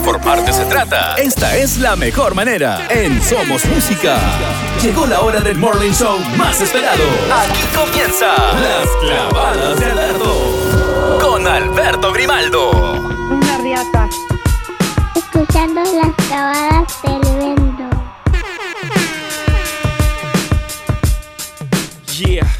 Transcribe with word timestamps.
informarte 0.00 0.50
se 0.50 0.64
trata, 0.64 1.14
esta 1.16 1.56
es 1.56 1.76
la 1.76 1.94
mejor 1.94 2.34
manera. 2.34 2.86
En 2.88 3.22
Somos 3.22 3.66
Música. 3.66 4.18
Llegó 4.82 5.06
la 5.06 5.20
hora 5.20 5.40
del 5.40 5.58
morning 5.58 5.92
show 5.92 6.18
más 6.38 6.58
esperado. 6.58 7.04
Aquí 7.30 7.60
comienza 7.76 8.34
Las 8.54 8.88
Clavadas 9.02 9.78
de 9.78 9.84
Alberto. 9.84 11.18
Con 11.20 11.46
Alberto 11.46 12.12
Grimaldo. 12.14 12.70
Una 13.30 13.58
riata. 13.58 14.08
Escuchando 15.14 15.82
las 15.82 16.26
clavadas 16.26 17.02
del 17.02 17.20
vento. 17.36 17.90
Yeah. 22.16 22.59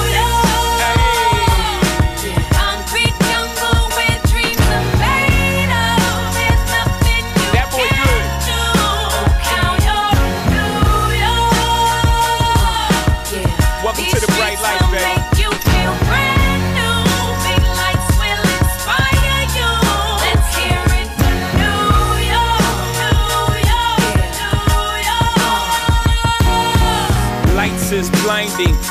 thing 28.65 28.90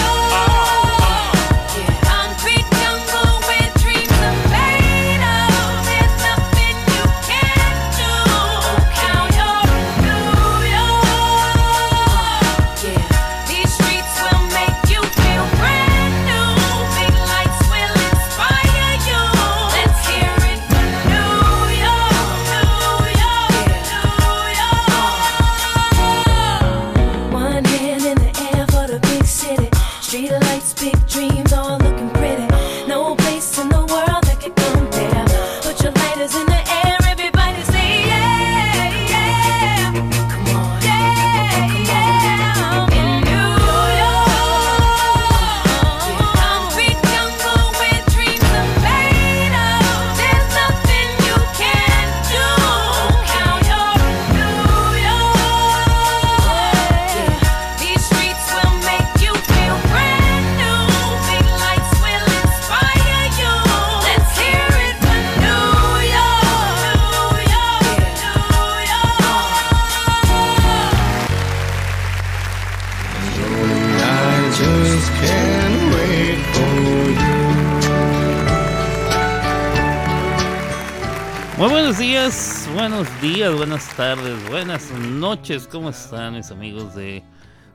Días, 83.33 83.55
buenas 83.55 83.95
tardes, 83.95 84.49
buenas 84.49 84.91
noches. 84.91 85.65
¿Cómo 85.65 85.89
están 85.89 86.33
mis 86.33 86.51
amigos 86.51 86.95
de 86.95 87.23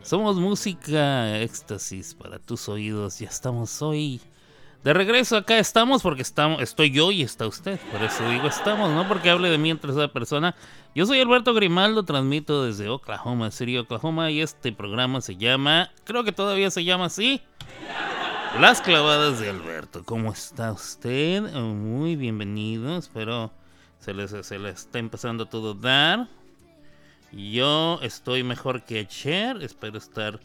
Somos 0.02 0.36
Música 0.36 1.38
Éxtasis 1.38 2.14
para 2.14 2.38
tus 2.38 2.68
oídos? 2.68 3.20
Ya 3.20 3.28
estamos 3.28 3.80
hoy 3.80 4.20
de 4.84 4.92
regreso 4.92 5.34
acá 5.34 5.58
estamos 5.58 6.02
porque 6.02 6.20
estamos, 6.20 6.60
estoy 6.60 6.90
yo 6.90 7.10
y 7.10 7.22
está 7.22 7.46
usted. 7.46 7.80
Por 7.90 8.02
eso 8.02 8.28
digo 8.28 8.46
estamos, 8.46 8.90
no 8.90 9.08
porque 9.08 9.30
hable 9.30 9.48
de 9.48 9.56
mí 9.56 9.70
en 9.70 9.78
tercera 9.78 10.12
persona. 10.12 10.54
Yo 10.94 11.06
soy 11.06 11.20
Alberto 11.20 11.54
Grimaldo, 11.54 12.04
transmito 12.04 12.64
desde 12.64 12.90
Oklahoma 12.90 13.50
City, 13.50 13.78
Oklahoma 13.78 14.30
y 14.30 14.42
este 14.42 14.72
programa 14.72 15.22
se 15.22 15.36
llama, 15.36 15.90
creo 16.04 16.22
que 16.22 16.32
todavía 16.32 16.70
se 16.70 16.84
llama 16.84 17.06
así, 17.06 17.40
Las 18.60 18.82
clavadas 18.82 19.40
de 19.40 19.48
Alberto. 19.48 20.02
¿Cómo 20.04 20.32
está 20.32 20.70
usted? 20.72 21.40
Muy 21.54 22.14
bienvenido, 22.14 22.98
espero 22.98 23.52
se 24.06 24.14
les, 24.14 24.30
se 24.30 24.58
les 24.58 24.74
está 24.76 25.00
empezando 25.00 25.46
todo 25.46 25.72
a 25.72 25.74
dar. 25.74 26.28
Yo 27.32 27.98
estoy 28.02 28.44
mejor 28.44 28.84
que 28.84 29.00
ayer, 29.00 29.60
espero 29.62 29.98
estar 29.98 30.38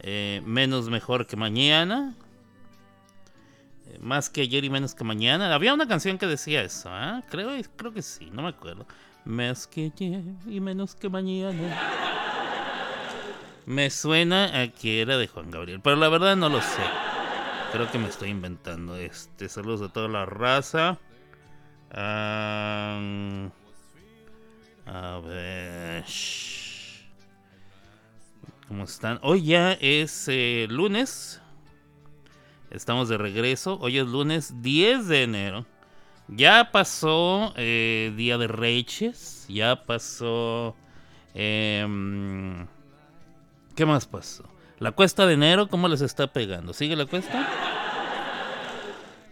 eh, 0.00 0.42
menos 0.44 0.90
mejor 0.90 1.26
que 1.26 1.34
mañana 1.34 2.14
más 4.00 4.28
que 4.28 4.42
ayer 4.42 4.64
y 4.64 4.68
menos 4.68 4.94
que 4.94 5.02
mañana. 5.02 5.54
Había 5.54 5.72
una 5.72 5.88
canción 5.88 6.18
que 6.18 6.26
decía 6.26 6.62
eso, 6.62 6.90
¿ah? 6.92 7.22
Creo, 7.30 7.50
creo 7.76 7.92
que 7.92 8.02
sí, 8.02 8.28
no 8.30 8.42
me 8.42 8.48
acuerdo. 8.48 8.86
Más 9.24 9.66
que 9.66 9.92
ayer 9.94 10.22
y 10.46 10.60
menos 10.60 10.94
que 10.94 11.08
mañana. 11.08 11.80
Me 13.64 13.88
suena 13.88 14.60
a 14.60 14.68
que 14.68 15.00
era 15.00 15.16
de 15.16 15.26
Juan 15.26 15.50
Gabriel, 15.50 15.80
pero 15.82 15.96
la 15.96 16.10
verdad 16.10 16.36
no 16.36 16.50
lo 16.50 16.60
sé. 16.60 16.82
Creo 17.72 17.90
que 17.90 17.98
me 17.98 18.08
estoy 18.08 18.28
inventando. 18.28 18.96
Este, 18.96 19.48
saludos 19.48 19.82
a 19.82 19.92
toda 19.92 20.08
la 20.08 20.26
raza. 20.26 20.98
A 21.96 23.50
ver. 25.24 26.04
¿Cómo 28.68 28.84
están? 28.84 29.18
Hoy 29.22 29.44
ya 29.44 29.72
es 29.72 30.26
eh, 30.28 30.66
lunes. 30.68 31.40
Estamos 32.70 33.08
de 33.08 33.16
regreso. 33.16 33.78
Hoy 33.80 33.98
es 33.98 34.06
lunes 34.06 34.60
10 34.60 35.08
de 35.08 35.22
enero. 35.22 35.66
Ya 36.28 36.70
pasó 36.72 37.54
eh, 37.56 38.12
Día 38.16 38.36
de 38.38 38.48
Reyes. 38.48 39.46
Ya 39.48 39.84
pasó... 39.84 40.74
Em, 41.34 42.66
¿Qué 43.74 43.86
más 43.86 44.06
pasó? 44.06 44.44
La 44.78 44.92
cuesta 44.92 45.26
de 45.26 45.34
enero, 45.34 45.68
¿cómo 45.68 45.86
les 45.88 46.00
está 46.00 46.26
pegando? 46.26 46.72
¿Sigue 46.72 46.96
la 46.96 47.06
cuesta? 47.06 47.75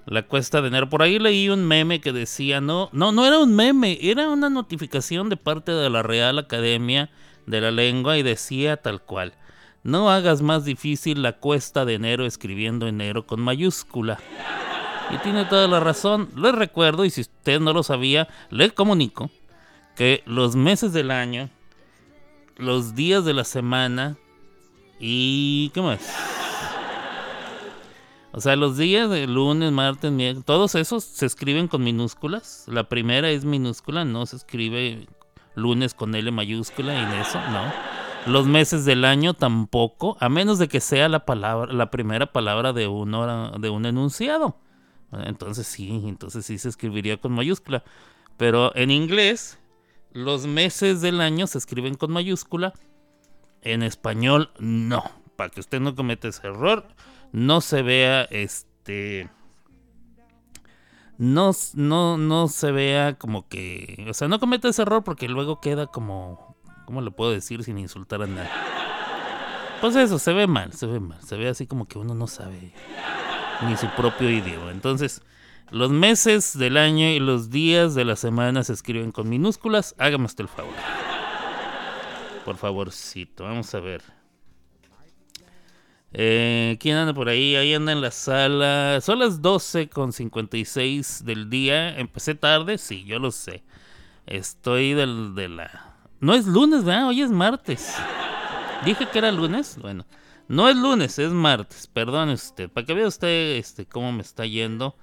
La 0.06 0.22
cuesta 0.22 0.60
de 0.60 0.68
enero. 0.68 0.88
Por 0.88 1.02
ahí 1.02 1.18
leí 1.18 1.48
un 1.48 1.64
meme 1.64 2.00
que 2.00 2.12
decía, 2.12 2.60
no, 2.60 2.90
no, 2.92 3.12
no 3.12 3.24
era 3.26 3.38
un 3.38 3.54
meme, 3.54 3.98
era 4.02 4.28
una 4.28 4.50
notificación 4.50 5.28
de 5.28 5.36
parte 5.36 5.72
de 5.72 5.88
la 5.88 6.02
Real 6.02 6.38
Academia 6.38 7.10
de 7.46 7.60
la 7.60 7.70
Lengua 7.70 8.18
y 8.18 8.22
decía 8.22 8.76
tal 8.76 9.00
cual. 9.02 9.34
No 9.82 10.10
hagas 10.10 10.40
más 10.40 10.64
difícil 10.64 11.22
la 11.22 11.32
cuesta 11.32 11.84
de 11.84 11.94
enero 11.94 12.24
escribiendo 12.24 12.86
enero 12.86 13.26
con 13.26 13.40
mayúscula. 13.40 14.18
Y 15.10 15.18
tiene 15.18 15.44
toda 15.44 15.68
la 15.68 15.80
razón. 15.80 16.30
Les 16.36 16.54
recuerdo, 16.54 17.04
y 17.04 17.10
si 17.10 17.22
usted 17.22 17.60
no 17.60 17.72
lo 17.72 17.82
sabía, 17.82 18.28
le 18.50 18.70
comunico 18.70 19.30
que 19.96 20.22
los 20.26 20.56
meses 20.56 20.92
del 20.92 21.10
año, 21.10 21.50
los 22.56 22.94
días 22.94 23.24
de 23.24 23.34
la 23.34 23.44
semana 23.44 24.16
y... 24.98 25.70
¿Qué 25.74 25.82
más? 25.82 26.00
O 28.36 28.40
sea, 28.40 28.56
los 28.56 28.76
días 28.76 29.08
de 29.10 29.28
lunes, 29.28 29.70
martes, 29.70 30.10
miércoles, 30.10 30.44
todos 30.44 30.74
esos 30.74 31.04
se 31.04 31.24
escriben 31.24 31.68
con 31.68 31.84
minúsculas. 31.84 32.64
La 32.66 32.88
primera 32.88 33.30
es 33.30 33.44
minúscula, 33.44 34.04
no 34.04 34.26
se 34.26 34.34
escribe 34.34 35.06
lunes 35.54 35.94
con 35.94 36.16
L 36.16 36.28
mayúscula 36.32 36.94
y 36.94 37.20
eso, 37.20 37.38
no. 37.52 37.72
Los 38.26 38.48
meses 38.48 38.84
del 38.84 39.04
año 39.04 39.34
tampoco, 39.34 40.16
a 40.18 40.28
menos 40.28 40.58
de 40.58 40.66
que 40.66 40.80
sea 40.80 41.08
la 41.08 41.24
palabra, 41.24 41.72
la 41.72 41.92
primera 41.92 42.32
palabra 42.32 42.72
de 42.72 42.88
uno 42.88 43.52
de 43.52 43.70
un 43.70 43.86
enunciado. 43.86 44.56
Entonces 45.12 45.68
sí, 45.68 46.02
entonces 46.04 46.44
sí 46.44 46.58
se 46.58 46.70
escribiría 46.70 47.20
con 47.20 47.30
mayúscula. 47.30 47.84
Pero 48.36 48.74
en 48.74 48.90
inglés, 48.90 49.60
los 50.10 50.48
meses 50.48 51.00
del 51.00 51.20
año 51.20 51.46
se 51.46 51.58
escriben 51.58 51.94
con 51.94 52.10
mayúscula. 52.10 52.72
En 53.62 53.84
español, 53.84 54.50
no. 54.58 55.04
Para 55.36 55.50
que 55.50 55.60
usted 55.60 55.78
no 55.78 55.94
cometa 55.94 56.26
ese 56.26 56.48
error, 56.48 56.88
no 57.34 57.60
se 57.60 57.82
vea 57.82 58.22
este. 58.30 59.28
No, 61.18 61.52
no, 61.74 62.16
no 62.16 62.48
se 62.48 62.72
vea 62.72 63.14
como 63.14 63.48
que. 63.48 64.06
O 64.08 64.14
sea, 64.14 64.28
no 64.28 64.40
cometa 64.40 64.68
ese 64.68 64.82
error 64.82 65.04
porque 65.04 65.28
luego 65.28 65.60
queda 65.60 65.86
como 65.86 66.54
¿Cómo 66.84 67.00
lo 67.00 67.12
puedo 67.12 67.32
decir 67.32 67.64
sin 67.64 67.78
insultar 67.78 68.22
a 68.22 68.26
nadie? 68.26 68.50
Pues 69.80 69.96
eso, 69.96 70.18
se 70.18 70.32
ve 70.32 70.46
mal, 70.46 70.72
se 70.72 70.86
ve 70.86 71.00
mal. 71.00 71.20
Se 71.22 71.36
ve 71.36 71.48
así 71.48 71.66
como 71.66 71.86
que 71.86 71.98
uno 71.98 72.14
no 72.14 72.26
sabe 72.26 72.72
ni 73.66 73.76
su 73.76 73.88
propio 73.90 74.30
idioma. 74.30 74.70
Entonces, 74.70 75.22
los 75.70 75.90
meses 75.90 76.56
del 76.58 76.76
año 76.76 77.08
y 77.08 77.20
los 77.20 77.50
días 77.50 77.94
de 77.94 78.04
la 78.04 78.16
semana 78.16 78.64
se 78.64 78.72
escriben 78.72 79.12
con 79.12 79.28
minúsculas. 79.28 79.94
Hágame 79.98 80.26
usted 80.26 80.44
el 80.44 80.48
favor. 80.48 80.74
Por 82.44 82.56
favorcito, 82.56 83.44
vamos 83.44 83.74
a 83.74 83.80
ver. 83.80 84.02
Eh, 86.14 86.76
¿Quién 86.80 86.96
anda 86.96 87.12
por 87.12 87.28
ahí? 87.28 87.56
Ahí 87.56 87.74
anda 87.74 87.92
en 87.92 88.00
la 88.00 88.10
sala. 88.10 89.00
Son 89.02 89.18
las 89.18 89.42
12 89.42 89.88
con 89.88 90.12
56 90.12 91.24
del 91.24 91.50
día. 91.50 91.98
Empecé 91.98 92.34
tarde, 92.34 92.78
sí, 92.78 93.04
yo 93.04 93.18
lo 93.18 93.30
sé. 93.30 93.64
Estoy 94.26 94.94
del, 94.94 95.34
de 95.34 95.48
la 95.48 95.94
no 96.24 96.32
es 96.32 96.46
lunes, 96.46 96.84
¿verdad? 96.84 97.08
Hoy 97.08 97.20
es 97.20 97.30
martes. 97.30 97.94
Dije 98.86 99.06
que 99.06 99.18
era 99.18 99.30
lunes. 99.30 99.76
Bueno, 99.78 100.06
no 100.48 100.70
es 100.70 100.76
lunes, 100.76 101.18
es 101.18 101.30
martes. 101.32 101.86
Perdone 101.86 102.32
usted. 102.32 102.70
Para 102.70 102.86
que 102.86 102.94
vea 102.94 103.06
usted 103.06 103.56
este, 103.58 103.84
cómo 103.84 104.10
me 104.10 104.22
está 104.22 104.46
yendo. 104.46 104.96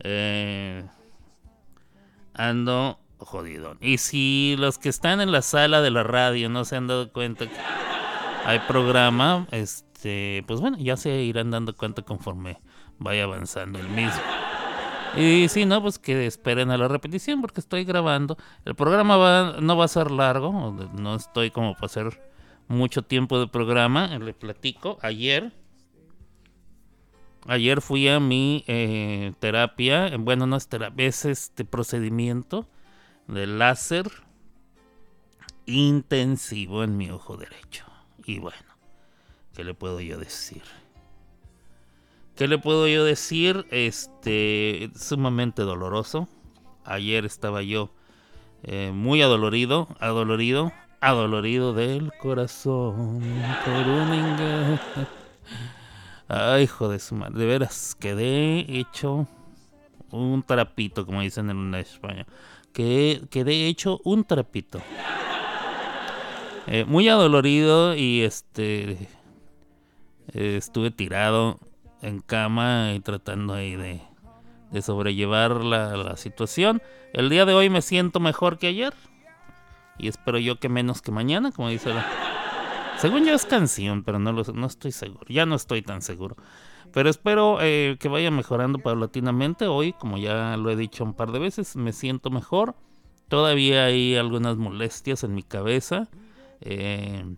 Eh, 0.00 0.84
ando 2.34 3.00
jodido. 3.16 3.78
Y 3.80 3.96
si 3.96 4.56
los 4.58 4.76
que 4.76 4.90
están 4.90 5.22
en 5.22 5.32
la 5.32 5.40
sala 5.40 5.80
de 5.80 5.90
la 5.90 6.02
radio 6.02 6.50
no 6.50 6.66
se 6.66 6.76
han 6.76 6.86
dado 6.86 7.10
cuenta 7.14 7.46
que 7.46 7.56
hay 8.44 8.58
programa, 8.68 9.46
este, 9.50 9.87
pues 10.02 10.60
bueno, 10.60 10.76
ya 10.78 10.96
se 10.96 11.22
irán 11.22 11.50
dando 11.50 11.74
cuenta 11.74 12.02
conforme 12.02 12.58
vaya 12.98 13.24
avanzando 13.24 13.78
el 13.78 13.88
mismo. 13.88 14.22
Y 15.16 15.48
si 15.48 15.64
no, 15.64 15.80
pues 15.82 15.98
que 15.98 16.26
esperen 16.26 16.70
a 16.70 16.76
la 16.76 16.86
repetición 16.86 17.40
porque 17.40 17.60
estoy 17.60 17.84
grabando. 17.84 18.36
El 18.64 18.74
programa 18.74 19.16
va, 19.16 19.56
no 19.60 19.76
va 19.76 19.86
a 19.86 19.88
ser 19.88 20.10
largo, 20.10 20.76
no 20.92 21.14
estoy 21.14 21.50
como 21.50 21.74
para 21.74 21.86
hacer 21.86 22.28
mucho 22.68 23.02
tiempo 23.02 23.40
de 23.40 23.48
programa. 23.48 24.06
Le 24.18 24.34
platico, 24.34 24.98
ayer, 25.02 25.52
ayer 27.46 27.80
fui 27.80 28.08
a 28.08 28.20
mi 28.20 28.64
eh, 28.68 29.32
terapia, 29.40 30.14
bueno, 30.18 30.46
no 30.46 30.56
es 30.56 30.68
terapia, 30.68 31.06
es 31.06 31.24
este 31.24 31.64
procedimiento 31.64 32.68
de 33.26 33.46
láser 33.46 34.06
intensivo 35.66 36.84
en 36.84 36.96
mi 36.96 37.10
ojo 37.10 37.36
derecho. 37.36 37.84
Y 38.24 38.38
bueno, 38.38 38.67
¿qué 39.58 39.64
le 39.64 39.74
puedo 39.74 40.00
yo 40.00 40.18
decir? 40.18 40.62
¿Qué 42.36 42.46
le 42.46 42.58
puedo 42.58 42.86
yo 42.86 43.02
decir? 43.02 43.66
Este, 43.72 44.88
sumamente 44.94 45.62
doloroso. 45.62 46.28
Ayer 46.84 47.24
estaba 47.24 47.62
yo 47.62 47.90
eh, 48.62 48.92
muy 48.94 49.20
adolorido, 49.20 49.88
adolorido, 49.98 50.72
adolorido 51.00 51.74
del 51.74 52.12
corazón 52.20 53.20
por 53.64 53.88
un 53.88 54.78
Ay, 56.28 56.62
hijo 56.62 56.88
de 56.88 57.00
su 57.00 57.16
madre, 57.16 57.40
de 57.40 57.46
veras, 57.46 57.96
quedé 57.98 58.60
hecho 58.78 59.26
un 60.12 60.44
trapito, 60.44 61.04
como 61.04 61.22
dicen 61.22 61.50
en 61.50 61.74
España. 61.74 62.26
Quedé, 62.72 63.22
quedé 63.28 63.66
hecho 63.66 64.00
un 64.04 64.22
trapito. 64.22 64.80
Eh, 66.68 66.84
muy 66.84 67.08
adolorido 67.08 67.96
y 67.96 68.20
este 68.20 69.08
estuve 70.32 70.90
tirado 70.90 71.60
en 72.02 72.20
cama 72.20 72.92
y 72.94 73.00
tratando 73.00 73.54
ahí 73.54 73.76
de, 73.76 74.00
de 74.70 74.82
sobrellevar 74.82 75.64
la, 75.64 76.16
situación. 76.16 76.82
El 77.12 77.30
día 77.30 77.44
de 77.44 77.54
hoy 77.54 77.70
me 77.70 77.82
siento 77.82 78.20
mejor 78.20 78.58
que 78.58 78.68
ayer. 78.68 78.94
Y 79.98 80.08
espero 80.08 80.38
yo 80.38 80.60
que 80.60 80.68
menos 80.68 81.02
que 81.02 81.10
mañana, 81.10 81.50
como 81.50 81.68
dice 81.68 81.92
la... 81.92 82.06
Según 82.98 83.24
yo 83.24 83.34
es 83.34 83.46
canción, 83.46 84.02
pero 84.02 84.18
no, 84.18 84.32
lo, 84.32 84.42
no 84.54 84.66
estoy 84.66 84.92
seguro. 84.92 85.24
Ya 85.28 85.46
no 85.46 85.54
estoy 85.54 85.82
tan 85.82 86.02
seguro. 86.02 86.36
Pero 86.92 87.08
espero 87.08 87.58
eh, 87.60 87.96
que 88.00 88.08
vaya 88.08 88.30
mejorando 88.30 88.78
paulatinamente. 88.78 89.66
Hoy, 89.66 89.92
como 89.92 90.18
ya 90.18 90.56
lo 90.56 90.70
he 90.70 90.76
dicho 90.76 91.04
un 91.04 91.14
par 91.14 91.30
de 91.32 91.38
veces, 91.38 91.76
me 91.76 91.92
siento 91.92 92.30
mejor. 92.30 92.74
Todavía 93.28 93.84
hay 93.84 94.16
algunas 94.16 94.56
molestias 94.56 95.22
en 95.22 95.34
mi 95.34 95.42
cabeza. 95.42 96.08
Eh, 96.60 97.36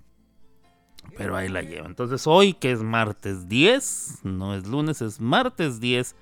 pero 1.16 1.36
ahí 1.36 1.48
la 1.48 1.62
lleva. 1.62 1.86
Entonces 1.86 2.26
hoy 2.26 2.52
que 2.54 2.72
es 2.72 2.82
martes 2.82 3.48
10, 3.48 4.20
no 4.24 4.54
es 4.54 4.66
lunes, 4.66 5.02
es 5.02 5.20
martes 5.20 5.80
10 5.80 6.14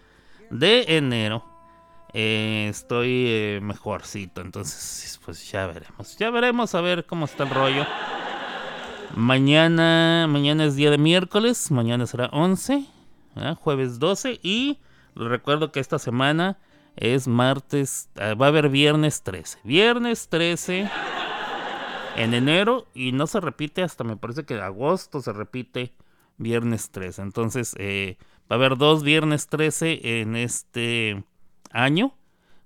de 0.50 0.96
enero. 0.96 1.44
eh, 2.14 2.66
estoy 2.70 3.24
eh, 3.28 3.60
mejorcito. 3.62 4.40
Entonces, 4.40 5.20
pues 5.24 5.50
ya 5.50 5.66
veremos. 5.66 6.16
Ya 6.16 6.30
veremos 6.30 6.74
a 6.74 6.80
ver 6.80 7.04
cómo 7.04 7.26
está 7.26 7.44
el 7.44 7.50
rollo. 7.50 7.86
Mañana, 9.14 10.26
mañana 10.28 10.64
es 10.64 10.76
día 10.76 10.90
de 10.90 10.98
miércoles. 10.98 11.70
Mañana 11.70 12.06
será 12.06 12.26
11. 12.32 12.84
¿verdad? 13.34 13.56
Jueves 13.56 13.98
12. 13.98 14.40
Y 14.42 14.78
recuerdo 15.14 15.72
que 15.72 15.80
esta 15.80 15.98
semana 15.98 16.58
es 16.96 17.26
martes. 17.28 18.08
ah, 18.18 18.34
Va 18.34 18.46
a 18.46 18.48
haber 18.48 18.68
viernes 18.68 19.22
13. 19.22 19.58
Viernes 19.64 20.28
13 20.28 20.90
en 22.18 22.34
enero. 22.34 22.86
Y 22.94 23.12
no 23.12 23.26
se 23.26 23.40
repite 23.40 23.82
hasta 23.82 24.04
me 24.04 24.16
parece 24.16 24.44
que 24.44 24.54
agosto 24.54 25.20
se 25.20 25.32
repite 25.32 25.94
viernes 26.36 26.90
13. 26.90 27.22
Entonces, 27.22 27.74
eh, 27.78 28.16
va 28.50 28.54
a 28.56 28.58
haber 28.58 28.76
dos 28.76 29.02
viernes 29.02 29.48
13 29.48 30.20
en 30.20 30.36
este 30.36 31.24
año 31.70 32.14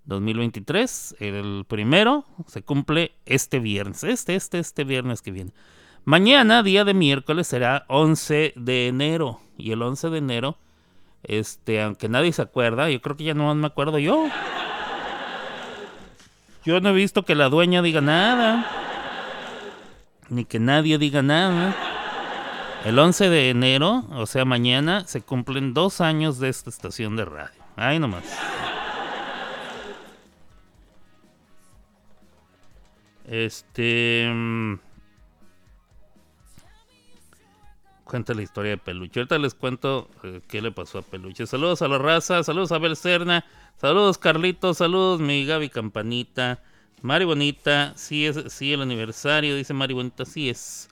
2023. 0.05 1.17
El 1.21 1.65
primero 1.67 2.25
se 2.47 2.63
cumple 2.63 3.13
este 3.27 3.59
viernes. 3.61 4.05
Este, 4.05 4.35
este, 4.35 4.59
este 4.59 4.85
viernes 4.85 5.23
que 5.23 5.33
viene. 5.33 5.53
Mañana, 6.05 6.63
día 6.63 6.85
de 6.85 6.95
miércoles, 6.95 7.47
será 7.47 7.85
11 7.89 8.55
de 8.57 8.89
enero. 8.89 9.41
Y 9.57 9.73
el 9.73 9.83
11 9.83 10.11
de 10.11 10.19
enero, 10.19 10.59
este, 11.23 11.81
aunque 11.81 12.09
nadie 12.09 12.33
se 12.33 12.43
acuerda, 12.43 12.91
yo 12.91 13.01
creo 13.01 13.17
que 13.17 13.25
ya 13.25 13.35
no 13.35 13.55
me 13.55 13.67
acuerdo 13.67 13.99
yo. 13.99 14.27
Yo 16.65 16.81
no 16.81 16.91
he 16.91 16.93
visto 16.93 17.25
que 17.25 17.35
la 17.35 17.49
dueña 17.49 17.83
diga 17.83 18.01
nada. 18.01 18.82
Ni 20.33 20.47
que 20.47 20.59
nadie 20.59 20.97
diga 20.97 21.21
nada. 21.21 21.77
El 22.87 22.99
11 22.99 23.29
de 23.29 23.51
enero, 23.51 24.07
o 24.13 24.25
sea, 24.25 24.47
mañana, 24.47 25.07
se 25.07 25.21
cumplen 25.21 25.75
dos 25.75 26.01
años 26.01 26.39
de 26.39 26.49
esta 26.49 26.71
estación 26.71 27.17
de 27.17 27.27
radio. 27.27 27.63
Ahí 27.77 27.99
nomás. 27.99 28.25
Este. 33.27 34.27
mm, 34.33 34.77
Cuenta 38.05 38.33
la 38.33 38.41
historia 38.41 38.71
de 38.71 38.79
Peluche. 38.79 39.21
Ahorita 39.21 39.39
les 39.39 39.53
cuento 39.53 40.09
eh, 40.23 40.41
qué 40.49 40.63
le 40.63 40.73
pasó 40.73 40.99
a 40.99 41.03
Peluche. 41.03 41.47
Saludos 41.47 41.83
a 41.83 41.89
la 41.89 41.99
raza, 41.99 42.43
saludos 42.43 42.73
a 42.73 42.77
Abel 42.77 42.97
Serna, 42.97 43.45
saludos 43.77 44.17
Carlitos, 44.17 44.79
saludos 44.79 45.21
mi 45.21 45.45
Gaby 45.45 45.69
Campanita, 45.69 46.63
Mari 47.03 47.25
Bonita, 47.25 47.93
sí 47.97 48.27
es, 48.27 48.53
sí 48.53 48.73
el 48.73 48.83
aniversario, 48.83 49.57
dice 49.57 49.75
Mari 49.75 49.95
Bonita, 49.95 50.25
sí 50.25 50.49
es. 50.49 50.89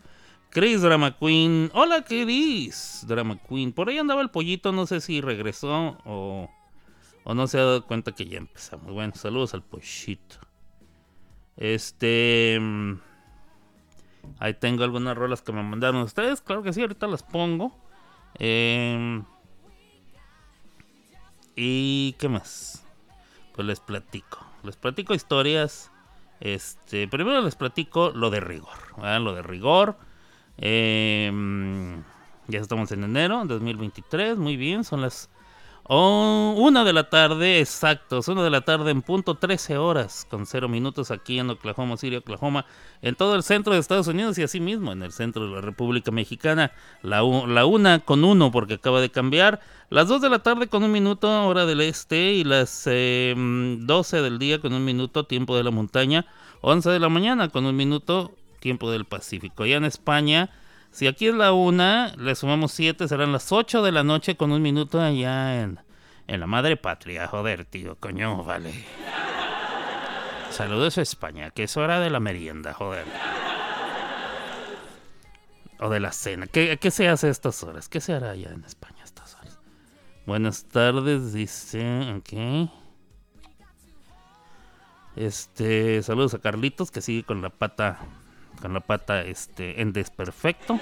Chris 0.51 0.83
Drama 0.83 1.17
Queen, 1.17 1.71
hola 1.75 2.05
Chris 2.05 3.05
Drama 3.07 3.39
Queen, 3.49 3.73
por 3.73 3.89
ahí 3.89 3.99
andaba 3.99 4.21
el 4.21 4.31
pollito, 4.31 4.73
no 4.73 4.85
sé 4.87 5.01
si 5.01 5.21
regresó 5.21 5.97
o, 6.05 6.51
o 7.23 7.35
no 7.35 7.47
se 7.47 7.59
ha 7.59 7.65
dado 7.65 7.87
cuenta 7.87 8.13
que 8.13 8.27
ya 8.27 8.39
empezamos. 8.39 8.93
Bueno, 8.93 9.13
saludos 9.15 9.55
al 9.55 9.63
pollito. 9.63 10.37
Este... 11.57 12.59
mm, 12.61 12.95
Ahí 14.39 14.55
tengo 14.55 14.85
algunas 14.85 15.17
rolas 15.17 15.43
que 15.43 15.53
me 15.53 15.63
mandaron 15.63 16.03
ustedes. 16.03 16.41
Claro 16.41 16.63
que 16.63 16.73
sí, 16.73 16.81
ahorita 16.81 17.07
las 17.07 17.23
pongo. 17.23 17.73
Em, 18.39 19.25
¿Y 21.57 22.15
qué 22.19 22.29
más? 22.29 22.85
Pues 23.55 23.67
les 23.67 23.81
platico. 23.81 24.39
Les 24.63 24.77
platico 24.77 25.15
historias. 25.15 25.91
Este, 26.41 27.07
primero 27.07 27.43
les 27.43 27.55
platico 27.55 28.11
lo 28.15 28.31
de 28.31 28.41
rigor. 28.41 28.77
Lo 28.99 29.35
de 29.35 29.43
rigor. 29.43 29.97
Em, 30.57 32.03
ya 32.49 32.61
estamos 32.61 32.91
en 32.93 33.05
enero 33.05 33.45
2023. 33.45 34.39
Muy 34.39 34.57
bien, 34.57 34.85
son 34.85 35.03
las 35.03 35.31
Oh, 35.93 36.55
una 36.57 36.85
de 36.85 36.93
la 36.93 37.11
tarde, 37.11 37.59
exactos, 37.59 38.29
una 38.29 38.45
de 38.45 38.51
la 38.51 38.61
tarde 38.61 38.93
en 38.93 39.03
punto 39.03 39.35
13 39.35 39.77
horas 39.77 40.25
con 40.31 40.47
0 40.47 40.69
minutos 40.69 41.11
aquí 41.11 41.41
en 41.41 41.51
Oklahoma 41.51 41.97
City, 41.97 42.15
Oklahoma, 42.15 42.65
en 43.03 43.17
todo 43.17 43.35
el 43.35 43.43
centro 43.43 43.75
de 43.75 43.81
Estados 43.81 44.07
Unidos 44.07 44.39
y 44.39 44.45
así 44.45 44.61
mismo 44.61 44.93
en 44.93 45.03
el 45.03 45.11
centro 45.11 45.49
de 45.49 45.53
la 45.53 45.61
República 45.61 46.13
Mexicana, 46.13 46.71
la, 47.03 47.23
la 47.23 47.67
una 47.67 47.99
con 47.99 48.23
uno 48.23 48.53
porque 48.53 48.75
acaba 48.75 49.01
de 49.01 49.11
cambiar, 49.11 49.59
las 49.89 50.07
2 50.07 50.23
de 50.23 50.31
la 50.31 50.39
tarde 50.39 50.69
con 50.69 50.85
un 50.85 50.93
minuto 50.93 51.29
hora 51.45 51.67
del 51.67 51.81
este 51.81 52.35
y 52.35 52.45
las 52.45 52.85
eh, 52.87 53.35
mm, 53.37 53.85
12 53.85 54.23
del 54.23 54.39
día 54.39 54.61
con 54.61 54.73
un 54.73 54.85
minuto 54.85 55.25
tiempo 55.25 55.57
de 55.57 55.65
la 55.65 55.73
montaña, 55.73 56.25
11 56.61 56.89
de 56.89 57.01
la 57.01 57.09
mañana 57.09 57.49
con 57.49 57.67
un 57.67 57.75
minuto 57.75 58.31
tiempo 58.61 58.93
del 58.93 59.07
Pacífico. 59.07 59.67
Ya 59.67 59.79
en 59.79 59.87
España 59.87 60.51
si 60.91 61.07
aquí 61.07 61.29
es 61.29 61.35
la 61.35 61.53
una, 61.53 62.15
le 62.17 62.35
sumamos 62.35 62.73
siete, 62.73 63.09
serán 63.09 63.33
las 63.33 63.53
ocho 63.53 63.83
de 63.83 63.93
la 63.93 64.03
noche 64.03 64.37
con 64.37 64.53
un 64.53 64.63
minuto 64.63 65.01
allá 65.01 65.63
en, 65.63 65.81
en 66.27 66.41
la 66.41 66.47
madre 66.47 66.77
patria. 66.77 67.27
Joder, 67.29 67.65
tío, 67.65 67.97
coño, 67.97 68.43
vale. 68.45 68.73
Saludos 70.51 70.99
a 70.99 71.03
España, 71.03 71.51
que 71.51 71.63
es 71.63 71.77
hora 71.77 72.01
de 72.01 72.11
la 72.11 72.21
merienda, 72.21 72.75
joder. 72.75 73.05
O 75.79 75.89
de 75.89 76.01
la 76.01 76.13
cena. 76.13 76.47
¿Qué, 76.47 76.77
qué 76.79 76.91
se 76.91 77.09
hace 77.09 77.29
a 77.29 77.31
estas 77.31 77.63
horas? 77.63 77.89
¿Qué 77.89 78.01
se 78.01 78.13
hará 78.13 78.31
allá 78.31 78.51
en 78.51 78.65
España 78.65 79.01
a 79.01 79.05
estas 79.05 79.35
horas? 79.37 79.59
Buenas 80.27 80.65
tardes, 80.65 81.33
dice. 81.33 82.15
Ok. 82.19 82.71
Este, 85.17 86.03
saludos 86.03 86.35
a 86.35 86.39
Carlitos, 86.41 86.91
que 86.91 87.01
sigue 87.01 87.25
con 87.25 87.43
la 87.43 87.51
pata 87.51 87.99
con 88.61 88.75
la 88.75 88.81
pata 88.81 89.23
este, 89.23 89.81
en 89.81 89.93
desperfecto. 89.93 90.79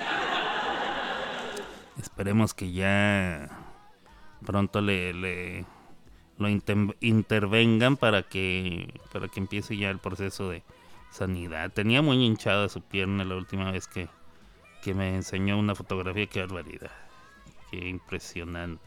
Esperemos 2.00 2.54
que 2.54 2.73
ya 2.73 3.49
pronto 4.44 4.80
le, 4.80 5.12
le- 5.14 5.64
lo 6.38 6.49
intervengan 6.49 7.97
para 7.97 8.23
que 8.23 8.94
para 9.12 9.26
que 9.26 9.40
empiece 9.40 9.76
ya 9.76 9.90
el 9.90 9.99
proceso 9.99 10.49
de 10.49 10.62
sanidad. 11.11 11.73
Tenía 11.73 12.02
muy 12.02 12.25
hinchada 12.25 12.68
su 12.68 12.80
pierna 12.82 13.25
la 13.25 13.35
última 13.35 13.73
vez 13.73 13.88
que, 13.88 14.08
que 14.82 14.94
me 14.94 15.16
enseñó 15.16 15.58
una 15.58 15.75
fotografía. 15.75 16.26
Qué 16.26 16.40
barbaridad. 16.40 16.92
Qué 17.70 17.88
impresionante. 17.88 18.82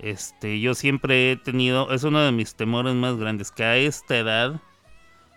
Este, 0.00 0.60
yo 0.60 0.74
siempre 0.74 1.30
he 1.30 1.36
tenido, 1.36 1.92
es 1.92 2.02
uno 2.04 2.20
de 2.22 2.32
mis 2.32 2.54
temores 2.54 2.94
más 2.94 3.16
grandes, 3.16 3.50
que 3.52 3.64
a 3.64 3.76
esta 3.76 4.16
edad 4.16 4.60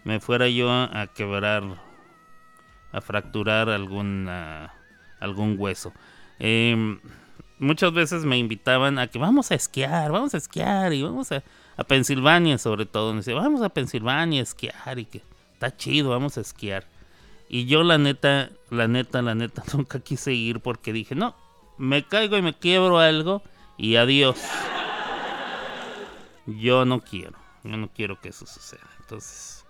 me 0.05 0.19
fuera 0.21 0.47
yo 0.47 0.71
a, 0.71 1.01
a 1.01 1.07
quebrar 1.07 1.63
a 2.93 3.01
fracturar 3.01 3.69
alguna, 3.69 4.73
algún 5.19 5.55
hueso. 5.57 5.91
Em, 6.39 6.99
muchas 7.59 7.91
veces 7.91 8.23
me 8.23 8.37
invitaban 8.37 8.99
a 8.99 9.07
que 9.07 9.19
vamos 9.19 9.51
a 9.51 9.55
esquiar, 9.55 10.11
vamos 10.11 10.33
a 10.33 10.37
esquiar 10.37 10.93
y 10.93 11.03
vamos 11.03 11.31
a, 11.31 11.43
a 11.75 11.83
Pensilvania 11.83 12.57
sobre 12.57 12.85
todo. 12.85 13.11
Me 13.11 13.17
decía, 13.17 13.33
vamos 13.33 13.61
a 13.61 13.69
Pensilvania 13.69 14.39
a 14.39 14.43
esquiar 14.43 14.99
y 14.99 15.05
que 15.05 15.23
está 15.53 15.75
chido, 15.75 16.11
vamos 16.11 16.37
a 16.37 16.41
esquiar. 16.41 16.85
Y 17.49 17.65
yo 17.65 17.83
la 17.83 17.97
neta, 17.97 18.51
la 18.69 18.87
neta, 18.87 19.21
la 19.21 19.35
neta, 19.35 19.63
nunca 19.73 19.99
quise 19.99 20.33
ir 20.33 20.59
porque 20.59 20.93
dije, 20.93 21.15
no, 21.15 21.35
me 21.77 22.03
caigo 22.07 22.37
y 22.37 22.41
me 22.41 22.53
quiebro 22.53 22.99
algo 22.99 23.41
y 23.77 23.95
adiós. 23.95 24.37
Yo 26.45 26.85
no 26.85 26.99
quiero, 26.99 27.39
yo 27.63 27.77
no 27.77 27.89
quiero 27.89 28.19
que 28.19 28.29
eso 28.29 28.45
suceda. 28.45 28.87
Entonces, 28.99 29.62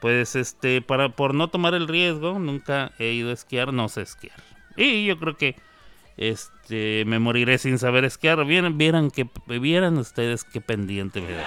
pues 0.00 0.36
este, 0.36 0.82
para 0.82 1.10
por 1.10 1.34
no 1.34 1.48
tomar 1.48 1.74
el 1.74 1.88
riesgo, 1.88 2.38
nunca 2.38 2.92
he 2.98 3.12
ido 3.12 3.30
a 3.30 3.34
esquiar, 3.34 3.72
no 3.72 3.88
sé 3.88 4.02
esquiar. 4.02 4.36
Y 4.76 5.04
yo 5.06 5.18
creo 5.18 5.36
que 5.36 5.56
este 6.16 7.04
me 7.06 7.18
moriré 7.18 7.58
sin 7.58 7.78
saber 7.78 8.04
esquiar. 8.04 8.44
Vieran, 8.44 8.78
vieran 8.78 9.10
que 9.10 9.28
vieran 9.46 9.98
ustedes 9.98 10.44
qué 10.44 10.60
pendiente 10.60 11.20
me 11.20 11.32
da. 11.32 11.46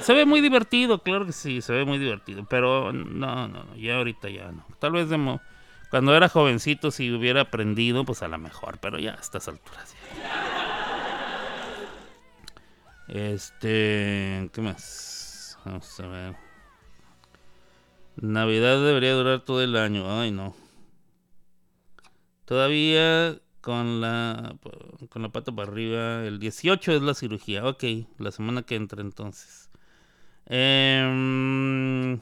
Se 0.00 0.14
ve 0.14 0.24
muy 0.24 0.40
divertido, 0.40 1.00
claro 1.02 1.26
que 1.26 1.32
sí, 1.32 1.60
se 1.62 1.72
ve 1.72 1.84
muy 1.84 1.98
divertido, 1.98 2.44
pero 2.48 2.92
no, 2.92 3.48
no, 3.48 3.74
ya 3.76 3.96
ahorita 3.96 4.28
ya 4.28 4.52
no. 4.52 4.64
Tal 4.78 4.92
vez 4.92 5.08
de 5.08 5.16
mo- 5.16 5.40
cuando 5.90 6.14
era 6.14 6.28
jovencito 6.28 6.90
si 6.90 7.10
hubiera 7.12 7.40
aprendido, 7.42 8.04
pues 8.04 8.22
a 8.22 8.28
lo 8.28 8.38
mejor, 8.38 8.78
pero 8.78 8.98
ya 8.98 9.12
a 9.14 9.20
estas 9.20 9.48
alturas 9.48 9.94
ya. 10.16 10.26
Este, 13.08 14.50
¿qué 14.52 14.60
más? 14.60 15.58
Vamos 15.64 16.00
a 16.00 16.06
ver. 16.06 16.45
Navidad 18.16 18.82
debería 18.84 19.14
durar 19.14 19.40
todo 19.44 19.62
el 19.62 19.76
año. 19.76 20.10
Ay, 20.20 20.30
no. 20.30 20.54
Todavía 22.44 23.38
con 23.60 24.00
la 24.00 24.56
con 25.10 25.22
la 25.22 25.28
pata 25.30 25.52
para 25.52 25.70
arriba. 25.70 26.24
El 26.24 26.38
18 26.38 26.92
es 26.92 27.02
la 27.02 27.14
cirugía. 27.14 27.66
Ok, 27.66 27.84
la 28.18 28.30
semana 28.30 28.62
que 28.62 28.76
entra 28.76 29.02
entonces. 29.02 29.70
Em, 30.46 32.20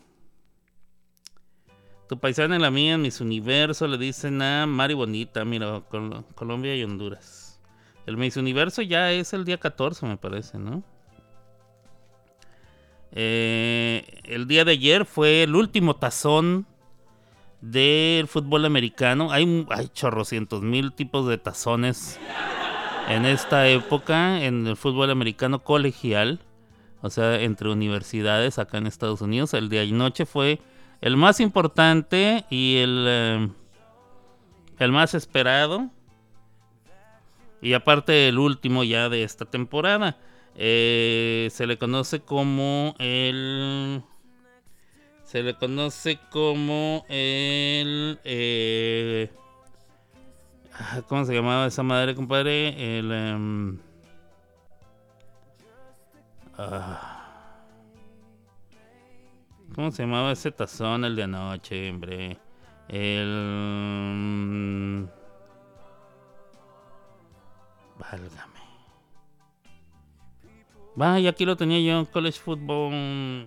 tu 2.08 2.18
paisana 2.18 2.56
y 2.56 2.58
la 2.58 2.70
mía 2.70 2.94
en 2.94 3.02
mis 3.02 3.20
universo 3.20 3.86
le 3.86 3.98
dicen 3.98 4.40
a 4.42 4.66
Mari 4.66 4.94
Bonita. 4.94 5.44
Mira, 5.44 5.82
Col- 5.90 6.24
Colombia 6.34 6.74
y 6.74 6.82
Honduras. 6.84 7.60
El 8.06 8.16
Miss 8.18 8.36
Universo 8.36 8.82
ya 8.82 9.12
es 9.12 9.32
el 9.32 9.44
día 9.46 9.58
14, 9.58 10.04
me 10.06 10.16
parece, 10.18 10.58
¿no? 10.58 10.82
Eh, 13.16 14.20
el 14.24 14.48
día 14.48 14.64
de 14.64 14.72
ayer 14.72 15.04
fue 15.06 15.44
el 15.44 15.54
último 15.54 15.94
tazón 15.94 16.66
del 17.60 18.26
fútbol 18.26 18.64
americano. 18.64 19.30
Hay, 19.30 19.66
hay 19.70 19.88
chorrocientos 19.88 20.62
mil 20.62 20.92
tipos 20.92 21.28
de 21.28 21.38
tazones 21.38 22.18
en 23.08 23.24
esta 23.24 23.68
época 23.68 24.42
en 24.42 24.66
el 24.66 24.76
fútbol 24.76 25.10
americano 25.10 25.62
colegial. 25.62 26.40
o 27.02 27.10
sea, 27.10 27.40
entre 27.40 27.70
universidades 27.70 28.58
acá 28.58 28.78
en 28.78 28.86
Estados 28.86 29.20
Unidos. 29.20 29.54
El 29.54 29.68
de 29.68 29.80
anoche 29.80 30.26
fue 30.26 30.60
el 31.00 31.16
más 31.16 31.38
importante 31.38 32.46
y 32.50 32.78
el, 32.78 33.04
eh, 33.06 33.48
el 34.78 34.92
más 34.92 35.14
esperado. 35.14 35.90
Y 37.62 37.74
aparte 37.74 38.28
el 38.28 38.38
último 38.38 38.82
ya 38.82 39.08
de 39.08 39.22
esta 39.22 39.44
temporada. 39.44 40.18
Eh, 40.56 41.48
se 41.50 41.66
le 41.66 41.78
conoce 41.78 42.20
como 42.20 42.94
el... 42.98 44.02
Se 45.24 45.42
le 45.42 45.54
conoce 45.54 46.18
como 46.30 47.04
el... 47.08 48.20
eh, 48.24 49.32
ah, 50.72 51.02
¿Cómo 51.08 51.24
se 51.24 51.34
llamaba 51.34 51.66
esa 51.66 51.82
madre, 51.82 52.14
compadre? 52.14 52.98
El... 52.98 53.80
ah, 56.56 57.10
¿Cómo 59.74 59.90
se 59.90 60.04
llamaba 60.04 60.30
ese 60.30 60.52
tazón, 60.52 61.04
el 61.04 61.16
de 61.16 61.24
anoche, 61.24 61.90
hombre? 61.90 62.38
El... 62.88 63.28
Válgame. 67.98 68.53
Vaya, 70.96 71.30
aquí 71.30 71.44
lo 71.44 71.56
tenía 71.56 71.80
yo, 71.80 72.10
College 72.10 72.38
Football. 72.38 73.46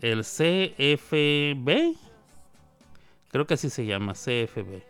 El 0.00 0.22
CFB. 0.22 1.96
Creo 3.30 3.46
que 3.46 3.54
así 3.54 3.70
se 3.70 3.86
llama, 3.86 4.14
CFB. 4.14 4.82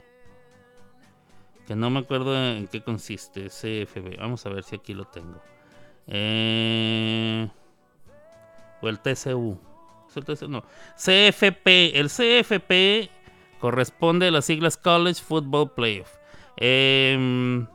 Que 1.66 1.76
no 1.76 1.90
me 1.90 2.00
acuerdo 2.00 2.36
en 2.36 2.66
qué 2.66 2.82
consiste, 2.82 3.48
CFB. 3.48 4.18
Vamos 4.18 4.44
a 4.46 4.50
ver 4.50 4.64
si 4.64 4.76
aquí 4.76 4.94
lo 4.94 5.04
tengo. 5.04 5.40
Eh, 6.06 7.48
o 8.80 8.88
el 8.88 8.98
TCU. 8.98 9.58
¿Es 10.08 10.16
el 10.16 10.24
TCU? 10.24 10.48
No. 10.48 10.64
CFP. 10.96 11.98
El 11.98 12.08
CFP 12.08 13.10
corresponde 13.60 14.28
a 14.28 14.30
las 14.30 14.46
siglas 14.46 14.76
College 14.76 15.22
Football 15.22 15.70
Playoff. 15.70 16.12
Em, 16.56 17.66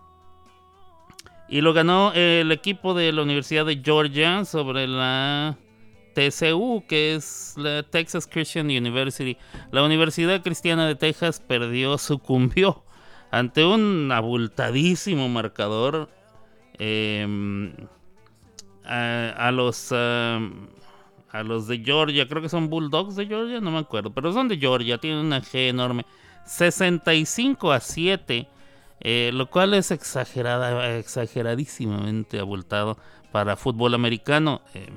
y 1.50 1.62
lo 1.62 1.74
ganó 1.74 2.12
el 2.14 2.52
equipo 2.52 2.94
de 2.94 3.12
la 3.12 3.22
Universidad 3.22 3.66
de 3.66 3.82
Georgia 3.84 4.44
sobre 4.46 4.88
la 4.88 5.58
TCU, 6.14 6.84
que 6.88 7.16
es 7.16 7.54
la 7.58 7.84
Texas 7.84 8.28
Christian 8.28 8.66
University. 8.68 9.38
La 9.72 9.84
Universidad 9.84 10.42
Cristiana 10.42 10.88
de 10.88 10.96
Texas 10.96 11.40
perdió, 11.40 11.98
sucumbió 12.00 12.84
ante 13.32 13.64
un 13.64 14.12
abultadísimo 14.12 15.30
marcador 15.30 16.10
em, 16.80 17.74
a, 18.84 19.52
los 19.52 19.92
a 19.92 21.44
los 21.44 21.68
de 21.68 21.80
Georgia, 21.80 22.28
creo 22.28 22.42
que 22.42 22.50
son 22.50 22.70
Bulldogs 22.70 23.16
de 23.16 23.28
Georgia, 23.28 23.60
no 23.60 23.72
me 23.72 23.80
acuerdo, 23.80 24.12
pero 24.12 24.32
son 24.34 24.48
de 24.48 24.58
Georgia, 24.58 24.98
tienen 24.98 25.26
una 25.26 25.42
G 25.42 25.70
enorme. 25.70 26.06
65 26.46 27.72
a 27.72 27.80
7, 27.80 28.48
eh, 29.00 29.32
lo 29.34 29.50
cual 29.50 29.74
es 29.74 29.92
exageradísimamente 29.92 32.40
abultado 32.40 32.98
para 33.32 33.56
fútbol 33.56 33.94
americano. 33.94 34.62
eh, 34.74 34.92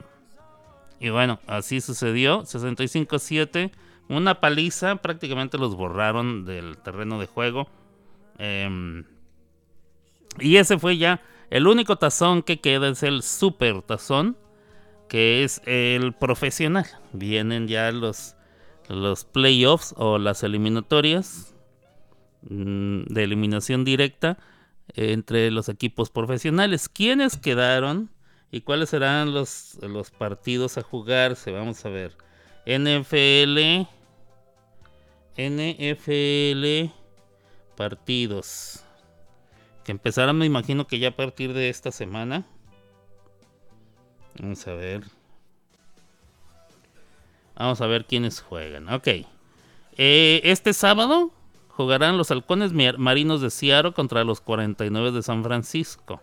y 1.00 1.08
bueno, 1.08 1.40
así 1.46 1.80
sucedió, 1.80 2.44
65 2.44 3.16
a 3.16 3.18
7, 3.18 3.72
una 4.10 4.40
paliza, 4.40 4.96
prácticamente 4.96 5.56
los 5.56 5.74
borraron 5.74 6.44
del 6.44 6.76
terreno 6.76 7.18
de 7.18 7.26
juego. 7.26 7.68
Em, 8.38 9.04
y 10.38 10.56
ese 10.56 10.78
fue 10.78 10.98
ya 10.98 11.22
el 11.48 11.66
único 11.66 11.96
tazón 11.96 12.42
que 12.42 12.60
queda, 12.60 12.90
es 12.90 13.02
el 13.02 13.22
super 13.22 13.80
tazón, 13.80 14.36
que 15.08 15.42
es 15.42 15.62
el 15.64 16.12
profesional. 16.12 16.84
Vienen 17.14 17.66
ya 17.66 17.90
los, 17.92 18.36
los 18.88 19.24
playoffs 19.24 19.94
o 19.96 20.18
las 20.18 20.42
eliminatorias 20.42 21.54
de 22.42 23.22
eliminación 23.22 23.84
directa 23.84 24.38
entre 24.94 25.50
los 25.50 25.68
equipos 25.68 26.10
profesionales. 26.10 26.88
¿Quiénes 26.88 27.36
quedaron 27.36 28.10
y 28.50 28.62
cuáles 28.62 28.90
serán 28.90 29.32
los, 29.32 29.78
los 29.82 30.10
partidos 30.10 30.78
a 30.78 30.82
jugarse? 30.82 31.52
Vamos 31.52 31.84
a 31.84 31.90
ver. 31.90 32.16
NFL. 32.66 33.86
NFL 35.36 36.90
partidos. 37.80 38.84
Que 39.84 39.92
empezarán, 39.92 40.36
me 40.36 40.44
imagino 40.44 40.86
que 40.86 40.98
ya 40.98 41.08
a 41.08 41.16
partir 41.16 41.54
de 41.54 41.70
esta 41.70 41.90
semana. 41.90 42.44
Vamos 44.38 44.66
a 44.68 44.74
ver. 44.74 45.04
Vamos 47.54 47.80
a 47.80 47.86
ver 47.86 48.04
quiénes 48.04 48.42
juegan. 48.42 48.90
Ok. 48.90 49.08
Eh, 49.96 50.40
este 50.44 50.74
sábado 50.74 51.32
jugarán 51.80 52.18
los 52.18 52.30
halcones 52.30 52.74
marinos 52.98 53.40
de 53.40 53.48
Seattle 53.48 53.94
contra 53.94 54.22
los 54.22 54.42
49 54.42 55.12
de 55.12 55.22
San 55.22 55.42
Francisco. 55.42 56.20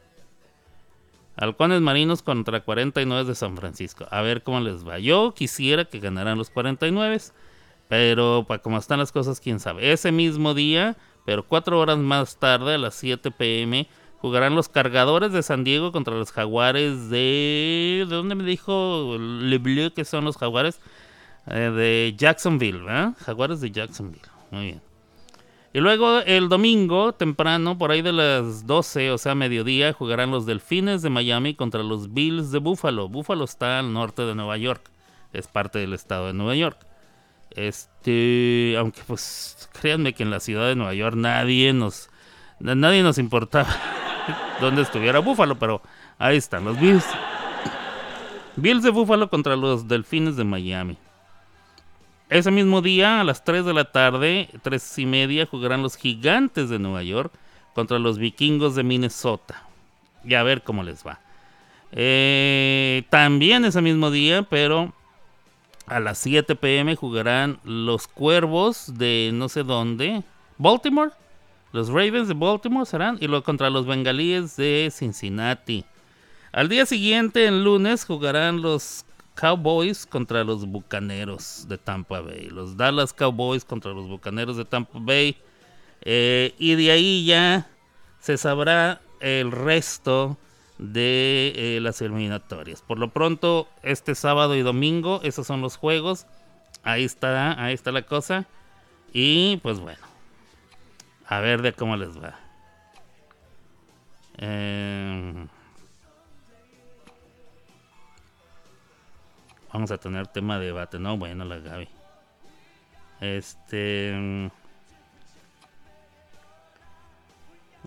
Halcones 1.36 1.82
marinos 1.82 2.22
contra 2.22 2.62
49 2.62 3.24
de 3.28 3.34
San 3.34 3.58
Francisco. 3.58 4.06
A 4.12 4.22
ver 4.22 4.44
cómo 4.44 4.60
les 4.60 4.88
va. 4.88 5.00
Yo 5.00 5.34
quisiera 5.34 5.86
que 5.86 6.00
ganaran 6.00 6.38
los 6.38 6.52
49. 6.52 7.18
Pero 7.88 8.46
para 8.48 8.62
cómo 8.62 8.78
están 8.78 9.00
las 9.00 9.12
cosas, 9.12 9.40
quién 9.40 9.60
sabe. 9.60 9.92
Ese 9.92 10.12
mismo 10.12 10.54
día, 10.54 10.96
pero 11.26 11.48
cuatro 11.48 11.80
horas 11.80 11.98
más 11.98 12.38
tarde, 12.38 12.76
a 12.76 12.78
las 12.78 12.94
7 12.94 13.32
pm, 13.32 13.88
jugarán 14.20 14.54
los 14.54 14.70
cargadores 14.70 15.32
de 15.32 15.42
San 15.42 15.64
Diego 15.64 15.92
contra 15.92 16.14
los 16.14 16.32
jaguares 16.32 17.10
de... 17.10 18.06
¿De 18.08 18.16
dónde 18.16 18.36
me 18.36 18.44
dijo 18.44 19.18
Le 19.18 19.58
Bleu 19.58 19.92
que 19.92 20.06
son 20.06 20.24
los 20.24 20.38
jaguares? 20.38 20.80
Eh, 21.48 21.72
de 21.72 22.14
Jacksonville, 22.16 22.84
¿verdad? 22.84 23.16
Jaguares 23.26 23.60
de 23.60 23.72
Jacksonville. 23.72 24.22
Muy 24.52 24.66
bien. 24.66 24.88
Y 25.78 25.80
luego 25.80 26.22
el 26.22 26.50
domingo, 26.50 27.14
temprano, 27.14 27.78
por 27.78 27.92
ahí 27.92 28.02
de 28.02 28.12
las 28.12 28.66
12, 28.66 29.12
o 29.12 29.20
sea, 29.20 29.36
mediodía, 29.36 29.94
jugarán 29.94 30.32
los 30.32 30.48
Delfines 30.48 31.04
de 31.04 31.12
Miami 31.12 31.54
contra 31.54 31.84
los 31.84 32.16
Bills 32.16 32.50
de 32.52 32.58
Buffalo. 32.58 33.10
Buffalo 33.10 33.46
está 33.46 33.78
al 33.78 33.94
norte 33.94 34.24
de 34.24 34.34
Nueva 34.34 34.58
York. 34.58 34.90
Es 35.34 35.46
parte 35.46 35.78
del 35.78 35.94
estado 35.94 36.26
de 36.26 36.34
Nueva 36.34 36.56
York. 36.56 36.80
Este, 37.52 38.76
aunque 38.80 39.02
pues 39.06 39.70
créanme 39.80 40.14
que 40.14 40.24
en 40.24 40.32
la 40.32 40.40
ciudad 40.40 40.66
de 40.66 40.76
Nueva 40.76 40.96
York 40.96 41.16
nadie 41.16 41.72
nos 41.74 42.10
na- 42.60 42.74
nadie 42.74 43.04
nos 43.04 43.20
importaba 43.20 43.70
dónde 44.60 44.82
estuviera 44.82 45.20
Buffalo, 45.20 45.60
pero 45.60 45.84
ahí 46.18 46.38
están 46.38 46.66
los 46.66 46.80
Bills. 46.80 47.06
Bills 48.56 48.82
de 48.82 48.90
Buffalo 48.90 49.30
contra 49.30 49.56
los 49.56 49.88
Delfines 49.88 50.38
de 50.38 50.44
Miami. 50.44 50.98
Ese 52.30 52.52
mismo 52.52 52.82
día, 52.82 53.22
a 53.22 53.24
las 53.24 53.44
3 53.46 53.64
de 53.64 53.74
la 53.74 53.86
tarde, 53.86 54.50
3 54.62 55.00
y 55.00 55.06
media, 55.06 55.46
jugarán 55.46 55.82
los 55.82 55.96
Gigantes 55.96 56.70
de 56.70 56.78
Nueva 56.78 57.02
York 57.04 57.32
contra 57.74 58.00
los 58.00 58.18
Vikingos 58.18 58.76
de 58.76 58.84
Minnesota. 58.84 59.64
Y 60.26 60.34
a 60.34 60.44
ver 60.44 60.64
cómo 60.64 60.84
les 60.84 61.08
va. 61.08 61.22
Eh, 61.94 63.04
también 63.10 63.64
ese 63.64 63.82
mismo 63.82 64.12
día, 64.12 64.44
pero 64.44 64.94
a 65.86 66.02
las 66.02 66.18
7 66.18 66.56
pm 66.56 66.98
jugarán 66.98 67.60
los 67.64 68.10
Cuervos 68.10 68.98
de 68.98 69.32
no 69.34 69.48
sé 69.48 69.64
dónde. 69.64 70.24
Baltimore. 70.58 71.12
Los 71.72 71.88
Ravens 71.88 72.28
de 72.28 72.34
Baltimore 72.34 72.86
serán. 72.86 73.18
Y 73.22 73.28
lo 73.28 73.42
contra 73.42 73.70
los 73.70 73.86
Bengalíes 73.86 74.58
de 74.58 74.90
Cincinnati. 74.92 75.86
Al 76.52 76.68
día 76.68 76.86
siguiente, 76.86 77.48
el 77.48 77.64
lunes, 77.64 78.04
jugarán 78.04 78.62
los 78.62 79.06
Cowboys 79.40 80.08
contra 80.08 80.44
los 80.44 80.66
Bucaneros 80.66 81.68
de 81.68 81.78
Tampa 81.78 82.22
Bay. 82.22 82.50
Los 82.50 82.76
Dallas 82.76 83.14
Cowboys 83.14 83.64
contra 83.64 83.92
los 83.94 84.08
Bucaneros 84.08 84.58
de 84.58 84.66
Tampa 84.66 84.98
Bay. 85.00 85.38
Eh, 86.02 86.56
y 86.58 86.74
de 86.74 86.92
ahí 86.92 87.26
ya 87.26 87.70
se 88.20 88.38
sabrá 88.38 89.00
el 89.20 89.52
resto 89.52 90.38
de 90.80 91.54
eh, 91.56 91.80
las 91.82 92.02
eliminatorias. 92.02 92.82
Por 92.82 92.98
lo 92.98 93.10
pronto, 93.10 93.68
este 93.84 94.16
sábado 94.16 94.56
y 94.56 94.64
domingo, 94.64 95.22
esos 95.24 95.46
son 95.46 95.62
los 95.62 95.78
juegos. 95.78 96.26
Ahí 96.84 97.04
está, 97.04 97.64
ahí 97.64 97.76
está 97.76 97.92
la 97.92 98.02
cosa. 98.02 98.48
Y 99.14 99.58
pues 99.58 99.80
bueno, 99.80 100.06
a 101.28 101.40
ver 101.42 101.62
de 101.62 101.74
cómo 101.74 101.96
les 101.96 102.18
va. 102.18 102.40
Eh, 104.40 105.48
vamos 109.78 109.92
a 109.92 110.00
tener 110.00 110.26
tema 110.26 110.58
de 110.58 110.66
debate, 110.66 110.98
¿no? 110.98 111.18
Bueno, 111.18 111.46
la 111.46 111.60
Gaby. 111.60 111.88
Este. 113.22 114.50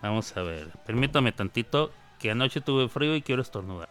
Vamos 0.01 0.37
a 0.37 0.43
ver. 0.43 0.69
Permítame 0.87 1.33
tantito 1.33 1.91
que 2.21 2.31
anoche 2.31 2.61
tuve 2.61 2.89
frío 2.89 3.17
y 3.17 3.23
quiero 3.23 3.43
estornudar. 3.43 3.89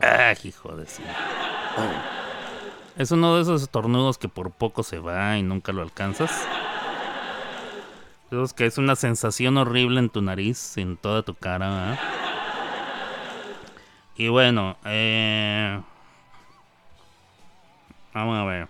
Ah, 0.00 0.32
hijo 0.42 0.74
de 0.74 0.86
sí. 0.86 1.02
Es 2.96 3.10
uno 3.10 3.36
de 3.36 3.42
esos 3.42 3.60
estornudos 3.60 4.16
que 4.16 4.30
por 4.30 4.52
poco 4.52 4.82
se 4.82 4.98
va 5.00 5.36
y 5.36 5.42
nunca 5.42 5.72
lo 5.72 5.82
alcanzas. 5.82 6.48
Que 8.56 8.66
es 8.66 8.78
una 8.78 8.94
sensación 8.94 9.56
horrible 9.56 9.98
en 9.98 10.08
tu 10.08 10.22
nariz, 10.22 10.76
en 10.76 10.96
toda 10.96 11.24
tu 11.24 11.34
cara. 11.34 11.98
Y 14.16 14.28
bueno, 14.28 14.76
eh, 14.84 15.80
vamos 18.14 18.38
a 18.38 18.44
ver. 18.44 18.68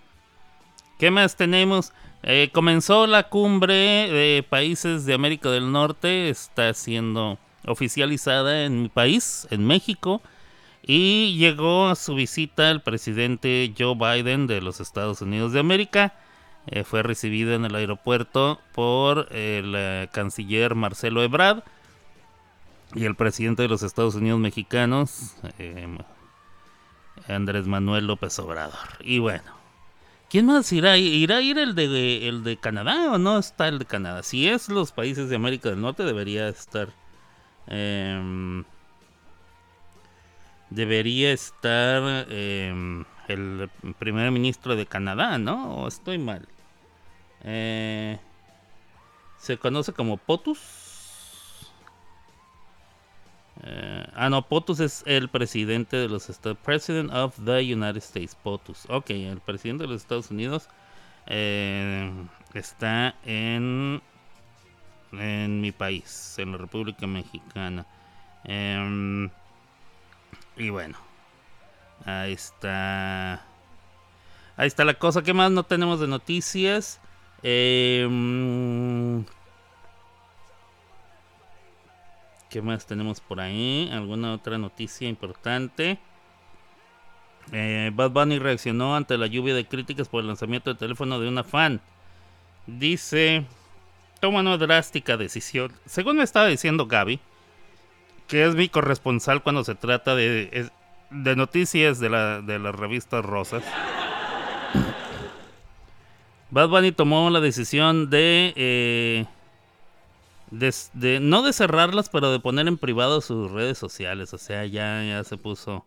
¿Qué 0.98 1.10
más 1.10 1.36
tenemos? 1.36 1.92
Eh, 2.22 2.48
comenzó 2.54 3.06
la 3.06 3.28
cumbre 3.28 3.74
de 3.74 4.46
países 4.48 5.04
de 5.04 5.12
América 5.12 5.50
del 5.50 5.70
Norte. 5.70 6.30
Está 6.30 6.72
siendo 6.72 7.38
oficializada 7.66 8.64
en 8.64 8.82
mi 8.82 8.88
país, 8.88 9.46
en 9.50 9.66
México. 9.66 10.22
Y 10.82 11.36
llegó 11.36 11.88
a 11.88 11.96
su 11.96 12.14
visita 12.14 12.70
el 12.70 12.80
presidente 12.80 13.74
Joe 13.78 13.94
Biden 13.94 14.46
de 14.46 14.62
los 14.62 14.80
Estados 14.80 15.20
Unidos 15.20 15.52
de 15.52 15.60
América. 15.60 16.14
Eh, 16.66 16.84
fue 16.84 17.02
recibido 17.02 17.54
en 17.54 17.64
el 17.64 17.74
aeropuerto 17.74 18.60
por 18.72 19.28
el 19.32 19.74
eh, 19.76 20.08
canciller 20.12 20.74
Marcelo 20.74 21.22
Ebrard 21.22 21.62
y 22.94 23.04
el 23.04 23.14
presidente 23.14 23.62
de 23.62 23.68
los 23.68 23.82
Estados 23.82 24.14
Unidos 24.14 24.40
mexicanos, 24.40 25.36
eh, 25.58 25.88
Andrés 27.28 27.66
Manuel 27.66 28.06
López 28.06 28.38
Obrador. 28.38 28.88
Y 29.00 29.20
bueno, 29.20 29.52
¿quién 30.28 30.46
más 30.46 30.70
irá? 30.72 30.96
¿Irá 30.96 31.38
a 31.38 31.40
ir 31.40 31.58
el 31.58 31.74
de, 31.74 32.28
el 32.28 32.44
de 32.44 32.56
Canadá 32.58 33.12
o 33.12 33.18
no 33.18 33.38
está 33.38 33.68
el 33.68 33.78
de 33.78 33.86
Canadá? 33.86 34.22
Si 34.22 34.48
es 34.48 34.68
los 34.68 34.92
países 34.92 35.28
de 35.28 35.36
América 35.36 35.70
del 35.70 35.80
Norte, 35.80 36.04
debería 36.04 36.48
estar. 36.48 36.88
em, 37.66 38.64
debería 40.70 41.32
estar 41.32 42.26
em, 42.30 43.04
el 43.32 43.70
primer 43.98 44.30
ministro 44.30 44.76
de 44.76 44.86
Canadá, 44.86 45.38
¿no? 45.38 45.76
¿O 45.76 45.88
estoy 45.88 46.18
mal? 46.18 46.46
Eh, 47.44 48.18
se 49.38 49.56
conoce 49.58 49.92
como 49.92 50.16
POTUS. 50.16 51.70
Eh, 53.62 54.06
ah, 54.14 54.30
no, 54.30 54.42
POTUS 54.42 54.80
es 54.80 55.02
el 55.06 55.28
presidente 55.28 55.96
de 55.96 56.08
los 56.08 56.30
Estados 56.30 56.58
President 56.58 57.12
of 57.12 57.36
the 57.44 57.60
United 57.74 57.98
States. 57.98 58.34
POTUS. 58.34 58.86
Ok, 58.88 59.10
el 59.10 59.40
presidente 59.40 59.84
de 59.84 59.88
los 59.88 60.02
Estados 60.02 60.30
Unidos 60.30 60.68
eh, 61.26 62.10
está 62.54 63.14
en, 63.24 64.02
en 65.12 65.60
mi 65.60 65.72
país, 65.72 66.34
en 66.38 66.52
la 66.52 66.58
República 66.58 67.06
Mexicana. 67.06 67.86
Em, 68.44 69.30
y 70.56 70.70
bueno, 70.70 70.96
ahí 72.04 72.32
está. 72.32 73.44
Ahí 74.56 74.66
está 74.66 74.84
la 74.84 74.94
cosa. 74.94 75.22
¿Qué 75.22 75.32
más 75.32 75.50
no 75.50 75.62
tenemos 75.62 76.00
de 76.00 76.06
noticias? 76.06 77.00
Em, 77.42 79.24
¿Qué 82.50 82.60
más 82.60 82.86
tenemos 82.86 83.20
por 83.20 83.40
ahí? 83.40 83.88
¿Alguna 83.92 84.34
otra 84.34 84.58
noticia 84.58 85.08
importante? 85.08 85.98
Eh, 87.52 87.90
Bad 87.94 88.10
Bunny 88.10 88.38
reaccionó 88.38 88.96
ante 88.96 89.16
la 89.16 89.26
lluvia 89.26 89.54
de 89.54 89.66
críticas 89.66 90.08
por 90.08 90.20
el 90.20 90.26
lanzamiento 90.26 90.72
de 90.72 90.78
teléfono 90.78 91.18
de 91.20 91.28
una 91.28 91.44
fan. 91.44 91.80
Dice, 92.66 93.44
toma 94.20 94.40
una 94.40 94.56
drástica 94.56 95.16
decisión. 95.16 95.72
Según 95.86 96.18
me 96.18 96.22
estaba 96.24 96.46
diciendo 96.46 96.86
Gaby, 96.86 97.20
que 98.28 98.44
es 98.44 98.54
mi 98.54 98.68
corresponsal 98.68 99.42
cuando 99.42 99.64
se 99.64 99.74
trata 99.74 100.14
de, 100.14 100.70
de 101.10 101.36
noticias 101.36 101.98
de, 102.00 102.08
la, 102.10 102.40
de 102.42 102.58
las 102.58 102.74
revistas 102.74 103.24
rosas. 103.24 103.64
Bad 106.50 106.68
Bunny 106.68 106.92
tomó 106.92 107.30
la 107.30 107.40
decisión 107.40 108.10
de, 108.10 108.52
eh, 108.56 109.26
de, 110.50 110.74
de- 110.94 111.20
no 111.20 111.42
de 111.42 111.52
cerrarlas, 111.52 112.08
pero 112.08 112.32
de 112.32 112.40
poner 112.40 112.66
en 112.68 112.76
privado 112.76 113.20
sus 113.20 113.50
redes 113.50 113.78
sociales. 113.78 114.34
O 114.34 114.38
sea, 114.38 114.66
ya, 114.66 115.02
ya 115.04 115.22
se 115.24 115.36
puso, 115.36 115.86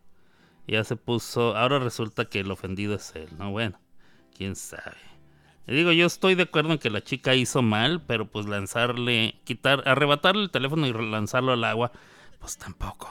ya 0.67 0.83
se 0.83 0.95
puso. 0.95 1.55
Ahora 1.57 1.79
resulta 1.79 2.25
que 2.25 2.41
el 2.41 2.51
ofendido 2.51 2.95
es 2.95 3.13
él, 3.15 3.29
¿no? 3.37 3.51
Bueno, 3.51 3.79
quién 4.37 4.55
sabe. 4.55 4.97
Le 5.67 5.75
digo, 5.75 5.91
yo 5.93 6.05
estoy 6.07 6.35
de 6.35 6.43
acuerdo 6.43 6.73
en 6.73 6.79
que 6.79 6.89
la 6.89 7.01
chica 7.03 7.35
hizo 7.35 7.61
mal, 7.61 8.01
pero 8.07 8.27
pues 8.29 8.45
lanzarle, 8.47 9.35
quitar, 9.45 9.83
arrebatarle 9.87 10.43
el 10.43 10.51
teléfono 10.51 10.87
y 10.87 10.93
lanzarlo 10.93 11.53
al 11.53 11.63
agua, 11.63 11.91
pues 12.39 12.57
tampoco. 12.57 13.09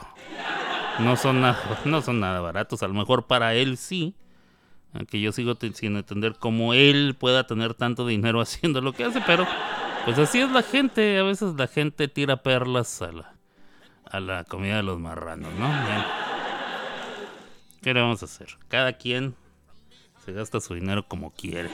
No 0.99 1.15
son 1.15 1.41
nada, 1.41 1.57
no 1.85 2.01
son 2.01 2.19
nada 2.19 2.41
baratos. 2.41 2.83
A 2.83 2.87
lo 2.87 2.93
mejor 2.93 3.27
para 3.27 3.53
él 3.55 3.77
sí. 3.77 4.15
Aunque 4.93 5.19
yo 5.19 5.31
sigo 5.31 5.57
sin 5.73 5.97
entender 5.97 6.35
cómo 6.39 6.73
él 6.75 7.15
pueda 7.19 7.47
tener 7.47 7.73
tanto 7.73 8.05
dinero 8.05 8.41
haciendo 8.41 8.81
lo 8.81 8.93
que 8.93 9.05
hace, 9.05 9.21
pero 9.25 9.47
pues 10.05 10.19
así 10.19 10.39
es 10.39 10.51
la 10.51 10.61
gente. 10.61 11.17
A 11.17 11.23
veces 11.23 11.55
la 11.55 11.67
gente 11.67 12.07
tira 12.07 12.43
perlas 12.43 13.01
a 13.01 13.11
la, 13.11 13.33
a 14.05 14.19
la 14.19 14.43
comida 14.43 14.77
de 14.77 14.83
los 14.83 14.99
marranos, 14.99 15.51
¿no? 15.53 15.67
Bueno. 15.67 16.05
¿Qué 17.81 17.93
le 17.93 17.99
vamos 17.99 18.21
a 18.21 18.25
hacer? 18.25 18.47
Cada 18.69 18.93
quien 18.93 19.35
se 20.23 20.31
gasta 20.31 20.61
su 20.61 20.73
dinero 20.73 21.05
como 21.07 21.31
quiere. 21.31 21.69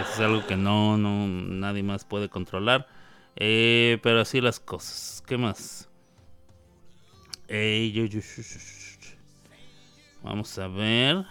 Eso 0.00 0.12
es 0.12 0.20
algo 0.20 0.46
que 0.46 0.56
no, 0.56 0.96
no, 0.96 1.26
nadie 1.26 1.82
más 1.82 2.04
puede 2.04 2.28
controlar. 2.28 2.86
Eh, 3.36 3.98
pero 4.02 4.20
así 4.20 4.40
las 4.40 4.58
cosas. 4.60 5.22
¿Qué 5.26 5.36
más? 5.36 5.90
Vamos 10.22 10.58
a 10.58 10.68
ver. 10.68 11.24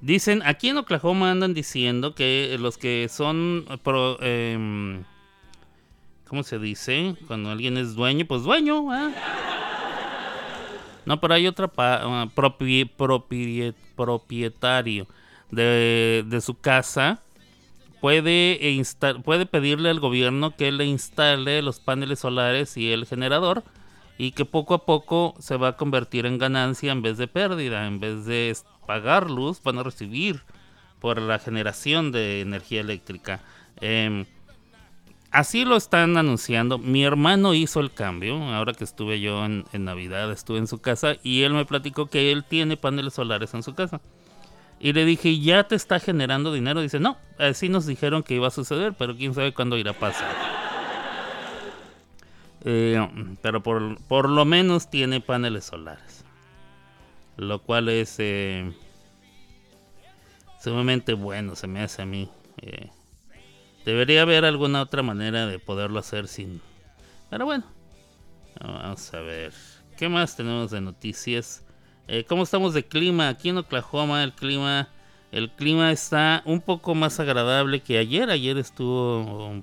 Dicen, 0.00 0.42
aquí 0.44 0.68
en 0.70 0.78
Oklahoma 0.78 1.30
andan 1.30 1.52
diciendo 1.54 2.14
que 2.14 2.56
los 2.58 2.78
que 2.78 3.08
son 3.10 3.66
pro- 3.82 4.18
em, 4.22 5.04
¿cómo 6.26 6.42
se 6.42 6.58
dice? 6.58 7.16
Cuando 7.26 7.50
alguien 7.50 7.76
es 7.76 7.94
dueño, 7.94 8.24
pues 8.26 8.42
dueño, 8.42 8.90
¿ah? 8.90 9.10
No, 11.06 11.20
pero 11.20 11.34
hay 11.34 11.46
otra 11.46 11.68
pa- 11.68 12.00
ah, 12.02 12.26
propie- 12.34 12.88
propie- 12.96 13.74
propietario 13.96 15.06
de, 15.50 16.24
su 16.40 16.54
casa 16.54 17.22
puede, 18.00 18.58
puede 19.24 19.46
pedirle 19.46 19.90
al 19.90 20.00
gobierno 20.00 20.56
que 20.56 20.70
le 20.72 20.84
instale 20.86 21.60
los 21.62 21.80
paneles 21.80 22.20
solares 22.20 22.76
y 22.76 22.92
el 22.92 23.06
generador 23.06 23.64
y 24.20 24.32
que 24.32 24.44
poco 24.44 24.74
a 24.74 24.84
poco 24.84 25.34
se 25.38 25.56
va 25.56 25.68
a 25.68 25.76
convertir 25.78 26.26
en 26.26 26.36
ganancia 26.36 26.92
en 26.92 27.00
vez 27.00 27.16
de 27.16 27.26
pérdida, 27.26 27.86
en 27.86 28.00
vez 28.00 28.26
de 28.26 28.54
pagar 28.86 29.30
luz 29.30 29.62
van 29.62 29.78
a 29.78 29.82
recibir 29.82 30.42
por 30.98 31.18
la 31.22 31.38
generación 31.38 32.12
de 32.12 32.42
energía 32.42 32.82
eléctrica. 32.82 33.40
Em, 33.80 34.26
así 35.30 35.64
lo 35.64 35.74
están 35.74 36.18
anunciando. 36.18 36.76
Mi 36.76 37.02
hermano 37.02 37.54
hizo 37.54 37.80
el 37.80 37.94
cambio, 37.94 38.36
ahora 38.52 38.74
que 38.74 38.84
estuve 38.84 39.22
yo 39.22 39.42
en, 39.46 39.64
en 39.72 39.86
Navidad, 39.86 40.30
estuve 40.30 40.58
en 40.58 40.66
su 40.66 40.82
casa 40.82 41.14
y 41.22 41.44
él 41.44 41.54
me 41.54 41.64
platicó 41.64 42.04
que 42.04 42.30
él 42.30 42.44
tiene 42.44 42.76
paneles 42.76 43.14
solares 43.14 43.54
en 43.54 43.62
su 43.62 43.74
casa. 43.74 44.02
Y 44.80 44.92
le 44.92 45.06
dije, 45.06 45.38
¿ya 45.40 45.64
te 45.64 45.76
está 45.76 45.98
generando 45.98 46.52
dinero? 46.52 46.82
Dice, 46.82 47.00
no, 47.00 47.16
así 47.38 47.70
nos 47.70 47.86
dijeron 47.86 48.22
que 48.22 48.34
iba 48.34 48.48
a 48.48 48.50
suceder, 48.50 48.92
pero 48.98 49.16
quién 49.16 49.32
sabe 49.32 49.54
cuándo 49.54 49.78
irá 49.78 49.92
a 49.92 49.98
pasar. 49.98 50.59
Eh, 52.64 53.00
pero 53.42 53.62
por, 53.62 54.00
por 54.04 54.28
lo 54.28 54.44
menos 54.44 54.90
tiene 54.90 55.20
paneles 55.20 55.64
solares. 55.64 56.24
Lo 57.36 57.62
cual 57.62 57.88
es 57.88 58.16
eh, 58.18 58.72
sumamente 60.62 61.14
bueno, 61.14 61.56
se 61.56 61.66
me 61.66 61.80
hace 61.80 62.02
a 62.02 62.06
mí. 62.06 62.30
Eh, 62.60 62.90
debería 63.84 64.22
haber 64.22 64.44
alguna 64.44 64.82
otra 64.82 65.02
manera 65.02 65.46
de 65.46 65.58
poderlo 65.58 65.98
hacer 65.98 66.28
sin... 66.28 66.60
Pero 67.30 67.46
bueno, 67.46 67.64
vamos 68.60 69.14
a 69.14 69.20
ver. 69.20 69.54
¿Qué 69.96 70.08
más 70.08 70.36
tenemos 70.36 70.70
de 70.70 70.80
noticias? 70.80 71.64
Eh, 72.08 72.24
¿Cómo 72.24 72.42
estamos 72.42 72.74
de 72.74 72.84
clima? 72.84 73.28
Aquí 73.28 73.50
en 73.50 73.58
Oklahoma 73.58 74.24
el 74.24 74.32
clima, 74.32 74.88
el 75.30 75.50
clima 75.50 75.92
está 75.92 76.42
un 76.44 76.60
poco 76.60 76.94
más 76.94 77.20
agradable 77.20 77.80
que 77.80 77.98
ayer. 77.98 78.30
Ayer 78.30 78.58
estuvo, 78.58 79.62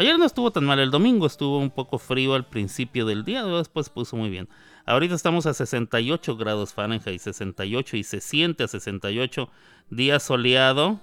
ayer 0.00 0.18
no 0.18 0.24
estuvo 0.24 0.50
tan 0.50 0.64
mal. 0.64 0.78
El 0.78 0.90
domingo 0.90 1.26
estuvo 1.26 1.58
un 1.58 1.70
poco 1.70 1.98
frío 1.98 2.34
al 2.34 2.46
principio 2.46 3.04
del 3.04 3.24
día, 3.24 3.44
después 3.44 3.90
puso 3.90 4.16
muy 4.16 4.30
bien. 4.30 4.48
Ahorita 4.86 5.14
estamos 5.14 5.44
a 5.44 5.52
68 5.52 6.36
grados 6.36 6.72
Fahrenheit, 6.72 7.20
68 7.20 7.96
y 7.98 8.04
se 8.04 8.20
siente 8.20 8.64
a 8.64 8.68
68. 8.68 9.50
Día 9.90 10.18
soleado, 10.18 11.00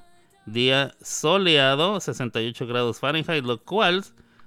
día 0.48 0.96
soleado, 1.00 2.00
68 2.00 2.66
grados 2.66 3.00
Fahrenheit, 3.00 3.46
lo 3.46 3.64
cual 3.64 4.04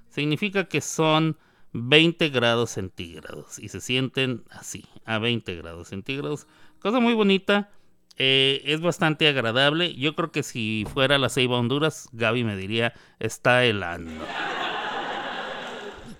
significa 0.09 0.65
que 0.65 0.81
son 0.81 1.37
20 1.71 2.29
grados 2.29 2.71
centígrados 2.71 3.57
y 3.57 3.69
se 3.69 3.79
sienten 3.79 4.43
así, 4.49 4.85
a 5.05 5.17
20 5.19 5.55
grados 5.55 5.87
centígrados. 5.87 6.47
Cosa 6.79 6.99
muy 6.99 7.13
bonita, 7.13 7.69
eh, 8.17 8.61
es 8.65 8.81
bastante 8.81 9.27
agradable. 9.27 9.93
Yo 9.95 10.15
creo 10.15 10.31
que 10.31 10.43
si 10.43 10.85
fuera 10.93 11.17
la 11.17 11.29
Ceiba 11.29 11.57
Honduras, 11.57 12.09
Gaby 12.13 12.43
me 12.43 12.55
diría, 12.55 12.93
está 13.19 13.65
helando. 13.65 14.11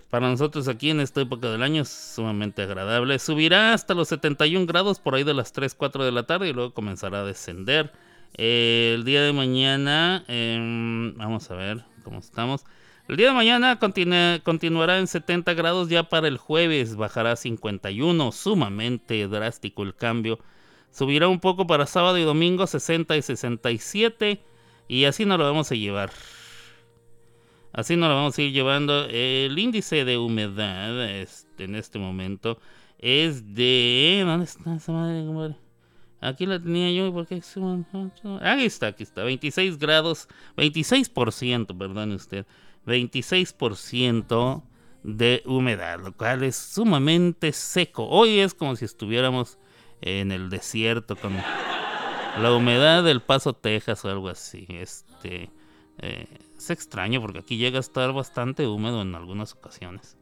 Para 0.10 0.30
nosotros 0.30 0.68
aquí 0.68 0.90
en 0.90 1.00
esta 1.00 1.22
época 1.22 1.50
del 1.50 1.64
año 1.64 1.84
es 1.84 1.90
sumamente 1.90 2.62
agradable. 2.64 3.18
Subirá 3.18 3.74
hasta 3.74 3.94
los 3.94 4.10
71 4.10 4.66
grados 4.66 5.00
por 5.00 5.16
ahí 5.16 5.24
de 5.24 5.34
las 5.34 5.54
3, 5.54 5.74
4 5.74 6.04
de 6.04 6.12
la 6.12 6.24
tarde 6.24 6.50
y 6.50 6.54
luego 6.54 6.74
comenzará 6.74 7.22
a 7.22 7.24
descender. 7.24 7.94
Eh, 8.38 8.94
el 8.96 9.06
día 9.06 9.22
de 9.22 9.32
mañana, 9.32 10.26
em, 10.28 11.16
vamos 11.16 11.50
a 11.50 11.56
ver 11.56 11.84
cómo 12.04 12.20
estamos. 12.20 12.66
El 13.08 13.16
día 13.18 13.28
de 13.28 13.34
mañana 13.34 13.80
continua- 13.80 14.40
continuará 14.44 15.00
en 15.00 15.08
70 15.08 15.54
grados, 15.54 15.88
ya 15.88 16.04
para 16.04 16.28
el 16.28 16.38
jueves 16.38 16.96
bajará 16.98 17.34
a 17.34 17.36
51, 17.38 18.32
sumamente 18.34 19.28
drástico 19.30 19.84
el 19.84 19.96
cambio. 19.96 20.40
Subirá 20.92 21.28
un 21.28 21.40
poco 21.40 21.66
para 21.66 21.86
sábado 21.86 22.18
y 22.18 22.24
domingo, 22.24 22.68
60 22.68 23.16
y 23.18 23.22
67, 23.22 24.42
y 24.88 25.06
así 25.06 25.26
nos 25.26 25.40
lo 25.40 25.46
vamos 25.46 25.72
a 25.72 25.76
llevar. 25.76 26.12
Así 27.74 27.96
nos 27.96 28.10
lo 28.10 28.16
vamos 28.16 28.38
a 28.38 28.42
ir 28.42 28.52
llevando. 28.52 29.06
El 29.06 29.58
índice 29.58 30.04
de 30.04 30.18
humedad 30.18 31.10
este, 31.10 31.64
en 31.64 31.76
este 31.76 31.98
momento 31.98 32.60
es 33.00 33.56
de... 33.56 34.24
¿Dónde 34.26 34.46
está 34.46 34.76
esa 34.76 34.92
madre? 34.92 35.56
Aquí 36.20 36.46
la 36.46 36.60
tenía 36.62 36.92
yo, 36.92 37.12
¿por 37.12 37.26
qué? 37.26 37.42
Ahí 38.42 38.66
está, 38.66 38.88
aquí 38.88 39.04
está, 39.04 39.24
26 39.24 39.80
grados, 39.80 40.28
26%, 40.56 41.76
perdone 41.76 42.14
usted, 42.14 42.46
26% 42.86 44.62
de 45.02 45.42
humedad, 45.48 46.00
lo 46.00 46.16
cual 46.16 46.44
es 46.44 46.56
sumamente 46.58 47.52
seco. 47.54 48.08
Hoy 48.08 48.40
es 48.40 48.54
como 48.54 48.76
si 48.76 48.86
estuviéramos 48.86 49.58
en 50.02 50.32
el 50.32 50.50
desierto 50.50 51.16
con 51.16 51.36
la 52.40 52.54
humedad 52.54 53.04
del 53.04 53.22
Paso, 53.22 53.54
Texas 53.54 54.04
o 54.06 54.10
algo 54.10 54.30
así. 54.30 54.66
Este, 54.70 55.50
eh, 56.00 56.28
es 56.58 56.70
extraño 56.70 57.22
porque 57.22 57.40
aquí 57.40 57.58
llega 57.58 57.78
a 57.78 57.82
estar 57.82 58.12
bastante 58.14 58.68
húmedo 58.68 59.02
en 59.02 59.16
algunas 59.16 59.54
ocasiones. 59.54 60.18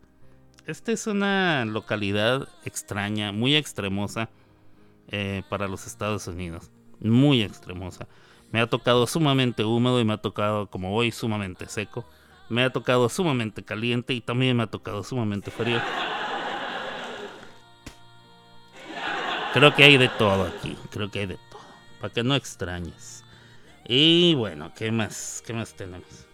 Esta 0.65 0.91
es 0.91 1.07
una 1.07 1.65
localidad 1.65 2.47
extraña, 2.63 3.31
muy 3.31 3.55
extremosa 3.55 4.29
eh, 5.09 5.43
para 5.49 5.67
los 5.67 5.87
Estados 5.87 6.27
Unidos. 6.27 6.69
Muy 6.99 7.41
extremosa. 7.41 8.07
Me 8.51 8.59
ha 8.59 8.67
tocado 8.67 9.07
sumamente 9.07 9.63
húmedo 9.63 9.99
y 9.99 10.05
me 10.05 10.13
ha 10.13 10.17
tocado, 10.17 10.67
como 10.67 10.95
hoy, 10.95 11.11
sumamente 11.11 11.67
seco. 11.67 12.05
Me 12.49 12.63
ha 12.63 12.71
tocado 12.71 13.09
sumamente 13.09 13.63
caliente 13.63 14.13
y 14.13 14.21
también 14.21 14.57
me 14.57 14.63
ha 14.63 14.67
tocado 14.67 15.03
sumamente 15.03 15.51
frío. 15.51 15.79
Creo 19.53 19.73
que 19.73 19.83
hay 19.83 19.97
de 19.97 20.09
todo 20.09 20.43
aquí. 20.43 20.77
Creo 20.91 21.09
que 21.09 21.21
hay 21.21 21.25
de 21.25 21.37
todo. 21.49 21.61
Para 21.99 22.13
que 22.13 22.23
no 22.23 22.35
extrañes. 22.35 23.23
Y 23.87 24.35
bueno, 24.35 24.71
¿qué 24.75 24.91
más? 24.91 25.43
¿Qué 25.45 25.53
más 25.53 25.73
tenemos? 25.73 26.27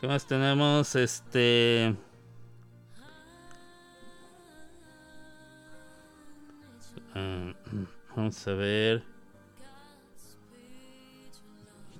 ¿Qué 0.00 0.06
más 0.06 0.26
tenemos? 0.26 0.94
Este... 0.94 1.96
Ah, 7.14 7.54
vamos 8.14 8.46
a 8.46 8.52
ver. 8.52 9.02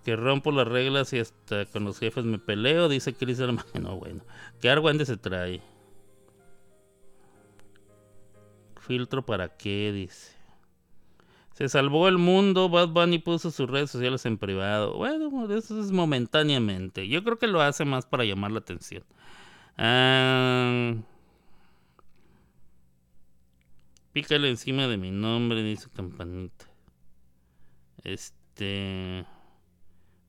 Que 0.05 0.17
rompo 0.17 0.53
las 0.53 0.69
reglas 0.69 1.15
y 1.15 1.21
hasta 1.21 1.65
con 1.65 1.85
los 1.85 1.99
jefes 1.99 2.27
me 2.27 2.39
peleo, 2.39 2.91
dice 2.91 3.15
Chris 3.15 3.39
Hermano. 3.39 3.65
No, 3.81 3.97
bueno. 3.97 4.23
¿Qué 4.61 4.69
argüende 4.69 5.07
se 5.07 5.17
trae? 5.17 5.63
¿Filtro 8.87 9.25
para 9.25 9.49
qué? 9.57 9.93
Dice. 9.93 10.35
Se 11.55 11.69
salvó 11.69 12.09
el 12.09 12.19
mundo, 12.19 12.69
Bad 12.69 12.89
Bunny 12.89 13.19
puso 13.19 13.51
sus 13.51 13.71
redes 13.71 13.91
sociales 13.91 14.27
en 14.27 14.39
privado. 14.39 14.97
Bueno, 14.97 15.51
eso 15.55 15.81
es 15.81 15.91
momentáneamente. 15.93 17.09
Yo 17.09 17.23
creo 17.23 17.39
que 17.39 17.47
lo 17.47 17.63
hace 17.63 17.85
más 17.85 18.07
para 18.07 18.25
llamar 18.25 18.51
la 18.51 18.59
atención. 18.59 19.05
Ah, 19.79 20.95
pícale 24.13 24.51
encima 24.51 24.87
de 24.89 24.97
mi 24.97 25.11
nombre, 25.11 25.63
dice 25.63 25.89
Campanita. 25.95 26.67
Este... 28.03 29.25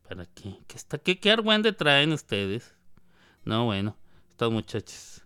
¿Para 0.08 0.28
qué? 0.28 0.60
¿Qué, 0.68 0.78
está? 0.78 1.00
¿Qué, 1.00 1.20
qué 1.20 1.32
argüende 1.32 1.74
traen 1.74 2.14
ustedes? 2.14 2.76
No, 3.44 3.66
bueno, 3.66 3.98
estos 4.30 4.52
muchachos. 4.52 5.25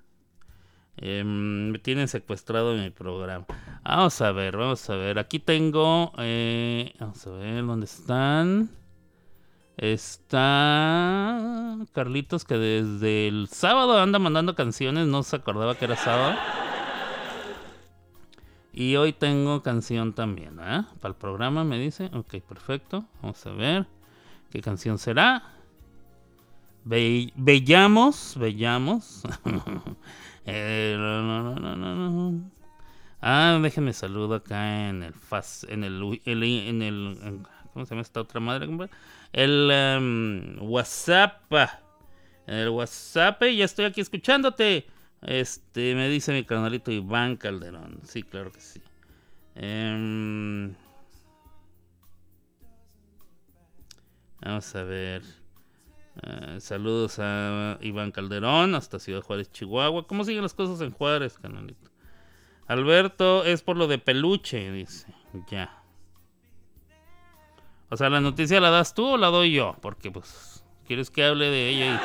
Eh, 1.01 1.23
me 1.23 1.79
tienen 1.79 2.07
secuestrado 2.09 2.75
en 2.75 2.83
mi 2.83 2.89
programa. 2.89 3.45
Vamos 3.83 4.19
a 4.21 4.31
ver, 4.31 4.57
vamos 4.57 4.89
a 4.89 4.95
ver. 4.95 5.19
Aquí 5.19 5.39
tengo. 5.39 6.11
eh, 6.17 6.93
vamos 6.99 7.25
a 7.25 7.29
ver 7.31 7.65
dónde 7.65 7.85
están. 7.85 8.69
Está 9.77 11.77
Carlitos 11.93 12.43
que 12.43 12.57
desde 12.57 13.29
el 13.29 13.47
sábado 13.49 13.97
anda 13.99 14.19
mandando 14.19 14.55
canciones. 14.55 15.07
No 15.07 15.23
se 15.23 15.37
acordaba 15.37 15.75
que 15.75 15.85
era 15.85 15.95
sábado. 15.95 16.37
Y 18.73 18.95
hoy 18.97 19.13
tengo 19.13 19.63
canción 19.63 20.13
también, 20.13 20.59
¿eh? 20.59 20.83
Para 21.01 21.13
el 21.13 21.17
programa 21.17 21.63
me 21.63 21.79
dice. 21.79 22.11
Ok, 22.13 22.35
perfecto. 22.47 23.05
Vamos 23.21 23.43
a 23.45 23.51
ver. 23.51 23.87
¿Qué 24.51 24.61
canción 24.61 24.97
será? 24.97 25.43
Ve- 26.83 27.31
Veamos, 27.35 28.35
veamos. 28.37 29.23
Eh, 30.45 30.95
no, 30.97 31.55
no, 31.55 31.75
no. 31.75 32.51
Ah, 33.21 33.59
déjenme 33.61 33.93
saludo 33.93 34.35
acá 34.35 34.89
en 34.89 35.03
el 35.03 35.13
faz, 35.13 35.65
en 35.69 35.83
el, 35.83 36.21
el- 36.25 36.43
en 36.43 36.81
el, 36.81 37.17
¿cómo 37.73 37.85
se 37.85 37.91
llama 37.91 38.01
esta 38.03 38.21
otra 38.21 38.39
madre? 38.39 38.67
El 39.33 39.69
em, 39.71 40.57
WhatsApp, 40.61 41.51
en 42.47 42.55
el 42.55 42.69
WhatsApp, 42.69 43.41
ya 43.43 43.65
estoy 43.65 43.85
aquí 43.85 44.01
escuchándote. 44.01 44.87
Este, 45.21 45.95
me 45.95 46.07
dice 46.09 46.31
mi 46.33 46.43
canalito 46.45 46.91
Iván 46.91 47.35
Calderón. 47.37 47.99
Sí, 48.05 48.23
claro 48.23 48.51
que 48.51 48.61
sí. 48.61 48.81
Em, 49.55 50.73
vamos 54.41 54.75
a 54.75 54.83
ver. 54.83 55.38
Eh, 56.23 56.59
saludos 56.59 57.19
a 57.19 57.77
Iván 57.81 58.11
Calderón, 58.11 58.75
hasta 58.75 58.99
Ciudad 58.99 59.21
Juárez, 59.21 59.51
Chihuahua. 59.51 60.07
¿Cómo 60.07 60.23
siguen 60.23 60.43
las 60.43 60.53
cosas 60.53 60.81
en 60.81 60.91
Juárez, 60.91 61.37
canalito? 61.39 61.89
Alberto, 62.67 63.43
es 63.43 63.61
por 63.61 63.77
lo 63.77 63.87
de 63.87 63.97
peluche, 63.97 64.71
dice. 64.71 65.13
Ya. 65.49 65.83
O 67.89 67.97
sea, 67.97 68.09
¿la 68.09 68.21
noticia 68.21 68.59
la 68.59 68.69
das 68.69 68.93
tú 68.93 69.05
o 69.05 69.17
la 69.17 69.27
doy 69.27 69.53
yo? 69.53 69.75
Porque, 69.81 70.11
pues, 70.11 70.63
quieres 70.85 71.09
que 71.09 71.23
hable 71.23 71.49
de 71.49 71.69
ella 71.69 71.95
y... 71.95 71.99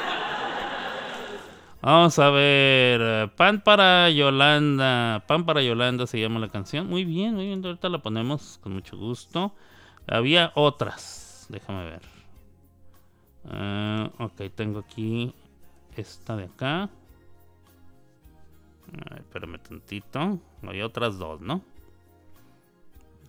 Vamos 1.83 2.19
a 2.19 2.31
ver. 2.31 3.01
eh, 3.03 3.29
Pan 3.37 3.61
para 3.61 4.09
Yolanda. 4.09 5.23
Pan 5.27 5.45
para 5.45 5.61
Yolanda 5.61 6.07
se 6.07 6.19
llama 6.19 6.41
la 6.41 6.49
canción. 6.49 6.87
Muy 6.87 7.05
bien, 7.05 7.35
muy 7.35 7.45
bien. 7.45 7.63
Ahorita 7.63 7.91
la 7.91 7.99
ponemos 7.99 8.59
con 8.63 8.73
mucho 8.73 8.97
gusto. 8.97 9.55
Había 10.07 10.51
otras. 10.55 11.47
Déjame 11.51 11.85
ver. 11.85 12.14
Ah, 13.49 14.11
ok, 14.19 14.43
tengo 14.55 14.81
aquí 14.81 15.35
esta 15.97 16.37
de 16.37 16.45
acá. 16.45 16.91
Ay, 19.11 19.19
espérame 19.19 19.59
tantito. 19.59 20.39
Hay 20.63 20.83
otras 20.83 21.19
dos, 21.19 21.41
¿no? 21.41 21.63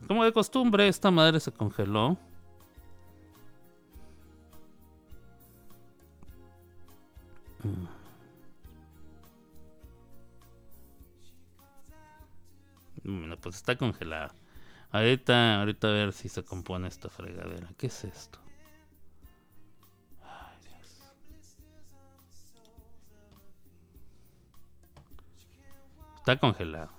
Como 0.07 0.23
de 0.23 0.31
costumbre, 0.31 0.87
esta 0.87 1.11
madre 1.11 1.39
se 1.39 1.51
congeló. 1.51 2.17
Mm. 7.63 7.85
Bueno, 13.03 13.37
pues 13.37 13.55
está 13.55 13.75
congelada. 13.77 14.33
Ahorita, 14.91 15.59
ahorita 15.59 15.87
a 15.87 15.91
ver 15.91 16.13
si 16.13 16.29
se 16.29 16.43
compone 16.43 16.87
esta 16.87 17.09
fregadera. 17.09 17.69
¿Qué 17.77 17.87
es 17.87 18.03
esto? 18.03 18.39
Está 26.25 26.37
congelado. 26.37 26.89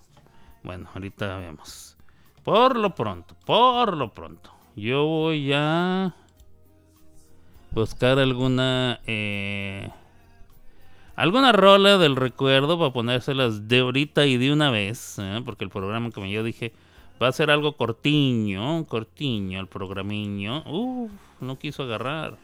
Bueno, 0.62 0.88
ahorita 0.94 1.38
vemos. 1.38 1.96
Por 2.44 2.76
lo 2.76 2.94
pronto, 2.94 3.34
por 3.44 3.96
lo 3.96 4.14
pronto. 4.14 4.52
Yo 4.76 5.04
voy 5.04 5.50
a 5.52 6.14
buscar 7.72 8.20
alguna 8.20 9.00
eh, 9.04 9.90
alguna 11.16 11.50
rola 11.50 11.98
del 11.98 12.14
recuerdo 12.14 12.78
para 12.78 12.92
ponérselas 12.92 13.66
de 13.66 13.80
ahorita 13.80 14.26
y 14.26 14.36
de 14.36 14.52
una 14.52 14.70
vez, 14.70 15.18
¿eh? 15.18 15.42
porque 15.44 15.64
el 15.64 15.70
programa 15.70 16.12
como 16.12 16.28
yo 16.28 16.44
dije 16.44 16.72
va 17.20 17.26
a 17.26 17.32
ser 17.32 17.50
algo 17.50 17.76
cortiño, 17.76 18.86
cortiño 18.86 19.58
el 19.58 19.66
programiño. 19.66 20.62
Uf, 20.68 21.10
no 21.40 21.58
quiso 21.58 21.82
agarrar. 21.82 22.38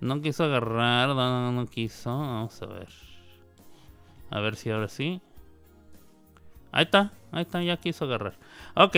No 0.00 0.20
quiso 0.20 0.44
agarrar, 0.44 1.16
no, 1.16 1.66
quiso. 1.66 2.10
Vamos 2.10 2.60
a 2.60 2.66
ver. 2.66 2.88
A 4.28 4.40
ver 4.40 4.54
si 4.54 4.68
ahora 4.68 4.88
sí. 4.88 5.22
Ahí 6.72 6.84
está, 6.84 7.12
ahí 7.32 7.42
está, 7.42 7.62
ya 7.62 7.76
quiso 7.76 8.04
agarrar. 8.04 8.34
Ok, 8.74 8.96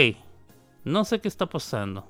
no 0.84 1.04
sé 1.04 1.20
qué 1.20 1.28
está 1.28 1.46
pasando. 1.46 2.06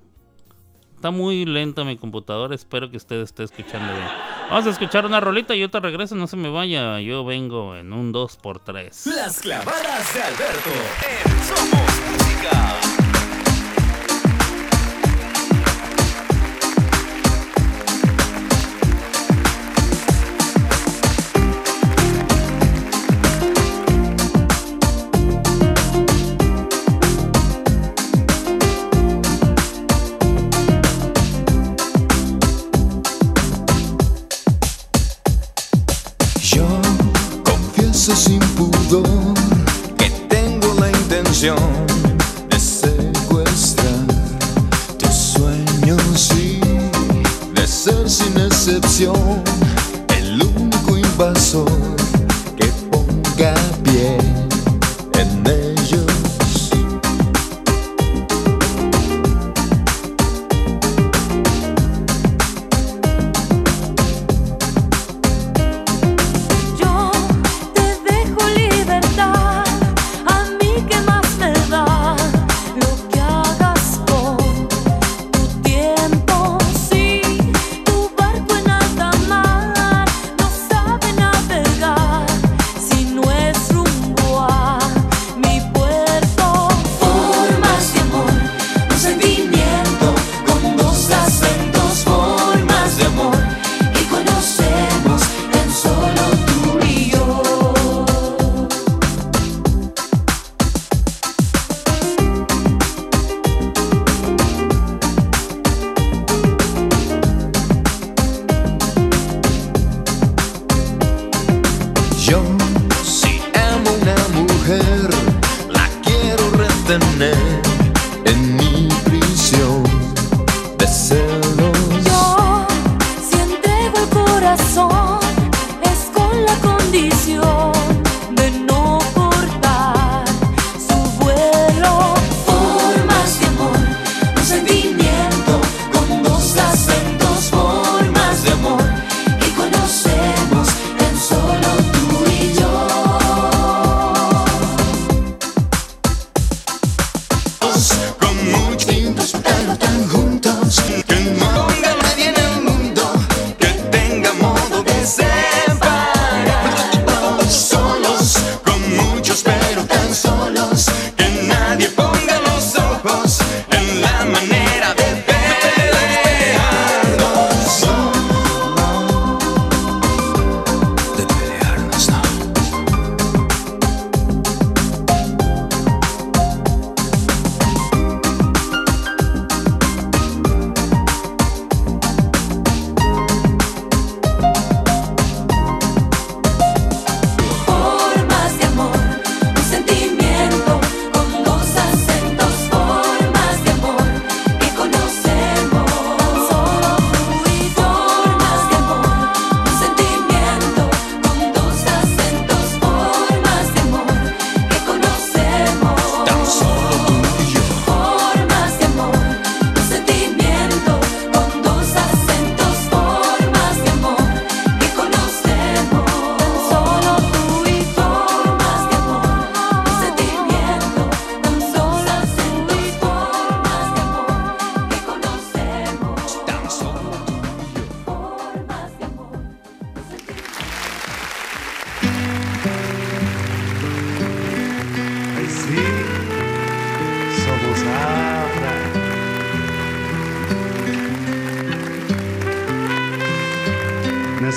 Está 0.94 1.10
muy 1.10 1.46
lenta 1.46 1.82
mi 1.82 1.96
computadora, 1.96 2.54
espero 2.54 2.90
que 2.90 2.98
usted 2.98 3.22
esté 3.22 3.44
escuchando 3.44 3.90
bien. 3.92 4.06
Vamos 4.50 4.66
a 4.66 4.70
escuchar 4.70 5.06
una 5.06 5.18
rolita 5.18 5.54
y 5.54 5.60
yo 5.60 5.70
te 5.70 5.80
regreso, 5.80 6.14
no 6.14 6.26
se 6.26 6.36
me 6.36 6.50
vaya. 6.50 7.00
Yo 7.00 7.24
vengo 7.24 7.74
en 7.74 7.92
un 7.92 8.12
2x3. 8.12 9.14
Las 9.16 9.40
clavadas 9.40 10.14
de 10.14 10.22
Alberto 10.22 10.70
en 11.08 11.42
Somos 11.44 12.00
Música. 12.10 13.09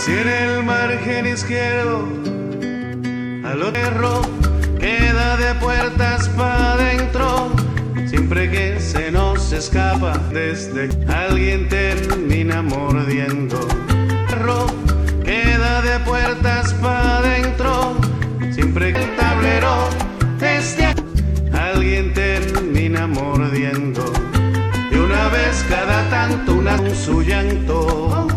Si 0.04 0.12
en 0.12 0.28
el 0.28 0.64
margen 0.64 1.28
izquierdo 1.28 2.10
al 3.46 3.62
otro 3.62 4.22
queda 4.78 5.38
de 5.38 5.56
puertas 5.62 6.28
para 6.28 6.74
adentro, 6.74 7.54
siempre 8.08 8.52
que 8.52 8.82
se 8.82 9.12
nos 9.12 9.54
escapa 9.54 10.18
desde 10.34 10.90
alguien 11.08 11.70
termina 11.70 12.62
mordiendo. 12.62 13.66
Perro 14.28 14.66
queda 15.24 15.82
de 15.82 15.98
puertas 16.00 16.74
para 16.74 17.20
adentro, 17.20 17.96
siempre 18.52 18.92
que 18.92 19.04
el 19.04 19.16
tablero 19.16 19.88
este 20.42 20.88
alguien 21.58 22.14
termina 22.14 23.08
mordiendo. 23.08 24.04
De 24.92 25.00
una 25.00 25.30
vez 25.30 25.66
cada 25.70 26.10
tanto 26.10 26.56
una, 26.56 26.76
un 26.76 26.94
su 26.94 27.22
llanto. 27.22 28.28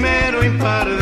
primeiro 0.00 0.42
impar 0.42 0.99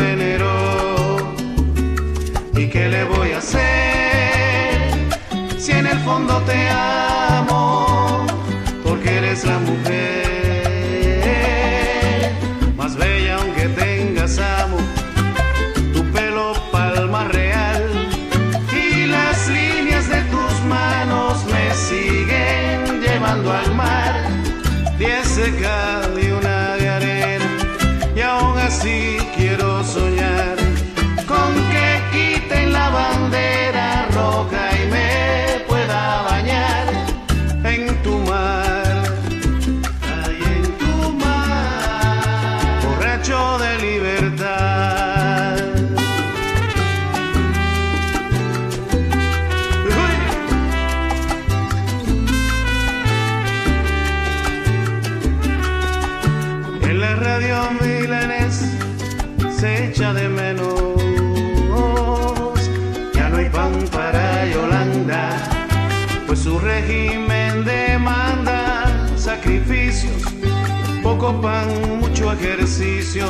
ejercicio, 72.33 73.25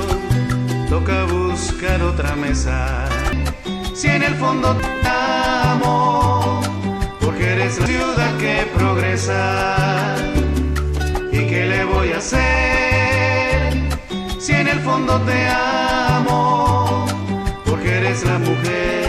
toca 0.89 1.23
buscar 1.25 2.01
otra 2.01 2.35
mesa. 2.35 3.07
Si 3.93 4.07
en 4.07 4.23
el 4.23 4.35
fondo 4.35 4.75
te 4.75 4.87
amo, 5.07 6.61
porque 7.19 7.53
eres 7.53 7.79
la 7.79 7.87
ciudad 7.87 8.37
que 8.37 8.67
progresa. 8.75 10.15
¿Y 11.31 11.47
qué 11.47 11.65
le 11.65 11.85
voy 11.85 12.11
a 12.11 12.17
hacer? 12.17 13.73
Si 14.39 14.53
en 14.53 14.67
el 14.67 14.79
fondo 14.79 15.19
te 15.21 15.47
amo, 15.47 17.05
porque 17.65 17.97
eres 17.97 18.23
la 18.25 18.39
mujer 18.39 19.08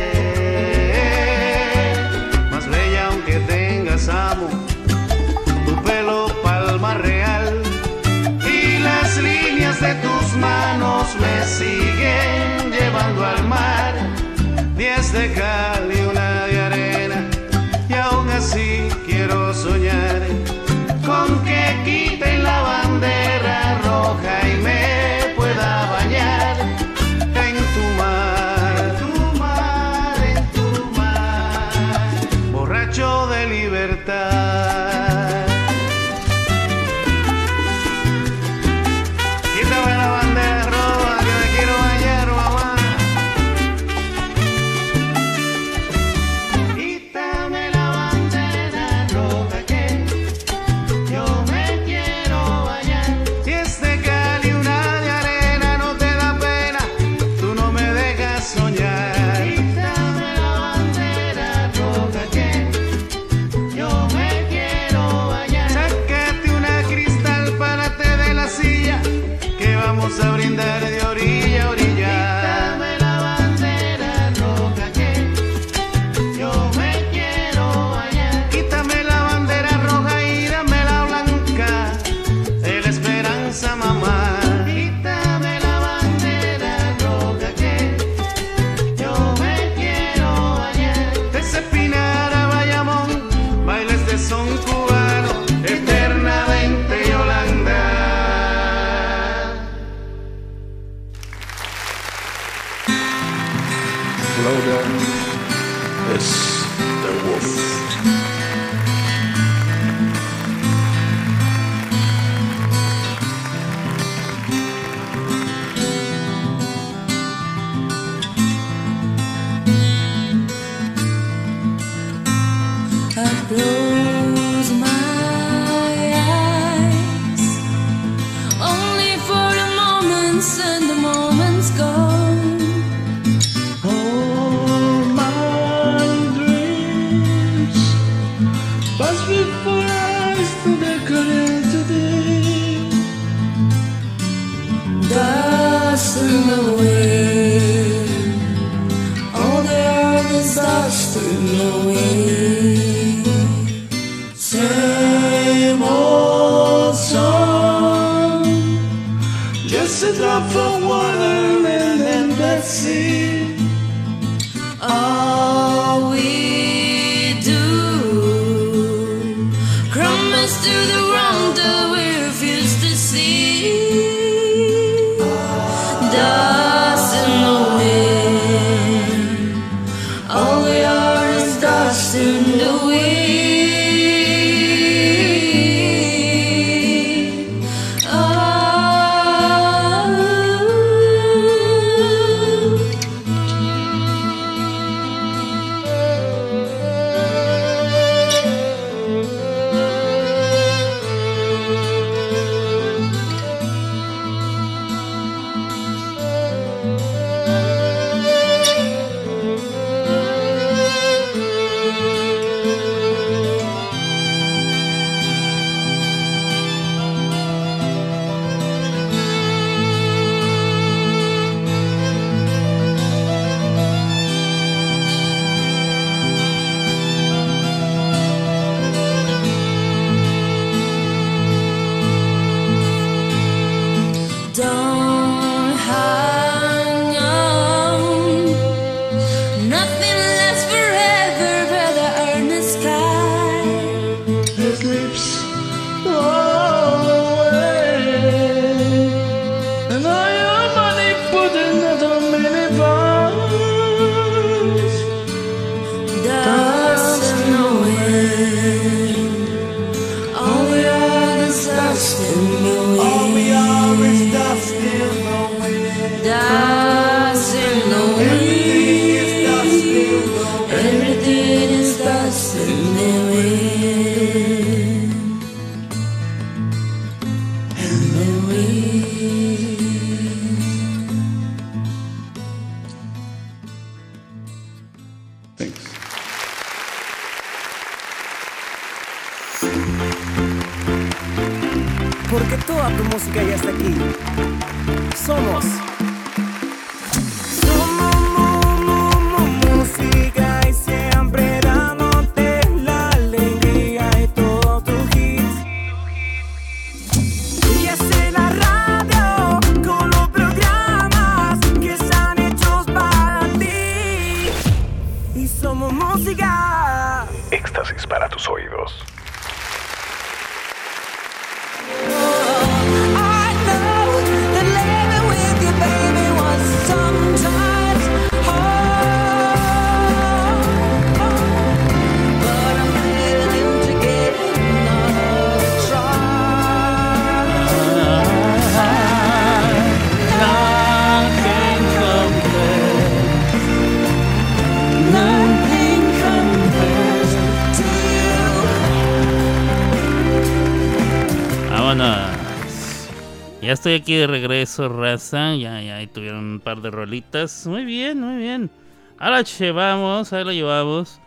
estoy 353.81 353.95
aquí 353.95 354.15
de 354.15 354.27
regreso, 354.27 354.91
raza. 354.91 355.55
Ya, 355.55 355.81
ya, 355.81 355.97
ahí 355.97 356.07
tuvieron 356.07 356.45
un 356.45 356.61
par 356.61 356.83
de 356.83 356.91
rolitas. 356.91 357.67
Muy 357.67 357.87
bien, 357.87 358.21
muy 358.21 358.37
bien. 358.37 358.71
Ahora 359.19 359.41
llevamos, 359.41 360.31
lo 360.33 360.53
llevamos. 360.53 361.19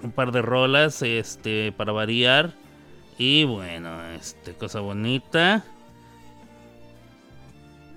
Un 0.00 0.12
par 0.12 0.30
de 0.30 0.42
rolas, 0.42 1.02
este, 1.02 1.72
para 1.72 1.90
variar. 1.90 2.52
Y 3.18 3.42
bueno, 3.42 4.00
este, 4.16 4.54
cosa 4.54 4.78
bonita. 4.78 5.64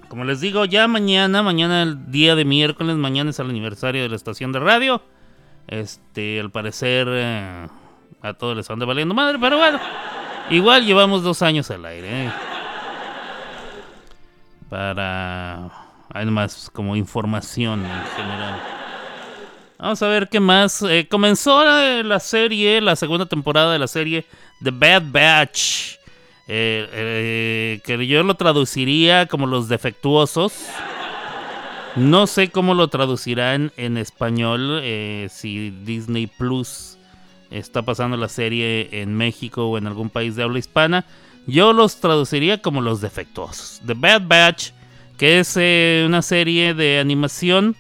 Como 0.08 0.26
les 0.26 0.42
digo, 0.42 0.66
ya 0.66 0.88
mañana, 0.88 1.44
mañana 1.44 1.84
el 1.84 2.10
día 2.10 2.36
de 2.36 2.44
miércoles, 2.44 2.96
mañana 2.96 3.30
es 3.30 3.38
el 3.38 3.52
aniversario 3.52 4.02
de 4.02 4.10
la 4.10 4.16
estación 4.16 4.52
de 4.52 4.62
radio. 4.62 5.04
Este, 5.68 6.40
al 6.40 6.50
parecer, 6.50 7.08
eh, 7.08 7.68
a 8.24 8.34
todos 8.34 8.58
les 8.58 8.68
anda 8.72 8.88
valiendo 8.88 9.14
madre, 9.14 9.38
pero 9.40 9.60
bueno. 9.60 9.80
Igual 10.50 10.88
llevamos 10.88 11.22
dos 11.22 11.44
años 11.44 11.70
al 11.70 11.86
aire. 11.86 12.26
¿eh? 12.26 12.32
Para. 14.72 15.70
Además, 16.14 16.70
como 16.74 16.96
información 16.96 17.82
en 17.82 18.04
general. 18.16 18.62
Vamos 19.78 20.02
a 20.02 20.08
ver 20.08 20.30
qué 20.30 20.40
más. 20.40 20.82
Eh, 20.84 21.08
comenzó 21.12 21.62
la 21.66 22.20
serie, 22.22 22.80
la 22.80 22.96
segunda 22.96 23.26
temporada 23.26 23.74
de 23.74 23.80
la 23.80 23.88
serie 23.88 24.26
The 24.64 24.72
Bad 24.72 25.04
Batch. 25.12 25.96
Eh, 26.48 26.88
eh, 26.94 27.82
que 27.84 28.08
yo 28.08 28.24
lo 28.24 28.36
traduciría 28.36 29.26
como 29.26 29.46
los 29.46 29.68
defectuosos. 29.68 30.54
No 31.98 32.26
sé 32.26 32.50
cómo 32.50 32.74
lo 32.74 32.88
traducirán 32.88 33.74
en 33.76 33.98
español. 33.98 34.82
si 35.30 35.72
Disney 35.84 36.28
Plus 36.28 36.98
está 37.50 37.82
pasando 37.82 38.16
la 38.16 38.30
serie 38.30 39.02
en 39.02 39.18
México 39.18 39.66
o 39.66 39.78
en 39.78 39.88
algún 39.88 40.10
país 40.10 40.38
de 40.38 40.44
habla 40.44 40.60
hispana. 40.60 41.06
Yo 41.48 41.74
los 41.74 42.00
traduciría 42.00 42.62
como 42.62 42.82
los 42.82 43.02
defectuosos. 43.02 43.82
The 43.86 43.94
Bad 43.94 44.24
Batch, 44.28 44.72
que 45.18 45.40
es 45.40 45.56
eh, 45.58 46.04
una 46.06 46.22
serie 46.22 46.74
de 46.74 47.00
animación 47.00 47.76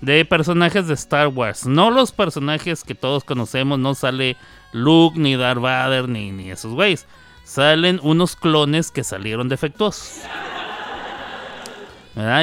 de 0.00 0.24
personajes 0.24 0.86
de 0.86 0.94
Star 0.94 1.28
Wars. 1.28 1.66
No 1.66 1.90
los 1.90 2.12
personajes 2.12 2.84
que 2.84 2.94
todos 2.94 3.24
conocemos, 3.24 3.78
no 3.78 3.94
sale 3.94 4.36
Luke, 4.72 5.18
ni 5.18 5.36
Darth 5.36 5.60
Vader, 5.60 6.08
ni, 6.08 6.30
ni 6.30 6.50
esos 6.50 6.72
güeyes. 6.74 7.06
Salen 7.44 8.00
unos 8.02 8.36
clones 8.36 8.90
que 8.90 9.04
salieron 9.04 9.48
defectuosos. 9.48 10.22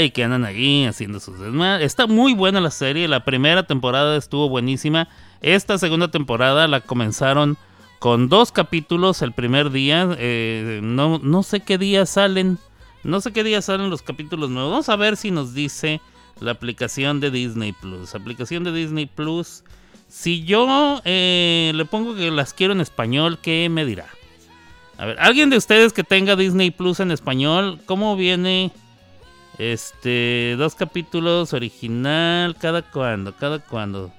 Y 0.02 0.12
que 0.12 0.24
andan 0.24 0.43
ahí 0.43 0.86
haciendo 0.86 1.20
sus 1.20 1.39
desmadres. 1.39 1.86
Está 1.86 2.06
muy 2.06 2.34
buena 2.34 2.60
la 2.60 2.72
serie. 2.72 3.08
La 3.08 3.24
primera 3.24 3.64
temporada 3.64 4.18
estuvo 4.18 4.49
buenísima. 4.49 5.08
Esta 5.39 5.78
segunda 5.78 6.10
temporada 6.10 6.68
la 6.68 6.82
comenzaron 6.82 7.58
con 8.02 8.30
dos 8.30 8.52
capítulos 8.52 9.22
el 9.22 9.32
primer 9.32 9.70
día. 9.70 10.10
eh, 10.18 10.80
no, 10.82 11.20
no 11.20 11.43
sé 11.43 11.60
qué 11.60 11.78
día 11.78 12.08
salen. 12.08 12.58
No 13.04 13.22
sé 13.22 13.32
qué 13.32 13.43
día 13.43 13.62
salen 13.62 13.91
los 13.91 14.02
capítulos 14.02 14.49
nuevos. 14.49 14.72
Vamos 14.72 14.89
a 14.89 14.95
ver 14.95 15.18
si 15.18 15.30
nos 15.30 15.54
dice 15.54 16.02
la 16.39 16.49
aplicación 16.49 17.20
de 17.20 17.30
Disney 17.30 17.74
Plus. 17.74 18.16
Aplicación 18.16 18.64
de 18.64 18.72
Disney 18.72 19.06
Plus. 19.06 19.64
Si 20.08 20.43
yo 20.43 20.99
eh, 21.06 21.74
le 21.76 21.86
pongo 21.86 22.16
que 22.16 22.32
las 22.32 22.56
quiero 22.56 22.74
en 22.74 22.82
español, 22.82 23.38
¿qué 23.39 23.70
me 23.70 23.86
dirá? 23.86 24.08
A 24.97 25.06
ver, 25.06 25.20
alguien 25.20 25.52
de 25.52 25.58
ustedes 25.58 25.93
que 25.93 26.04
tenga 26.04 26.36
Disney 26.36 26.72
Plus 26.72 27.02
en 27.02 27.12
español, 27.12 27.80
¿cómo 27.86 28.16
viene? 28.16 28.72
Este, 29.60 30.56
dos 30.58 30.74
capítulos 30.74 31.54
original, 31.54 32.56
cada 32.56 32.82
cuando, 32.82 33.36
cada 33.36 33.60
cuando. 33.60 34.12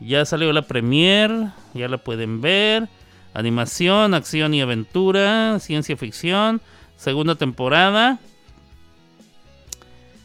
Ya 0.00 0.24
salió 0.24 0.52
la 0.52 0.62
premier, 0.62 1.30
ya 1.72 1.86
la 1.86 1.98
pueden 1.98 2.40
ver. 2.40 2.88
Animación, 3.34 4.14
acción 4.14 4.52
y 4.54 4.60
aventura, 4.60 5.58
ciencia 5.58 5.96
ficción, 5.96 6.60
segunda 6.96 7.34
temporada. 7.34 8.18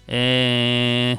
Eh, 0.08 1.18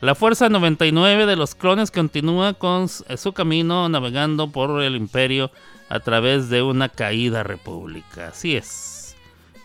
la 0.00 0.14
Fuerza 0.14 0.48
99 0.48 1.26
de 1.26 1.36
los 1.36 1.54
clones 1.54 1.90
continúa 1.90 2.54
con 2.54 2.84
s- 2.84 3.04
su 3.16 3.32
camino 3.32 3.88
navegando 3.88 4.50
por 4.50 4.82
el 4.82 4.96
imperio 4.96 5.50
a 5.88 6.00
través 6.00 6.48
de 6.48 6.62
una 6.62 6.88
caída 6.88 7.42
república. 7.42 8.28
Así 8.28 8.56
es. 8.56 9.16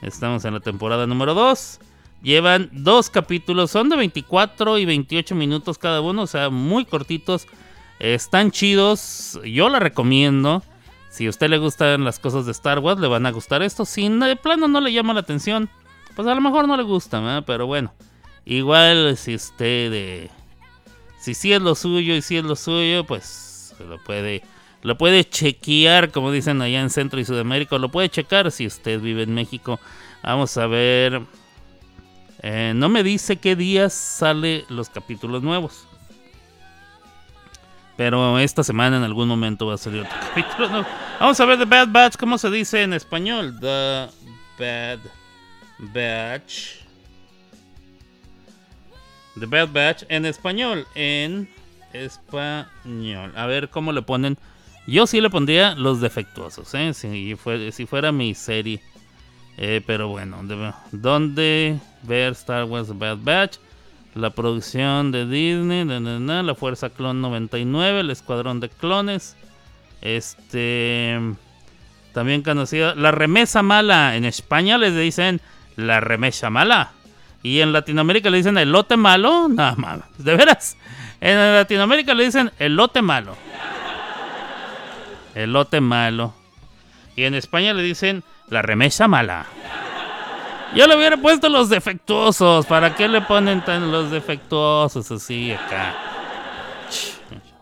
Estamos 0.02 0.44
en 0.46 0.54
la 0.56 0.60
temporada 0.60 1.08
número 1.08 1.34
2. 1.34 1.80
Llevan 2.22 2.70
dos 2.72 3.10
capítulos, 3.10 3.70
son 3.72 3.90
de 3.90 3.96
24 3.98 4.78
y 4.80 4.86
28 4.86 5.36
minutos 5.36 5.78
cada 5.78 6.02
uno, 6.02 6.24
o 6.24 6.28
sea, 6.28 6.50
muy 6.50 6.86
cortitos. 6.86 7.48
Están 8.00 8.52
chidos, 8.52 9.40
yo 9.46 9.70
la 9.70 9.80
recomiendo. 9.80 10.64
Si 11.16 11.28
a 11.28 11.30
usted 11.30 11.48
le 11.48 11.60
gustan 11.60 12.04
las 12.04 12.20
cosas 12.20 12.46
de 12.46 12.52
Star 12.52 12.80
Wars, 12.80 13.00
le 13.00 13.08
van 13.08 13.26
a 13.26 13.32
gustar 13.32 13.64
esto. 13.64 13.86
Si 13.86 14.10
de 14.10 14.36
plano 14.36 14.68
no 14.68 14.82
le 14.82 14.92
llama 14.92 15.14
la 15.14 15.22
atención, 15.22 15.70
pues 16.14 16.28
a 16.28 16.36
lo 16.36 16.42
mejor 16.42 16.68
no 16.68 16.76
le 16.76 16.84
gusta, 16.84 17.22
¿verdad? 17.22 17.46
pero 17.48 17.68
bueno. 17.68 17.94
Igual 18.44 19.16
si 19.16 19.34
usted 19.34 19.92
de... 19.92 20.30
Si 21.18 21.34
sí 21.34 21.54
es 21.54 21.62
lo 21.62 21.74
suyo 21.74 22.16
y 22.16 22.22
si 22.22 22.36
es 22.36 22.44
lo 22.44 22.58
suyo, 22.58 23.06
pues 23.06 23.74
lo 23.80 23.98
puede, 24.04 24.44
lo 24.82 24.98
puede 24.98 25.24
chequear, 25.24 26.12
como 26.12 26.34
dicen 26.34 26.62
allá 26.62 26.82
en 26.82 26.90
Centro 26.90 27.18
y 27.18 27.24
Sudamérica. 27.24 27.78
Lo 27.78 27.88
puede 27.88 28.10
checar 28.10 28.52
si 28.52 28.68
usted 28.68 29.00
vive 29.00 29.24
en 29.24 29.34
México. 29.34 29.80
Vamos 30.22 30.58
a 30.58 30.68
ver. 30.68 31.22
Eh, 32.42 32.74
no 32.76 32.90
me 32.90 33.04
dice 33.04 33.38
qué 33.38 33.56
días 33.56 33.94
sale 33.94 34.66
los 34.68 34.90
capítulos 34.90 35.44
nuevos. 35.44 35.88
Pero 37.96 38.38
esta 38.38 38.66
semana 38.66 38.98
en 38.98 39.04
algún 39.04 39.30
momento 39.30 39.68
va 39.68 39.76
a 39.76 39.78
salir 39.78 40.02
otro 40.02 40.18
capítulo 40.36 40.68
nuevo. 40.68 40.88
Vamos 41.20 41.40
a 41.40 41.46
ver 41.46 41.58
The 41.58 41.66
Bad 41.66 41.88
Batch, 41.90 42.18
¿cómo 42.18 42.38
se 42.38 42.50
dice 42.52 42.84
en 42.84 42.94
español? 42.94 43.58
The 43.60 44.08
Bad 44.60 45.00
Batch. 45.80 46.84
The 49.40 49.46
Bad 49.46 49.70
Batch 49.72 50.04
en 50.10 50.26
español. 50.26 50.86
En 50.96 51.50
español. 51.94 53.32
A 53.36 53.46
ver 53.48 53.70
cómo 53.70 53.92
le 53.92 54.02
ponen. 54.02 54.38
Yo 54.88 55.08
sí 55.08 55.20
le 55.22 55.30
pondría 55.30 55.74
los 55.76 56.00
defectuosos, 56.02 56.74
¿eh? 56.76 56.94
Si, 56.94 57.36
fue- 57.36 57.72
si 57.72 57.86
fuera 57.86 58.12
mi 58.12 58.36
serie. 58.36 58.82
Eh, 59.58 59.82
pero 59.88 60.10
bueno, 60.10 60.44
de- 60.44 60.74
¿dónde 60.92 61.80
ver 62.04 62.34
Star 62.34 62.66
Wars 62.66 62.88
The 62.90 62.94
Bad 62.94 63.18
Batch? 63.22 63.58
La 64.14 64.30
producción 64.30 65.12
de 65.12 65.26
Disney, 65.26 65.84
la 65.86 66.56
Fuerza 66.56 66.90
Clon 66.90 67.20
99, 67.22 68.02
el 68.02 68.10
Escuadrón 68.12 68.60
de 68.62 68.70
Clones. 68.70 69.36
Este. 70.06 71.20
También 72.14 72.44
conocida. 72.44 72.94
La 72.94 73.12
Remesa 73.12 73.64
Mala. 73.64 74.16
En 74.16 74.24
España 74.24 74.78
les 74.78 74.96
dicen 74.96 75.42
la 75.76 76.00
Remesa 76.00 76.52
Mala. 76.52 76.92
Y 77.42 77.62
en 77.62 77.74
Latinoamérica 77.74 78.30
le 78.30 78.38
dicen 78.38 78.58
el 78.60 78.72
lote 78.72 78.98
malo. 78.98 79.48
Nada 79.50 79.76
más. 79.76 80.00
De 80.18 80.36
veras. 80.36 80.78
En 81.20 81.38
Latinoamérica 81.38 82.14
le 82.14 82.26
dicen 82.26 82.52
el 82.60 82.76
lote 82.76 83.02
malo. 83.02 83.36
Elote 85.34 85.82
malo. 85.82 86.34
Y 87.16 87.24
en 87.24 87.34
España 87.34 87.74
le 87.74 87.82
dicen 87.82 88.24
la 88.50 88.62
remesa 88.62 89.08
mala. 89.08 89.48
Yo 90.76 90.88
le 90.88 90.96
hubiera 90.96 91.18
puesto 91.18 91.50
los 91.50 91.70
defectuosos. 91.70 92.66
¿Para 92.68 92.96
qué 92.96 93.08
le 93.08 93.22
ponen 93.22 93.64
tan 93.64 93.92
los 93.92 94.12
defectuosos 94.12 95.10
así 95.12 95.52
acá? 95.52 95.96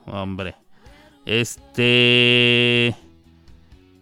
Hombre. 0.06 0.63
Este. 1.26 2.96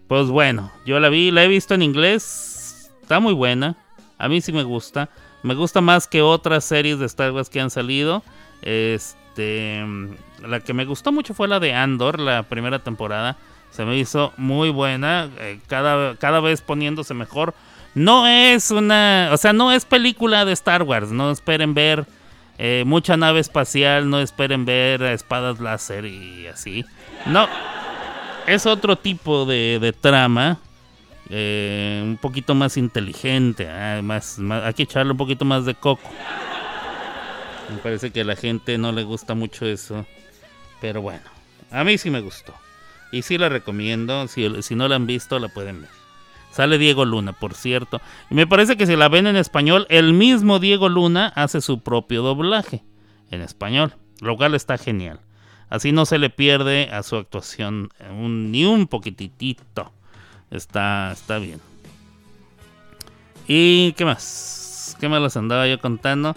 Pues 0.07 0.27
bueno, 0.27 0.71
yo 0.85 0.99
la 0.99 1.09
vi, 1.09 1.31
la 1.31 1.43
he 1.43 1.47
visto 1.47 1.73
en 1.73 1.81
inglés. 1.81 2.91
Está 3.01 3.19
muy 3.19 3.33
buena. 3.33 3.77
A 4.17 4.27
mí 4.27 4.41
sí 4.41 4.51
me 4.51 4.63
gusta. 4.63 5.09
Me 5.43 5.55
gusta 5.55 5.81
más 5.81 6.07
que 6.07 6.21
otras 6.21 6.65
series 6.65 6.99
de 6.99 7.05
Star 7.05 7.31
Wars 7.31 7.49
que 7.49 7.61
han 7.61 7.69
salido. 7.69 8.23
Este. 8.61 9.83
La 10.45 10.59
que 10.59 10.73
me 10.73 10.85
gustó 10.85 11.11
mucho 11.11 11.33
fue 11.33 11.47
la 11.47 11.59
de 11.59 11.73
Andor, 11.73 12.19
la 12.19 12.43
primera 12.43 12.79
temporada. 12.79 13.37
Se 13.71 13.85
me 13.85 13.97
hizo 13.97 14.33
muy 14.37 14.69
buena. 14.69 15.29
eh, 15.39 15.59
cada, 15.67 16.15
cada 16.17 16.41
vez 16.41 16.61
poniéndose 16.61 17.13
mejor. 17.13 17.53
No 17.95 18.27
es 18.27 18.71
una. 18.71 19.29
O 19.31 19.37
sea, 19.37 19.53
no 19.53 19.71
es 19.71 19.85
película 19.85 20.45
de 20.45 20.53
Star 20.53 20.83
Wars. 20.83 21.09
No 21.11 21.31
esperen 21.31 21.73
ver 21.73 22.05
eh, 22.63 22.83
mucha 22.85 23.17
nave 23.17 23.39
espacial. 23.39 24.07
No 24.07 24.21
esperen 24.21 24.65
ver 24.65 25.01
espadas 25.01 25.59
láser 25.59 26.05
y 26.05 26.45
así. 26.45 26.85
No. 27.25 27.49
Es 28.45 28.67
otro 28.67 28.95
tipo 28.95 29.45
de, 29.45 29.95
trama. 29.99 30.59
eh, 31.31 32.01
un 32.03 32.17
poquito 32.17 32.53
más 32.53 32.77
inteligente. 32.77 33.67
ah, 33.67 34.01
más, 34.03 34.37
hay 34.37 34.73
que 34.75 34.83
echarle 34.83 35.13
un 35.13 35.17
poquito 35.17 35.43
más 35.43 35.65
de 35.65 35.73
coco. 35.73 36.07
Me 37.69 37.77
parece 37.77 38.11
que 38.11 38.21
a 38.21 38.25
la 38.25 38.35
gente 38.35 38.77
no 38.77 38.91
le 38.91 39.03
gusta 39.03 39.33
mucho 39.33 39.65
eso. 39.65 40.05
Pero 40.81 41.01
bueno, 41.01 41.23
a 41.71 41.83
mí 41.83 41.97
sí 41.97 42.11
me 42.11 42.21
gustó. 42.21 42.53
Y 43.11 43.23
sí 43.23 43.39
la 43.39 43.49
recomiendo. 43.49 44.27
Si 44.27 44.75
no 44.75 44.87
la 44.87 44.97
han 44.97 45.07
visto, 45.07 45.39
la 45.39 45.47
pueden 45.49 45.81
ver. 45.81 46.00
Sale 46.51 46.77
Diego 46.77 47.05
Luna, 47.05 47.33
por 47.33 47.53
cierto. 47.53 48.01
Y 48.29 48.35
me 48.35 48.45
parece 48.45 48.77
que 48.77 48.85
si 48.85 48.95
la 48.95 49.09
ven 49.09 49.27
en 49.27 49.37
español, 49.37 49.87
el 49.89 50.13
mismo 50.13 50.59
Diego 50.59 50.89
Luna 50.89 51.31
hace 51.35 51.61
su 51.61 51.81
propio 51.81 52.21
doblaje 52.21 52.83
en 53.31 53.41
español. 53.41 53.95
Lo 54.19 54.37
cual 54.37 54.53
está 54.53 54.77
genial. 54.77 55.19
Así 55.69 55.93
no 55.93 56.05
se 56.05 56.19
le 56.19 56.29
pierde 56.29 56.89
a 56.91 57.01
su 57.01 57.15
actuación 57.15 57.89
ni 58.11 58.65
un 58.65 58.87
poquitito. 58.87 59.91
Está, 60.51 61.13
está 61.13 61.39
bien. 61.39 61.61
¿Y 63.47 63.93
qué 63.93 64.05
más? 64.05 64.97
¿Qué 64.99 65.07
más 65.07 65.21
les 65.21 65.37
andaba 65.37 65.67
yo 65.67 65.79
contando? 65.79 66.35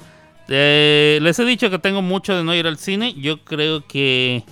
Eh, 0.49 1.19
les 1.21 1.39
he 1.39 1.45
dicho 1.45 1.69
que 1.71 1.79
tengo 1.79 2.01
mucho 2.01 2.37
de 2.37 2.45
no 2.45 2.55
ir 2.55 2.67
al 2.67 2.79
cine. 2.79 3.15
Yo 3.15 3.45
creo 3.45 3.87
que 3.87 4.45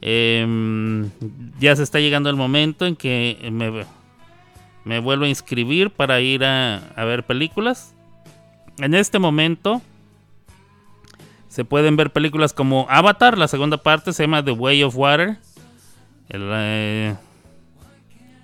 em, 0.00 1.10
ya 1.58 1.74
se 1.74 1.82
está 1.82 1.98
llegando 1.98 2.28
el 2.28 2.36
momento 2.36 2.86
en 2.86 2.96
que 2.96 3.48
me, 3.50 3.84
me 4.84 5.00
vuelvo 5.00 5.24
a 5.24 5.28
inscribir 5.28 5.90
para 5.90 6.20
ir 6.20 6.44
a, 6.44 6.80
ver 6.96 7.24
películas. 7.24 7.94
En 8.78 8.94
este 8.94 9.18
momento 9.18 9.82
se 11.48 11.64
pueden 11.64 11.96
ver 11.96 12.12
películas 12.12 12.52
como 12.52 12.86
Avatar, 12.88 13.36
la 13.36 13.48
segunda 13.48 13.78
parte 13.78 14.12
se 14.12 14.24
llama 14.24 14.44
The 14.44 14.52
Way 14.52 14.82
of 14.84 14.96
Water. 14.96 15.38
El, 16.28 16.48
eh, 16.52 17.16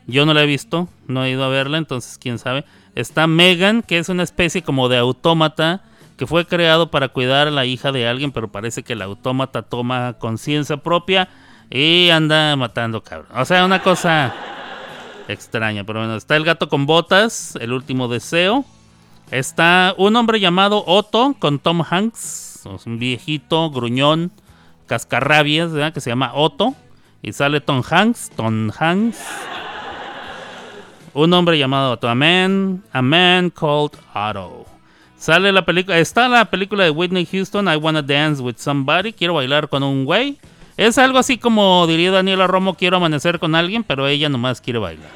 yo 0.07 0.27
no 0.27 0.35
la 0.35 0.43
he 0.43 0.47
visto, 0.47 0.89
no 1.07 1.25
he 1.25 1.31
ido 1.31 1.45
a 1.45 1.49
verla, 1.49 1.79
entonces 1.79 2.19
quién 2.19 2.39
sabe. 2.39 2.65
Está 2.95 3.27
Megan, 3.27 3.83
que 3.83 3.99
es 3.99 4.09
una 4.09 4.23
especie 4.23 4.63
como 4.63 4.89
de 4.89 4.99
autómata 4.99 5.83
que 6.17 6.27
fue 6.27 6.47
creado 6.47 6.91
para 6.91 7.09
cuidar 7.09 7.49
a 7.49 7.51
la 7.51 7.65
hija 7.65 7.91
de 7.93 8.07
alguien, 8.07 8.33
pero 8.33 8.51
parece 8.51 8.83
que 8.83 8.93
el 8.93 9.03
autómata 9.03 9.63
toma 9.63 10.15
conciencia 10.15 10.77
propia 10.77 11.29
y 11.71 12.11
anda 12.11 12.55
matando 12.57 13.03
cabrón. 13.03 13.29
O 13.35 13.45
sea, 13.45 13.65
una 13.65 13.83
cosa 13.83 14.35
extraña, 15.29 15.85
pero 15.85 16.01
bueno, 16.01 16.17
está 16.17 16.37
el 16.37 16.45
gato 16.45 16.69
con 16.69 16.87
botas, 16.87 17.57
el 17.61 17.73
último 17.73 18.09
deseo. 18.09 18.65
Está 19.31 19.95
un 19.97 20.17
hombre 20.17 20.39
llamado 20.39 20.85
Otto 20.87 21.35
con 21.39 21.59
Tom 21.59 21.83
Hanks, 21.89 22.63
un 22.87 22.99
viejito 22.99 23.71
gruñón, 23.71 24.31
cascarrabias, 24.87 25.73
¿verdad? 25.73 25.93
que 25.93 26.01
se 26.01 26.11
llama 26.11 26.33
Otto. 26.35 26.75
Y 27.23 27.33
sale 27.33 27.61
Tom 27.61 27.83
Hanks, 27.89 28.31
Tom 28.37 28.71
Hanks. 28.79 29.19
Un 31.15 31.33
hombre 31.33 31.59
llamado 31.59 31.93
Otto, 31.93 32.09
a 32.09 32.15
man, 32.15 32.83
a 32.93 33.01
man 33.01 33.51
called 33.51 33.93
Otto. 34.15 34.67
Sale 35.17 35.53
la 35.53 35.65
película, 35.65 35.99
está 35.99 36.29
la 36.29 36.45
película 36.45 36.85
de 36.85 36.91
Whitney 36.91 37.25
Houston, 37.25 37.67
I 37.67 37.77
Wanna 37.77 38.03
Dance 38.03 38.43
with 38.43 38.57
Somebody, 38.59 39.15
quiero 39.15 39.33
bailar 39.33 39.71
con 39.71 39.83
un 39.83 40.05
güey. 40.05 40.39
Es 40.77 40.99
algo 40.99 41.19
así 41.19 41.39
como 41.39 41.87
diría 41.87 42.11
Daniela 42.11 42.47
Romo, 42.47 42.75
quiero 42.75 42.97
amanecer 42.97 43.39
con 43.39 43.55
alguien, 43.55 43.85
pero 43.85 44.07
ella 44.07 44.29
nomás 44.29 44.61
quiere 44.61 44.79
bailar. 44.79 45.11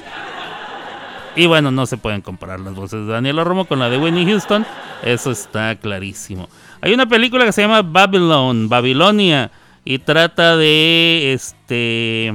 Y 1.35 1.47
bueno, 1.47 1.71
no 1.71 1.87
se 1.87 1.97
pueden 1.97 2.21
comparar 2.21 2.61
las 2.61 2.75
voces 2.75 3.07
de 3.07 3.13
Daniela 3.13 3.45
Romo 3.45 3.65
con 3.65 3.79
la 3.79 3.89
de 3.89 3.99
Whitney 3.99 4.27
Houston, 4.27 4.67
eso 5.03 5.31
está 5.31 5.75
clarísimo. 5.77 6.49
Hay 6.81 6.93
una 6.93 7.07
película 7.07 7.45
que 7.45 7.53
se 7.53 7.63
llama 7.63 7.83
Babylon, 7.83 8.69
Babilonia, 8.69 9.51
y 9.85 9.99
trata 9.99 10.57
de 10.57 11.33
este 11.33 12.35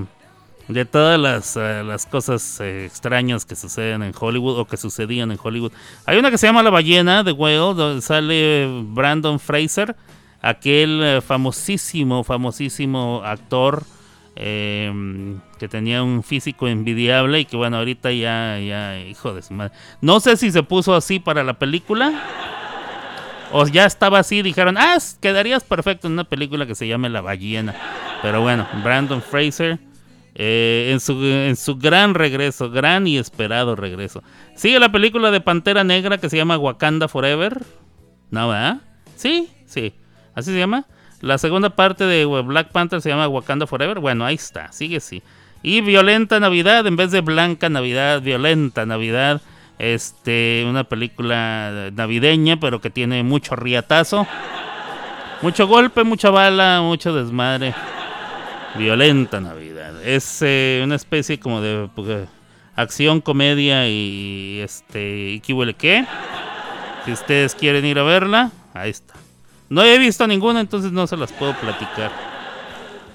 de 0.67 0.85
todas 0.85 1.19
las, 1.19 1.57
eh, 1.57 1.83
las 1.85 2.05
cosas 2.05 2.59
eh, 2.61 2.85
extrañas 2.85 3.45
que 3.45 3.55
suceden 3.55 4.01
en 4.01 4.13
Hollywood 4.17 4.59
o 4.59 4.65
que 4.65 4.77
sucedían 4.77 5.31
en 5.31 5.37
Hollywood. 5.41 5.71
Hay 6.05 6.17
una 6.17 6.31
que 6.31 6.37
se 6.37 6.47
llama 6.47 6.63
La 6.63 6.69
ballena 6.69 7.23
de 7.23 7.31
Whale, 7.31 7.57
donde 7.57 8.01
sale 8.01 8.67
Brandon 8.85 9.39
Fraser, 9.39 9.95
aquel 10.43 11.01
eh, 11.01 11.21
famosísimo, 11.21 12.23
famosísimo 12.23 13.21
actor 13.23 13.83
eh, 14.35 14.91
que 15.57 15.67
tenía 15.67 16.03
un 16.03 16.21
físico 16.21 16.67
envidiable 16.67 17.39
y 17.39 17.45
que 17.45 17.55
bueno, 17.55 17.77
ahorita 17.77 18.11
ya, 18.11 18.59
ya, 18.59 18.99
hijo 18.99 19.33
de 19.33 19.41
su 19.41 19.53
madre. 19.53 19.73
No 20.01 20.19
sé 20.19 20.37
si 20.37 20.51
se 20.51 20.61
puso 20.61 20.93
así 20.93 21.19
para 21.19 21.43
la 21.43 21.53
película. 21.53 22.13
O 23.55 23.67
ya 23.67 23.85
estaba 23.85 24.19
así, 24.19 24.41
dijeron, 24.41 24.77
ah, 24.79 24.97
quedarías 25.21 25.63
perfecto 25.63 26.07
en 26.07 26.13
una 26.13 26.23
película 26.23 26.65
que 26.65 26.73
se 26.73 26.87
llame 26.87 27.07
La 27.09 27.21
ballena. 27.21 27.75
Pero 28.23 28.41
bueno, 28.41 28.67
Brandon 28.83 29.21
Fraser, 29.21 29.77
eh, 30.33 30.89
en, 30.91 30.99
su, 30.99 31.23
en 31.23 31.55
su 31.55 31.75
gran 31.75 32.15
regreso, 32.15 32.71
gran 32.71 33.05
y 33.05 33.19
esperado 33.19 33.75
regreso. 33.75 34.23
Sigue 34.55 34.79
la 34.79 34.91
película 34.91 35.29
de 35.29 35.39
Pantera 35.39 35.83
Negra 35.83 36.17
que 36.17 36.31
se 36.31 36.37
llama 36.37 36.57
Wakanda 36.57 37.07
Forever. 37.07 37.61
¿No? 38.31 38.81
Sí, 39.15 39.49
sí. 39.67 39.93
¿Así 40.35 40.51
se 40.51 40.57
llama? 40.57 40.85
La 41.21 41.37
segunda 41.37 41.69
parte 41.69 42.03
de 42.03 42.25
Black 42.25 42.71
Panther 42.71 43.01
se 43.01 43.09
llama 43.09 43.27
Wakanda 43.27 43.65
Forever. 43.65 43.99
Bueno, 43.99 44.25
ahí 44.25 44.35
está, 44.35 44.71
sigue 44.71 44.97
así. 44.97 45.23
Y 45.61 45.79
Violenta 45.79 46.39
Navidad, 46.41 46.85
en 46.85 46.97
vez 46.97 47.11
de 47.11 47.21
Blanca 47.21 47.69
Navidad, 47.69 48.21
Violenta 48.21 48.85
Navidad. 48.85 49.41
Este, 49.79 50.65
una 50.67 50.83
película 50.83 51.89
navideña, 51.93 52.59
pero 52.59 52.81
que 52.81 52.89
tiene 52.89 53.23
mucho 53.23 53.55
riatazo. 53.55 54.27
Mucho 55.41 55.67
golpe, 55.67 56.03
mucha 56.03 56.29
bala, 56.29 56.81
mucho 56.81 57.13
desmadre. 57.13 57.73
Violenta 58.75 59.39
Navidad. 59.39 60.03
Es 60.03 60.41
eh, 60.41 60.81
una 60.83 60.95
especie 60.95 61.39
como 61.39 61.61
de 61.61 61.89
pues, 61.95 62.27
acción, 62.75 63.21
comedia 63.21 63.87
y 63.87 64.59
este. 64.61 65.31
¿Y 65.31 65.39
qué? 65.77 66.05
Si 67.05 67.11
ustedes 67.11 67.55
quieren 67.55 67.85
ir 67.85 67.99
a 67.99 68.03
verla, 68.03 68.51
ahí 68.73 68.89
está. 68.89 69.22
No 69.73 69.83
he 69.83 69.97
visto 69.97 70.27
ninguna, 70.27 70.59
entonces 70.59 70.91
no 70.91 71.07
se 71.07 71.17
las 71.17 71.31
puedo 71.31 71.55
platicar. 71.55 72.11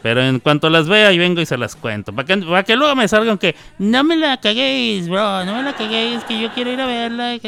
Pero 0.02 0.20
en 0.22 0.40
cuanto 0.40 0.68
las 0.68 0.88
vea, 0.88 1.12
y 1.12 1.18
vengo 1.18 1.40
y 1.40 1.46
se 1.46 1.56
las 1.56 1.76
cuento. 1.76 2.12
Para 2.12 2.26
que, 2.26 2.36
para 2.38 2.64
que 2.64 2.74
luego 2.74 2.96
me 2.96 3.06
salgan 3.06 3.38
que 3.38 3.54
no 3.78 4.02
me 4.02 4.16
la 4.16 4.38
caguéis, 4.38 5.08
bro. 5.08 5.44
No 5.44 5.54
me 5.54 5.62
la 5.62 5.72
caguéis, 5.74 6.24
que 6.24 6.40
yo 6.40 6.50
quiero 6.50 6.72
ir 6.72 6.80
a 6.80 6.86
verla. 6.86 7.38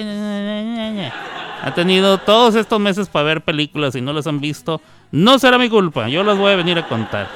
Ha 1.64 1.74
tenido 1.74 2.18
todos 2.18 2.54
estos 2.54 2.78
meses 2.78 3.08
para 3.08 3.24
ver 3.24 3.40
películas 3.40 3.96
y 3.96 4.00
no 4.00 4.12
las 4.12 4.28
han 4.28 4.40
visto. 4.40 4.80
No 5.11 5.40
será 5.40 5.58
mi 5.58 5.68
culpa. 5.68 6.08
Yo 6.08 6.22
las 6.22 6.38
voy 6.38 6.52
a 6.52 6.56
venir 6.56 6.78
a 6.78 6.86
contar. 6.86 7.28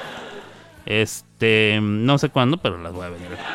Este, 0.87 1.81
no 1.83 2.19
sé 2.19 2.29
cuándo, 2.29 2.57
pero 2.57 2.79
las 2.79 2.93
voy 2.93 3.07
a 3.07 3.09
venir 3.09 3.33
a 3.33 3.37
contar. 3.37 3.55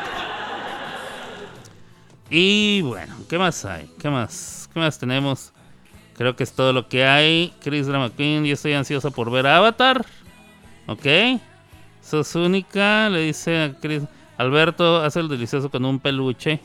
Y 2.28 2.82
bueno, 2.82 3.14
¿qué 3.30 3.38
más 3.38 3.64
hay? 3.64 3.90
¿Qué 3.98 4.10
más? 4.10 4.68
¿Qué 4.74 4.78
más 4.78 4.98
tenemos? 4.98 5.54
Creo 6.20 6.36
que 6.36 6.44
es 6.44 6.52
todo 6.52 6.74
lo 6.74 6.86
que 6.86 7.06
hay. 7.06 7.50
Chris 7.62 7.86
Drama 7.86 8.10
Queen, 8.10 8.44
yo 8.44 8.52
estoy 8.52 8.74
ansioso 8.74 9.10
por 9.10 9.30
ver 9.30 9.46
Avatar. 9.46 10.04
Ok. 10.86 11.06
Sos 12.02 12.34
única, 12.34 13.08
le 13.08 13.22
dice 13.22 13.62
a 13.62 13.72
Chris. 13.80 14.02
Alberto 14.36 14.98
hace 15.02 15.20
el 15.20 15.30
delicioso 15.30 15.70
con 15.70 15.82
un 15.86 15.98
peluche. 15.98 16.60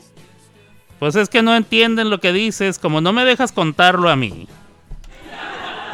Pues 0.98 1.16
es 1.16 1.30
que 1.30 1.40
no 1.40 1.56
entienden 1.56 2.10
lo 2.10 2.20
que 2.20 2.34
dices, 2.34 2.78
como 2.78 3.00
no 3.00 3.14
me 3.14 3.24
dejas 3.24 3.50
contarlo 3.50 4.10
a 4.10 4.16
mí. 4.16 4.46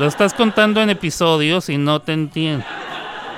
Lo 0.00 0.06
estás 0.06 0.34
contando 0.34 0.82
en 0.82 0.90
episodios 0.90 1.68
y 1.68 1.78
no 1.78 2.02
te 2.02 2.14
entiendo. 2.14 2.66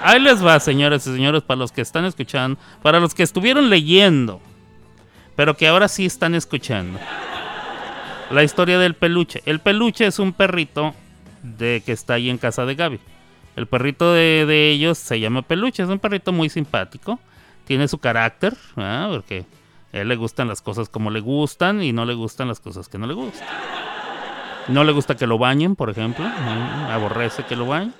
Ahí 0.03 0.21
les 0.21 0.43
va, 0.43 0.59
señores 0.59 1.07
y 1.07 1.13
señores, 1.13 1.43
para 1.43 1.59
los 1.59 1.71
que 1.71 1.83
están 1.83 2.07
escuchando, 2.07 2.59
para 2.81 2.99
los 2.99 3.15
que 3.15 3.25
estuvieron 3.25 3.69
leyendo, 3.69 4.41
pero 5.37 5.55
que 5.55 5.69
ahora 5.69 5.87
sí 5.87 6.07
están 6.07 6.35
escuchando. 6.35 6.99
La 8.31 8.43
historia 8.43 8.79
del 8.79 8.95
peluche. 8.95 9.43
El 9.47 9.61
peluche 9.61 10.07
es 10.07 10.19
un 10.19 10.33
perrito 10.33 10.95
de 11.43 11.83
que 11.85 11.93
está 11.93 12.15
ahí 12.15 12.31
en 12.31 12.39
casa 12.39 12.65
de 12.65 12.75
Gaby. 12.75 13.01
El 13.57 13.67
perrito 13.67 14.13
de, 14.13 14.47
de 14.47 14.71
ellos 14.71 14.99
se 14.99 15.21
llama 15.21 15.43
Peluche, 15.43 15.83
es 15.83 15.89
un 15.89 16.01
perrito 16.01 16.33
muy 16.33 16.49
simpático. 16.49 17.21
tiene 17.67 17.87
su 17.87 17.99
carácter, 17.99 18.57
porque 18.75 19.45
a 19.93 19.99
él 19.99 20.09
le 20.09 20.17
gustan 20.17 20.49
las 20.49 20.61
cosas 20.61 20.89
como 20.89 21.11
le 21.11 21.21
gustan 21.21 21.83
y 21.83 21.93
no 21.93 22.05
le 22.05 22.15
gustan 22.15 22.49
las 22.49 22.59
cosas 22.59 22.89
que 22.89 22.99
no 22.99 23.07
le 23.07 23.15
gustan. 23.15 23.47
No 24.69 24.83
le 24.83 24.93
gusta 24.93 25.15
que 25.15 25.27
lo 25.27 25.39
bañen, 25.39 25.77
por 25.77 25.91
ejemplo, 25.91 26.25
¿no? 26.25 26.91
aborrece 26.91 27.45
que 27.45 27.55
lo 27.55 27.67
bañen. 27.67 27.95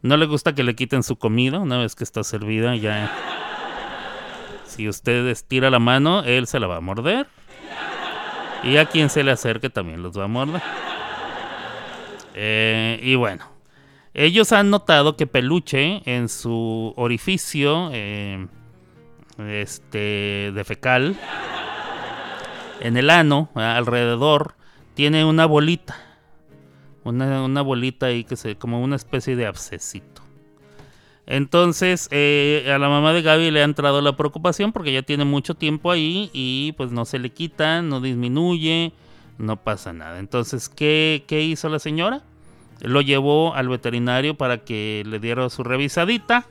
No 0.00 0.16
le 0.16 0.26
gusta 0.26 0.54
que 0.54 0.62
le 0.62 0.74
quiten 0.74 1.02
su 1.02 1.16
comida 1.16 1.58
una 1.58 1.78
vez 1.78 1.94
que 1.94 2.04
está 2.04 2.22
servida 2.24 2.76
ya. 2.76 3.10
Si 4.66 4.88
usted 4.88 5.26
estira 5.28 5.70
la 5.70 5.78
mano, 5.78 6.22
él 6.24 6.46
se 6.46 6.60
la 6.60 6.66
va 6.66 6.76
a 6.76 6.80
morder. 6.80 7.26
Y 8.64 8.76
a 8.78 8.86
quien 8.86 9.10
se 9.10 9.22
le 9.22 9.30
acerque 9.30 9.70
también 9.70 10.02
los 10.02 10.18
va 10.18 10.24
a 10.24 10.28
morder. 10.28 10.62
Eh, 12.34 12.98
y 13.02 13.14
bueno, 13.14 13.44
ellos 14.12 14.52
han 14.52 14.70
notado 14.70 15.16
que 15.16 15.26
Peluche 15.28 16.02
en 16.04 16.28
su 16.28 16.92
orificio 16.96 17.90
eh, 17.92 18.48
este, 19.38 20.50
de 20.52 20.64
fecal, 20.64 21.16
en 22.80 22.96
el 22.96 23.10
ano, 23.10 23.50
alrededor, 23.54 24.56
tiene 24.94 25.24
una 25.24 25.46
bolita. 25.46 25.96
Una, 27.04 27.44
una 27.44 27.62
bolita 27.62 28.06
ahí 28.06 28.24
que 28.24 28.36
se. 28.36 28.56
como 28.56 28.82
una 28.82 28.96
especie 28.96 29.36
de 29.36 29.46
abscesito. 29.46 30.23
Entonces, 31.26 32.08
eh, 32.10 32.70
a 32.74 32.78
la 32.78 32.88
mamá 32.88 33.12
de 33.12 33.22
Gaby 33.22 33.50
le 33.50 33.62
ha 33.62 33.64
entrado 33.64 34.00
la 34.02 34.16
preocupación 34.16 34.72
porque 34.72 34.92
ya 34.92 35.02
tiene 35.02 35.24
mucho 35.24 35.54
tiempo 35.54 35.90
ahí 35.90 36.30
y 36.32 36.72
pues 36.72 36.92
no 36.92 37.04
se 37.04 37.18
le 37.18 37.30
quita, 37.30 37.80
no 37.80 38.00
disminuye, 38.00 38.92
no 39.38 39.56
pasa 39.56 39.92
nada. 39.92 40.18
Entonces, 40.18 40.68
¿qué, 40.68 41.24
qué 41.26 41.42
hizo 41.42 41.68
la 41.68 41.78
señora? 41.78 42.22
Lo 42.80 43.00
llevó 43.00 43.54
al 43.54 43.68
veterinario 43.68 44.36
para 44.36 44.58
que 44.58 45.02
le 45.06 45.18
diera 45.18 45.48
su 45.48 45.64
revisadita. 45.64 46.46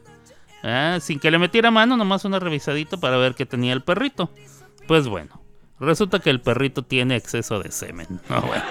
¿ah? 0.63 0.97
sin 1.01 1.19
que 1.19 1.29
le 1.29 1.37
metiera 1.37 1.69
mano, 1.69 1.97
nomás 1.97 2.25
una 2.25 2.39
revisadita 2.39 2.97
para 2.97 3.17
ver 3.17 3.35
qué 3.35 3.45
tenía 3.45 3.73
el 3.73 3.83
perrito. 3.83 4.31
Pues 4.87 5.07
bueno, 5.07 5.41
resulta 5.79 6.19
que 6.19 6.29
el 6.29 6.41
perrito 6.41 6.83
tiene 6.83 7.15
exceso 7.15 7.59
de 7.59 7.71
semen. 7.71 8.07
No, 8.29 8.41
bueno. 8.47 8.63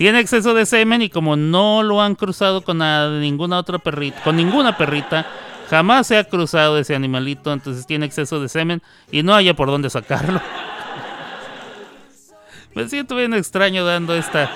Tiene 0.00 0.20
exceso 0.20 0.54
de 0.54 0.64
semen 0.64 1.02
y 1.02 1.10
como 1.10 1.36
no 1.36 1.82
lo 1.82 2.00
han 2.00 2.14
cruzado 2.14 2.62
con 2.62 2.78
ninguna 3.20 3.58
otra 3.58 3.78
perrita, 3.78 4.22
con 4.22 4.34
ninguna 4.34 4.78
perrita, 4.78 5.26
jamás 5.68 6.06
se 6.06 6.16
ha 6.16 6.24
cruzado 6.24 6.78
ese 6.78 6.94
animalito, 6.94 7.52
entonces 7.52 7.86
tiene 7.86 8.06
exceso 8.06 8.40
de 8.40 8.48
semen 8.48 8.80
y 9.12 9.22
no 9.22 9.34
haya 9.34 9.52
por 9.52 9.68
dónde 9.68 9.90
sacarlo. 9.90 10.40
Me 12.74 12.88
siento 12.88 13.14
bien 13.14 13.34
extraño 13.34 13.84
dando 13.84 14.14
esta, 14.14 14.50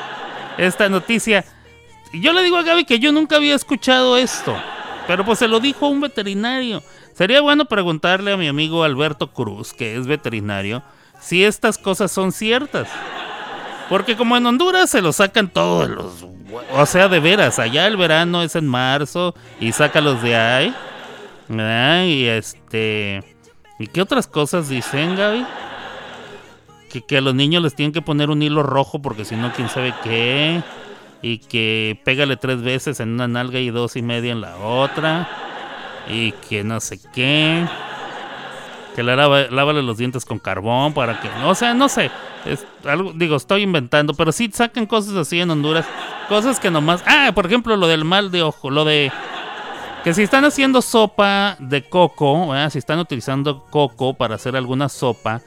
esta 0.57 0.88
noticia. 0.88 1.45
Yo 2.14 2.32
le 2.32 2.42
digo 2.42 2.57
a 2.57 2.62
Gaby 2.62 2.86
que 2.86 2.99
yo 2.99 3.12
nunca 3.12 3.36
había 3.36 3.55
escuchado 3.55 4.16
esto, 4.16 4.57
pero 5.07 5.26
pues 5.26 5.40
se 5.40 5.47
lo 5.47 5.61
dijo 5.61 5.88
un 5.88 6.01
veterinario. 6.01 6.82
Sería 7.12 7.42
bueno 7.42 7.66
preguntarle 7.66 8.32
a 8.32 8.38
mi 8.38 8.49
amigo 8.49 8.82
Alberto 8.82 9.30
Cruz, 9.34 9.74
que 9.74 9.95
es 9.95 10.07
veterinario, 10.07 10.82
si 11.20 11.45
estas 11.45 11.76
cosas 11.76 12.11
son 12.11 12.32
ciertas. 12.32 12.88
Porque 13.89 14.16
como 14.16 14.37
en 14.37 14.47
Honduras 14.47 14.91
se 14.91 15.03
lo 15.03 15.12
sacan 15.12 15.49
todos 15.49 15.89
los... 15.89 16.26
O 16.72 16.87
sea, 16.87 17.09
de 17.09 17.20
veras, 17.20 17.59
allá 17.59 17.87
el 17.87 17.97
verano 17.97 18.43
es 18.43 18.55
en 18.57 18.66
marzo 18.66 19.35
y 19.61 19.72
saca 19.72 20.01
los 20.01 20.22
de 20.22 20.37
ahí. 20.37 20.74
¿verdad? 21.49 22.05
Y 22.05 22.26
este... 22.26 23.22
¿Y 23.78 23.89
qué 23.89 24.01
otras 24.03 24.26
cosas 24.26 24.68
dicen, 24.68 25.16
Gaby? 25.16 25.45
Que, 26.91 27.03
que 27.03 27.18
a 27.18 27.20
los 27.20 27.35
niños 27.35 27.62
les 27.62 27.74
tienen 27.74 27.93
que 27.93 28.03
poner 28.03 28.30
un 28.30 28.41
hilo 28.43 28.62
rojo 28.62 29.03
porque 29.03 29.24
si 29.24 29.35
no, 29.35 29.53
quién 29.53 29.68
sabe 29.68 29.93
qué. 30.03 30.62
Y 31.22 31.39
que 31.39 32.01
pégale 32.05 32.37
tres 32.37 32.62
veces 32.62 33.01
en 33.01 33.11
una 33.11 33.26
nalga 33.26 33.59
y 33.59 33.70
dos 33.70 33.97
y 33.97 34.03
media 34.03 34.32
en 34.32 34.41
la 34.41 34.57
otra. 34.59 35.28
Y 36.09 36.32
que 36.49 36.62
no 36.62 36.80
sé 36.80 37.01
qué. 37.12 37.66
Que 38.95 39.03
le 39.03 39.16
lava- 39.16 39.49
lávale 39.51 39.82
los 39.82 39.97
dientes 39.99 40.24
con 40.24 40.38
carbón 40.38 40.95
para 40.95 41.20
que... 41.20 41.28
O 41.45 41.55
sea, 41.55 41.74
no 41.74 41.88
sé. 41.88 42.11
Es 42.45 42.64
digo, 43.14 43.36
estoy 43.36 43.62
inventando, 43.62 44.14
pero 44.14 44.30
sí 44.30 44.51
sacan 44.53 44.86
cosas 44.86 45.16
así 45.16 45.40
en 45.40 45.51
Honduras. 45.51 45.86
Cosas 46.28 46.61
que 46.61 46.70
nomás... 46.70 47.03
Ah, 47.07 47.32
por 47.34 47.47
ejemplo, 47.47 47.76
lo 47.76 47.88
del 47.88 48.05
mal 48.05 48.30
de 48.30 48.42
ojo. 48.42 48.70
Lo 48.70 48.84
de... 48.84 49.11
Que 50.05 50.14
si 50.14 50.22
están 50.22 50.45
haciendo 50.45 50.82
sopa 50.82 51.57
de 51.59 51.88
coco, 51.88 52.53
si 52.70 52.78
están 52.78 52.99
utilizando 52.99 53.64
coco 53.70 54.14
para 54.14 54.34
hacer 54.34 54.55
alguna 54.55 54.90
sopa, 54.90 55.40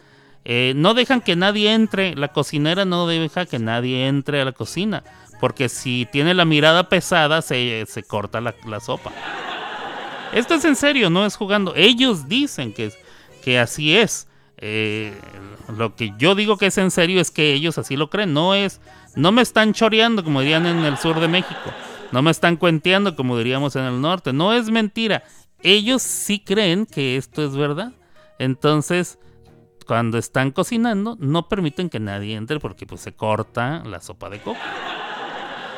eh, 0.44 0.74
no 0.76 0.96
dejan 0.96 1.22
que 1.22 1.36
nadie 1.36 1.74
entre. 1.74 2.16
La 2.16 2.30
cocinera 2.30 2.84
no 2.84 3.06
deja 3.06 3.46
que 3.46 3.60
nadie 3.60 4.08
entre 4.08 4.42
a 4.42 4.46
la 4.46 4.54
cocina. 4.54 5.04
Porque 5.40 5.70
si 5.70 6.08
tiene 6.12 6.34
la 6.34 6.44
mirada 6.44 6.90
pesada, 6.90 7.44
se, 7.44 7.86
se 7.88 8.02
corta 8.02 8.42
la, 8.42 8.56
la 8.66 8.80
sopa. 8.80 9.12
Esto 10.34 10.56
es 10.56 10.66
en 10.66 10.76
serio, 10.76 11.12
no 11.12 11.26
es 11.26 11.36
jugando. 11.36 11.74
Ellos 11.76 12.28
dicen 12.28 12.74
que, 12.74 12.92
que 13.48 13.60
así 13.60 13.96
es. 13.96 14.28
Eh, 14.58 15.18
lo 15.78 15.96
que 15.96 16.14
yo 16.18 16.36
digo 16.36 16.58
que 16.58 16.66
es 16.66 16.78
en 16.78 16.92
serio 16.92 17.22
es 17.22 17.32
que 17.32 17.54
ellos 17.54 17.78
así 17.78 17.96
lo 17.96 18.10
creen. 18.10 18.34
No 18.34 18.54
es, 18.54 18.82
no 19.16 19.32
me 19.32 19.42
están 19.42 19.72
choreando 19.72 20.22
como 20.22 20.42
dirían 20.42 20.66
en 20.66 20.80
el 20.80 20.98
sur 20.98 21.22
de 21.22 21.30
México. 21.30 21.72
No 22.12 22.22
me 22.22 22.30
están 22.30 22.58
cuenteando 22.58 23.16
como 23.16 23.38
diríamos 23.38 23.78
en 23.78 23.86
el 23.86 24.02
norte. 24.02 24.34
No 24.34 24.52
es 24.52 24.70
mentira. 24.70 25.24
Ellos 25.64 26.02
sí 26.02 26.42
creen 26.42 26.86
que 26.86 27.16
esto 27.16 27.42
es 27.42 27.56
verdad. 27.56 27.94
Entonces, 28.38 29.18
cuando 29.86 30.18
están 30.18 30.52
cocinando, 30.52 31.16
no 31.18 31.48
permiten 31.48 31.90
que 31.90 32.02
nadie 32.02 32.36
entre 32.36 32.60
porque 32.60 32.86
pues 32.86 33.00
se 33.00 33.14
corta 33.14 33.82
la 33.86 34.02
sopa 34.02 34.30
de 34.30 34.42
coco. 34.42 34.60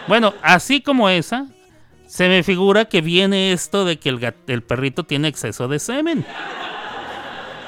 Bueno, 0.08 0.34
así 0.42 0.82
como 0.82 1.08
esa, 1.08 1.46
se 2.08 2.30
me 2.30 2.42
figura 2.42 2.86
que 2.86 3.02
viene 3.02 3.52
esto 3.52 3.86
de 3.86 4.00
que 4.00 4.10
el, 4.10 4.34
el 4.48 4.64
perrito 4.64 5.04
tiene 5.04 5.28
exceso 5.28 5.68
de 5.68 5.78
semen. 5.78 6.26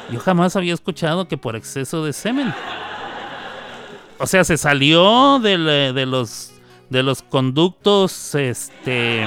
Yo 0.10 0.20
jamás 0.20 0.56
había 0.56 0.74
escuchado 0.74 1.28
que 1.28 1.38
por 1.38 1.56
exceso 1.56 2.04
de 2.04 2.14
semen. 2.14 2.54
O 4.18 4.28
sea, 4.28 4.44
se 4.44 4.58
salió 4.58 5.40
de 5.40 5.58
los 6.06 6.52
de 6.92 7.04
los 7.04 7.24
conductos, 7.24 8.36
este, 8.36 9.26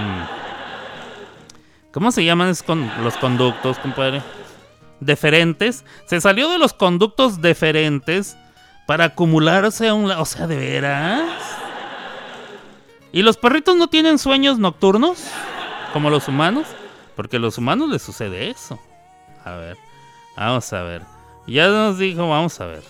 ¿cómo 1.93 2.13
se 2.13 2.23
llaman 2.23 2.55
los 3.03 3.17
conductos, 3.17 3.79
compadre? 3.79 4.23
Deferentes. 5.01 5.83
Se 6.05 6.21
salió 6.21 6.51
de 6.51 6.59
los 6.59 6.75
conductos 6.75 7.41
deferentes 7.41 8.37
para 8.87 9.05
acumularse 9.05 9.89
a 9.89 9.95
un. 9.95 10.11
O 10.11 10.25
sea, 10.27 10.47
de 10.47 10.57
veras. 10.57 11.23
¿Y 13.13 13.23
los 13.23 13.39
perritos 13.39 13.77
no 13.77 13.89
tienen 13.89 14.19
sueños 14.19 14.59
nocturnos? 14.59 15.25
Como 15.95 16.11
los 16.11 16.29
humanos. 16.29 16.67
Porque 17.17 17.37
a 17.39 17.41
los 17.41 17.57
humanos 17.57 17.89
les 17.89 18.03
sucede 18.03 18.51
eso. 18.51 18.79
A 19.45 19.53
ver. 19.53 19.79
Vamos 20.37 20.73
a 20.73 20.83
ver. 20.83 21.03
Ya 21.47 21.69
nos 21.69 21.99
dijo, 21.99 22.29
vamos 22.29 22.61
a 22.61 22.67
ver. 22.67 22.83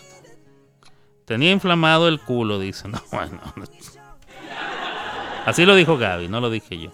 Tenía 1.24 1.51
inflamado 1.53 2.09
el 2.09 2.20
culo, 2.20 2.59
dice. 2.59 2.88
No, 2.88 3.01
bueno. 3.11 3.40
Así 5.47 5.66
lo 5.66 5.74
dijo 5.74 5.99
Gaby, 5.99 6.28
no 6.28 6.40
lo 6.40 6.51
dije 6.51 6.78
yo. 6.78 6.90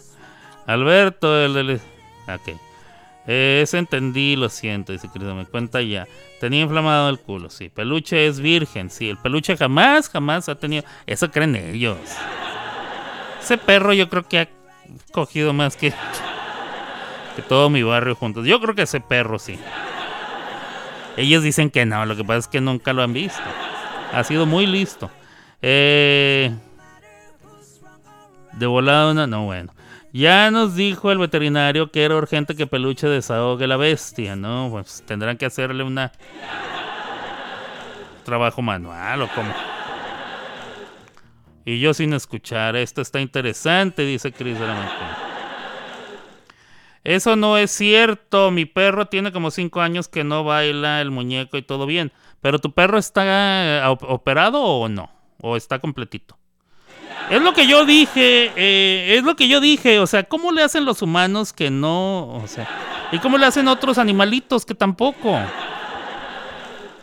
Alberto, 0.67 1.39
el... 1.41 1.57
el- 1.57 1.81
ok. 2.27 2.59
Eh, 3.27 3.61
Eso 3.63 3.77
entendí, 3.77 4.35
lo 4.35 4.49
siento, 4.49 4.93
dice 4.93 5.09
Cristo, 5.09 5.35
me 5.35 5.47
cuenta 5.47 5.81
ya. 5.83 6.07
Tenía 6.41 6.63
inflamado 6.63 7.11
el 7.11 7.21
culo, 7.21 7.49
sí. 7.51 7.69
Peluche 7.69 8.27
es 8.27 8.41
virgen, 8.41 8.91
sí. 8.91 9.09
El 9.11 9.19
peluche 9.19 9.57
jamás, 9.57 10.09
jamás 10.09 10.49
ha 10.49 10.55
tenido... 10.57 10.85
Eso 11.07 11.31
creen 11.31 11.55
ellos. 11.55 11.99
Ese 13.41 13.57
perro 13.59 13.93
yo 13.93 14.09
creo 14.09 14.27
que 14.27 14.39
ha 14.41 14.49
cogido 15.13 15.53
más 15.53 15.77
que, 15.77 15.93
que 17.37 17.43
todo 17.43 17.71
mi 17.71 17.83
barrio 17.83 18.17
juntos. 18.17 18.47
Yo 18.47 18.61
creo 18.61 18.75
que 18.75 18.83
ese 18.83 19.01
perro 19.01 19.39
sí. 19.39 19.59
Ellos 21.17 21.43
dicen 21.43 21.71
que 21.71 21.85
no, 21.87 22.07
lo 22.07 22.17
que 22.17 22.25
pasa 22.25 22.39
es 22.39 22.49
que 22.49 22.61
nunca 22.61 22.93
lo 22.93 23.03
han 23.03 23.13
visto. 23.13 23.43
Ha 24.13 24.25
sido 24.25 24.47
muy 24.47 24.67
listo. 24.67 25.11
Eh, 25.63 26.53
de 28.53 28.67
volada 28.67 29.11
una... 29.11 29.27
No, 29.27 29.45
bueno. 29.45 29.73
Ya 30.13 30.51
nos 30.51 30.75
dijo 30.75 31.13
el 31.13 31.19
veterinario 31.19 31.91
que 31.93 32.05
era 32.05 32.17
urgente 32.17 32.57
que 32.57 32.67
Peluche 32.67 33.07
desahogue 33.07 33.67
la 33.67 33.77
bestia, 33.77 34.35
¿no? 34.35 34.69
Pues 34.71 35.05
tendrán 35.07 35.37
que 35.37 35.47
hacerle 35.47 35.85
una... 35.85 36.13
Trabajo 38.25 38.63
manual 38.63 39.23
o 39.23 39.29
como... 39.29 39.53
Y 41.65 41.79
yo 41.79 41.95
sin 41.95 42.15
escuchar, 42.15 42.75
esto 42.75 43.01
está 43.01 43.21
interesante, 43.21 44.03
dice 44.03 44.33
Chris 44.33 44.59
de 44.59 44.67
la. 44.67 45.20
Eso 47.05 47.37
no 47.37 47.57
es 47.57 47.71
cierto. 47.71 48.51
Mi 48.51 48.65
perro 48.67 49.07
tiene 49.07 49.33
como 49.33 49.51
5 49.51 49.81
años 49.81 50.09
que 50.09 50.23
no 50.25 50.45
baila 50.45 51.01
el 51.01 51.11
muñeco 51.11 51.57
y 51.57 51.63
todo 51.63 51.87
bien. 51.87 52.13
Pero 52.41 52.59
tu 52.59 52.73
perro 52.73 52.99
está 52.99 53.23
eh, 53.27 53.83
op- 53.87 54.03
operado 54.09 54.63
o 54.63 54.89
no? 54.89 55.11
¿O 55.41 55.57
está 55.57 55.79
completito? 55.79 56.37
Es 57.31 57.41
lo 57.41 57.53
que 57.55 57.67
yo 57.67 57.85
dije. 57.87 58.53
eh, 58.57 59.17
es 59.17 59.23
lo 59.25 59.37
que 59.37 59.49
yo 59.49 59.61
dije. 59.61 59.99
O 60.01 60.07
sea, 60.07 60.25
¿cómo 60.25 60.53
le 60.53 60.63
hacen 60.63 60.85
los 60.85 61.01
humanos 61.03 61.53
que 61.53 61.71
no? 61.71 62.29
O 62.35 62.47
sea, 62.47 62.69
¿y 63.13 63.19
cómo 63.19 63.39
le 63.39 63.47
hacen 63.47 63.69
otros 63.69 63.99
animalitos 63.99 64.67
que 64.67 64.75
tampoco? 64.75 65.39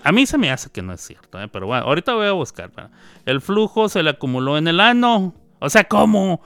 A 0.04 0.12
mí 0.12 0.26
se 0.26 0.38
me 0.38 0.50
hace 0.52 0.70
que 0.70 0.82
no 0.82 0.94
es 0.94 1.02
cierto, 1.02 1.42
¿eh? 1.42 1.48
pero 1.50 1.68
bueno, 1.68 1.86
ahorita 1.86 2.14
voy 2.14 2.28
a 2.28 2.32
buscar. 2.32 2.70
¿verdad? 2.72 2.92
El 3.26 3.42
flujo 3.42 3.90
se 3.90 4.04
le 4.04 4.12
acumuló 4.12 4.58
en 4.58 4.68
el 4.68 4.80
ano. 4.80 5.34
O 5.60 5.70
sea, 5.70 5.84
¿cómo? 5.86 6.42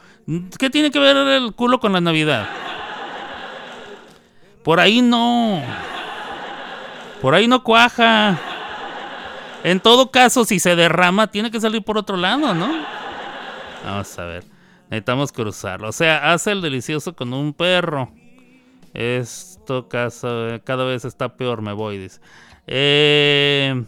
¿Qué 0.58 0.70
tiene 0.70 0.89
que 0.89 0.99
ver 0.99 1.16
el 1.18 1.54
culo 1.54 1.80
con 1.80 1.93
la 1.93 2.02
Navidad? 2.02 2.47
Por 4.64 4.80
ahí 4.80 5.01
no. 5.01 5.62
Por 7.22 7.34
ahí 7.36 7.47
no 7.47 7.64
cuaja. 7.64 8.39
En 9.64 9.80
todo 9.80 10.09
caso, 10.12 10.43
si 10.45 10.59
se 10.59 10.76
derrama, 10.76 11.28
tiene 11.28 11.51
que 11.51 11.59
salir 11.62 11.84
por 11.84 11.97
otro 11.97 12.18
lado, 12.18 12.53
¿no? 12.53 12.70
Vamos 13.86 14.20
a 14.20 14.26
ver. 14.26 14.43
Necesitamos 14.89 15.32
cruzarlo. 15.32 15.89
O 15.89 15.91
sea, 15.91 16.34
hace 16.34 16.51
el 16.51 16.62
delicioso 16.62 17.16
con 17.16 17.34
un 17.34 17.53
perro. 17.53 18.12
Esto 18.93 19.88
casa- 19.88 20.59
cada 20.64 20.84
vez 20.84 21.05
está 21.05 21.38
peor, 21.38 21.62
me 21.62 21.74
voy, 21.74 21.97
dice. 21.97 22.20
Eh, 22.68 23.84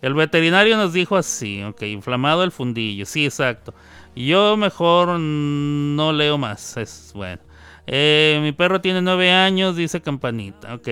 el 0.00 0.14
veterinario 0.14 0.76
nos 0.76 0.92
dijo 0.92 1.16
así, 1.16 1.62
ok, 1.62 1.82
inflamado 1.82 2.44
el 2.44 2.52
fundillo, 2.52 3.04
sí, 3.06 3.24
exacto. 3.24 3.74
Yo 4.14 4.56
mejor 4.56 5.18
no 5.18 6.12
leo 6.12 6.38
más, 6.38 6.76
es 6.76 7.10
bueno. 7.14 7.42
Eh, 7.86 8.40
mi 8.42 8.52
perro 8.52 8.80
tiene 8.80 9.02
nueve 9.02 9.30
años, 9.30 9.76
dice 9.76 10.00
Campanita, 10.00 10.74
ok. 10.74 10.88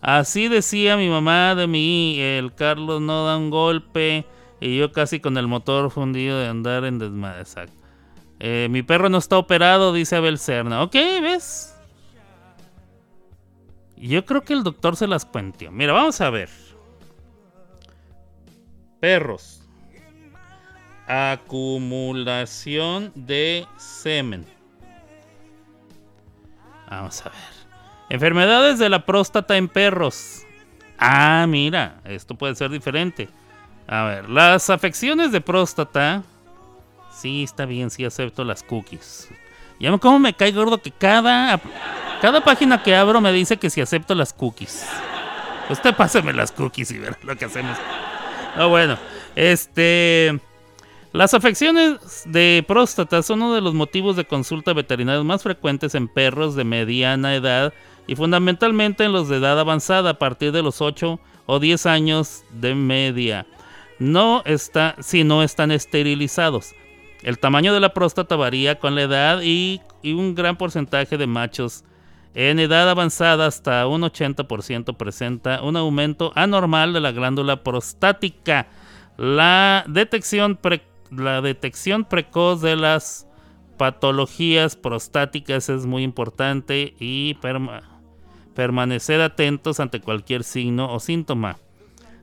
Así 0.00 0.48
decía 0.48 0.96
mi 0.96 1.08
mamá 1.08 1.54
de 1.54 1.66
mí, 1.66 2.20
el 2.20 2.54
Carlos 2.54 3.00
no 3.00 3.26
da 3.26 3.36
un 3.36 3.50
golpe 3.50 4.24
y 4.60 4.78
yo 4.78 4.92
casi 4.92 5.20
con 5.20 5.36
el 5.36 5.48
motor 5.48 5.90
fundido 5.90 6.38
de 6.38 6.48
andar 6.48 6.84
en 6.84 6.98
desmadre. 6.98 7.44
Eh, 8.38 8.68
mi 8.70 8.82
perro 8.82 9.08
no 9.08 9.18
está 9.18 9.38
operado, 9.38 9.92
dice 9.92 10.16
Abel 10.16 10.38
Serna. 10.38 10.82
Ok, 10.82 10.92
¿ves? 10.92 11.74
Yo 13.96 14.24
creo 14.24 14.42
que 14.42 14.52
el 14.52 14.62
doctor 14.62 14.94
se 14.96 15.06
las 15.06 15.24
cuentió. 15.24 15.72
Mira, 15.72 15.94
vamos 15.94 16.20
a 16.20 16.28
ver. 16.30 16.50
Perros. 19.00 19.62
Acumulación 21.06 23.12
de 23.14 23.66
semen. 23.78 24.55
Vamos 26.90 27.20
a 27.22 27.30
ver. 27.30 27.38
Enfermedades 28.08 28.78
de 28.78 28.88
la 28.88 29.04
próstata 29.04 29.56
en 29.56 29.68
perros. 29.68 30.42
Ah, 30.98 31.44
mira, 31.48 32.00
esto 32.04 32.34
puede 32.36 32.54
ser 32.54 32.70
diferente. 32.70 33.28
A 33.88 34.04
ver, 34.04 34.28
las 34.30 34.70
afecciones 34.70 35.32
de 35.32 35.40
próstata. 35.40 36.22
Sí, 37.12 37.42
está 37.42 37.64
bien, 37.66 37.90
sí 37.90 38.04
acepto 38.04 38.44
las 38.44 38.62
cookies. 38.62 39.28
Ya 39.80 39.90
me- 39.90 39.98
cómo 39.98 40.18
me 40.18 40.34
cae 40.34 40.52
gordo 40.52 40.78
que 40.78 40.90
cada, 40.90 41.60
cada 42.22 42.42
página 42.42 42.82
que 42.82 42.94
abro 42.94 43.20
me 43.20 43.32
dice 43.32 43.56
que 43.58 43.70
si 43.70 43.80
acepto 43.80 44.14
las 44.14 44.32
cookies. 44.32 44.86
Usted 45.68 45.94
páseme 45.94 46.32
las 46.32 46.52
cookies 46.52 46.90
y 46.92 46.98
verá 46.98 47.18
lo 47.22 47.36
que 47.36 47.44
hacemos. 47.46 47.76
Ah, 48.56 48.66
bueno. 48.66 48.96
Este. 49.34 50.38
Las 51.16 51.32
afecciones 51.32 52.24
de 52.26 52.62
próstata 52.68 53.22
son 53.22 53.40
uno 53.40 53.54
de 53.54 53.62
los 53.62 53.72
motivos 53.72 54.16
de 54.16 54.26
consulta 54.26 54.74
veterinaria 54.74 55.22
más 55.24 55.42
frecuentes 55.42 55.94
en 55.94 56.08
perros 56.08 56.54
de 56.56 56.64
mediana 56.64 57.34
edad 57.34 57.72
y 58.06 58.16
fundamentalmente 58.16 59.02
en 59.04 59.12
los 59.12 59.26
de 59.30 59.38
edad 59.38 59.58
avanzada 59.58 60.10
a 60.10 60.18
partir 60.18 60.52
de 60.52 60.62
los 60.62 60.82
8 60.82 61.18
o 61.46 61.58
10 61.58 61.86
años 61.86 62.44
de 62.50 62.74
media. 62.74 63.46
No 63.98 64.42
está, 64.44 64.94
si 65.00 65.24
no 65.24 65.42
están 65.42 65.70
esterilizados. 65.70 66.74
El 67.22 67.38
tamaño 67.38 67.72
de 67.72 67.80
la 67.80 67.94
próstata 67.94 68.36
varía 68.36 68.78
con 68.78 68.94
la 68.94 69.00
edad 69.00 69.40
y, 69.42 69.80
y 70.02 70.12
un 70.12 70.34
gran 70.34 70.56
porcentaje 70.58 71.16
de 71.16 71.26
machos 71.26 71.82
en 72.34 72.58
edad 72.58 72.90
avanzada 72.90 73.46
hasta 73.46 73.86
un 73.86 74.02
80% 74.02 74.94
presenta 74.98 75.62
un 75.62 75.78
aumento 75.78 76.32
anormal 76.34 76.92
de 76.92 77.00
la 77.00 77.12
glándula 77.12 77.64
prostática. 77.64 78.66
La 79.16 79.82
detección, 79.88 80.56
pre- 80.56 80.82
la 81.10 81.40
detección 81.40 82.04
precoz 82.04 82.60
de 82.60 82.76
las 82.76 83.26
patologías 83.76 84.76
prostáticas 84.76 85.68
es 85.68 85.86
muy 85.86 86.02
importante 86.02 86.94
y 86.98 87.34
perma- 87.34 87.82
permanecer 88.54 89.20
atentos 89.20 89.80
ante 89.80 90.00
cualquier 90.00 90.44
signo 90.44 90.92
o 90.92 91.00
síntoma. 91.00 91.58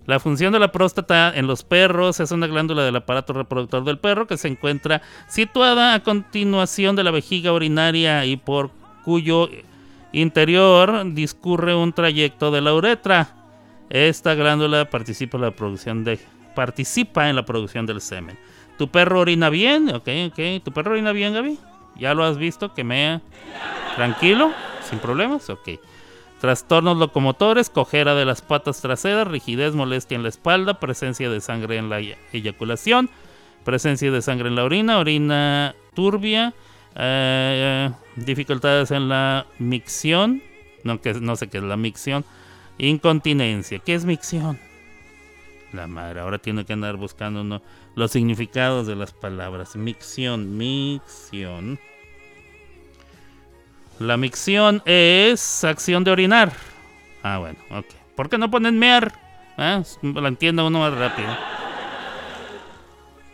La 0.05 0.19
función 0.19 0.51
de 0.51 0.59
la 0.59 0.71
próstata 0.71 1.31
en 1.33 1.47
los 1.47 1.63
perros 1.63 2.19
es 2.19 2.31
una 2.31 2.47
glándula 2.47 2.83
del 2.83 2.97
aparato 2.97 3.31
reproductor 3.31 3.85
del 3.85 3.99
perro 3.99 4.27
que 4.27 4.35
se 4.37 4.49
encuentra 4.49 5.01
situada 5.29 5.93
a 5.93 6.03
continuación 6.03 6.95
de 6.97 7.03
la 7.05 7.11
vejiga 7.11 7.53
urinaria 7.53 8.25
y 8.25 8.35
por 8.35 8.71
cuyo 9.05 9.49
interior 10.11 11.13
discurre 11.13 11.73
un 11.73 11.93
trayecto 11.93 12.51
de 12.51 12.61
la 12.61 12.73
uretra. 12.73 13.35
Esta 13.89 14.33
glándula 14.33 14.89
participa 14.89 15.37
en 15.37 15.41
la 17.35 17.45
producción 17.45 17.85
del 17.85 18.01
semen. 18.01 18.37
¿Tu 18.77 18.87
perro 18.87 19.19
orina 19.19 19.49
bien? 19.49 19.89
Ok, 19.89 20.07
ok. 20.27 20.63
¿Tu 20.63 20.71
perro 20.71 20.91
orina 20.93 21.11
bien, 21.11 21.33
Gaby? 21.33 21.57
¿Ya 21.95 22.13
lo 22.13 22.23
has 22.23 22.37
visto? 22.37 22.73
Que 22.73 22.83
mea 22.83 23.21
tranquilo, 23.95 24.51
sin 24.89 24.99
problemas. 24.99 25.49
Ok. 25.49 25.69
Trastornos 26.41 26.97
locomotores, 26.97 27.69
cojera 27.69 28.15
de 28.15 28.25
las 28.25 28.41
patas 28.41 28.81
traseras, 28.81 29.27
rigidez, 29.27 29.75
molestia 29.75 30.15
en 30.15 30.23
la 30.23 30.29
espalda, 30.29 30.79
presencia 30.79 31.29
de 31.29 31.39
sangre 31.39 31.77
en 31.77 31.89
la 31.89 31.99
ey- 31.99 32.15
eyaculación, 32.33 33.09
presencia 33.63 34.11
de 34.11 34.21
sangre 34.21 34.49
en 34.49 34.55
la 34.55 34.65
orina, 34.65 34.97
orina 34.97 35.73
turbia, 35.93 36.53
eh, 36.95 37.91
dificultades 38.17 38.91
en 38.91 39.07
la 39.07 39.45
micción, 39.57 40.41
no, 40.83 40.99
que, 40.99 41.13
no 41.13 41.37
sé 41.37 41.47
qué 41.47 41.59
es 41.59 41.63
la 41.63 41.77
micción, 41.77 42.25
incontinencia. 42.77 43.79
¿Qué 43.79 43.93
es 43.93 44.03
micción? 44.03 44.59
La 45.71 45.87
madre, 45.87 46.19
ahora 46.19 46.39
tiene 46.39 46.65
que 46.65 46.73
andar 46.73 46.97
buscando 46.97 47.39
uno- 47.41 47.61
los 47.95 48.11
significados 48.11 48.87
de 48.87 48.95
las 48.95 49.11
palabras. 49.11 49.75
Micción, 49.75 50.57
micción. 50.57 51.79
La 53.99 54.17
micción 54.17 54.81
es 54.85 55.63
acción 55.63 56.03
de 56.03 56.11
orinar. 56.11 56.51
Ah, 57.21 57.37
bueno, 57.37 57.57
ok. 57.69 57.85
¿Por 58.15 58.29
qué 58.29 58.37
no 58.37 58.49
ponen 58.51 58.77
mear? 58.77 59.13
Ah, 59.57 59.81
La 60.01 60.27
entiendo 60.27 60.67
uno 60.67 60.79
más 60.79 60.93
rápido. 60.93 61.29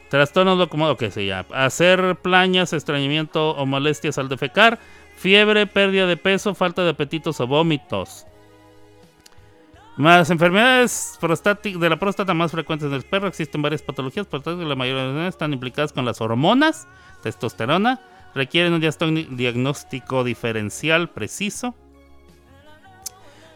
Trastornos 0.09 0.57
locomotores, 0.57 1.11
ok, 1.11 1.13
sí, 1.13 1.27
ya. 1.27 1.45
Hacer 1.53 2.15
plañas, 2.21 2.73
estreñimiento 2.73 3.51
o 3.51 3.65
molestias 3.65 4.17
al 4.17 4.27
defecar. 4.27 4.79
Fiebre, 5.15 5.67
pérdida 5.67 6.07
de 6.07 6.17
peso, 6.17 6.55
falta 6.55 6.83
de 6.83 6.91
apetitos 6.91 7.39
o 7.39 7.47
vómitos. 7.47 8.25
Más 9.99 10.29
enfermedades 10.29 11.19
de 11.19 11.89
la 11.89 11.99
próstata 11.99 12.33
más 12.33 12.53
frecuentes 12.53 12.87
en 12.87 12.93
el 12.93 13.03
perro. 13.03 13.27
Existen 13.27 13.61
varias 13.61 13.81
patologías, 13.81 14.25
por 14.25 14.41
tanto, 14.41 14.63
la 14.63 14.73
mayoría 14.73 15.27
están 15.27 15.51
implicadas 15.51 15.91
con 15.91 16.05
las 16.05 16.21
hormonas, 16.21 16.87
testosterona. 17.21 17.99
Requieren 18.33 18.71
un 18.71 19.35
diagnóstico 19.35 20.23
diferencial 20.23 21.09
preciso. 21.09 21.75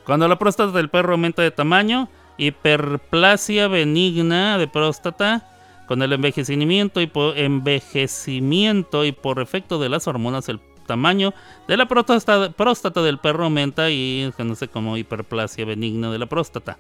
Cuando 0.06 0.28
la 0.28 0.38
próstata 0.38 0.74
del 0.74 0.90
perro 0.90 1.14
aumenta 1.14 1.42
de 1.42 1.52
tamaño, 1.52 2.10
hiperplasia 2.36 3.70
benigna 3.70 4.58
de 4.58 4.68
próstata, 4.68 5.50
con 5.88 6.02
el 6.02 6.12
envejecimiento 6.12 7.00
y 7.00 7.08
por 7.08 7.38
envejecimiento 7.38 9.06
y 9.06 9.14
por 9.14 9.40
efecto 9.40 9.80
de 9.80 9.88
las 9.88 10.10
hormonas, 10.10 10.50
el 10.50 10.60
tamaño 10.84 11.34
de 11.68 11.78
la 11.78 11.88
próstata, 11.88 13.02
del 13.02 13.18
perro 13.18 13.46
aumenta 13.46 13.90
y 13.90 14.26
se 14.26 14.38
conoce 14.38 14.68
como 14.68 14.98
hiperplasia 14.98 15.66
benigna 15.66 16.12
de 16.12 16.20
la 16.20 16.26
próstata. 16.26 16.78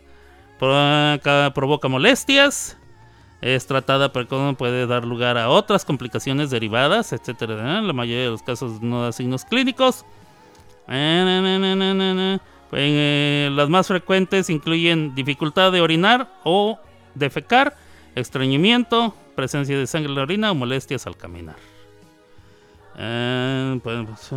Provoca, 0.60 1.88
molestias, 1.88 2.78
es 3.42 3.68
tratada 3.68 4.14
precoz, 4.14 4.56
puede 4.56 4.88
dar 4.88 5.06
lugar 5.06 5.38
a 5.38 5.50
otras 5.50 5.84
complicaciones 5.84 6.50
derivadas, 6.50 7.12
etcétera. 7.12 7.80
En 7.80 7.88
la 7.88 7.94
mayoría 7.94 8.24
de 8.24 8.30
los 8.30 8.44
casos 8.44 8.82
no 8.82 9.04
da 9.04 9.12
signos 9.12 9.44
clínicos. 9.46 10.06
Eh. 10.88 12.40
Eh, 12.76 13.50
las 13.52 13.70
más 13.70 13.88
frecuentes 13.88 14.50
incluyen 14.50 15.14
dificultad 15.14 15.72
de 15.72 15.82
orinar 15.82 16.32
o 16.44 16.80
defecar, 17.14 17.76
estreñimiento, 18.16 19.16
presencia 19.36 19.78
de 19.78 19.88
sangre 19.88 20.10
en 20.10 20.16
la 20.16 20.24
orina 20.24 20.52
o 20.52 20.56
molestias 20.56 21.06
al 21.06 21.18
caminar. 21.18 21.56
Eh, 22.98 23.80
pues, 23.84 24.32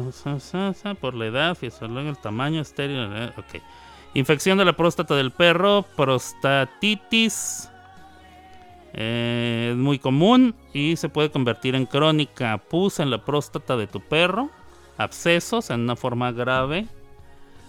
por 1.00 1.14
la 1.14 1.26
edad, 1.26 1.54
fisiología, 1.54 2.10
el 2.10 2.18
tamaño 2.18 2.60
estéril, 2.60 3.08
eh, 3.12 3.32
ok. 3.36 3.62
Infección 4.14 4.56
de 4.56 4.64
la 4.64 4.72
próstata 4.72 5.14
del 5.14 5.30
perro, 5.30 5.84
prostatitis. 5.94 7.70
eh, 8.94 9.68
es 9.72 9.76
muy 9.76 9.98
común 9.98 10.54
y 10.72 10.96
se 10.96 11.10
puede 11.10 11.30
convertir 11.30 11.74
en 11.74 11.84
crónica. 11.84 12.56
Pus 12.56 12.98
en 12.98 13.10
la 13.10 13.22
próstata 13.22 13.76
de 13.76 13.86
tu 13.86 14.00
perro, 14.00 14.48
abscesos 14.96 15.68
en 15.68 15.80
una 15.80 15.96
forma 15.96 16.32
grave 16.32 16.86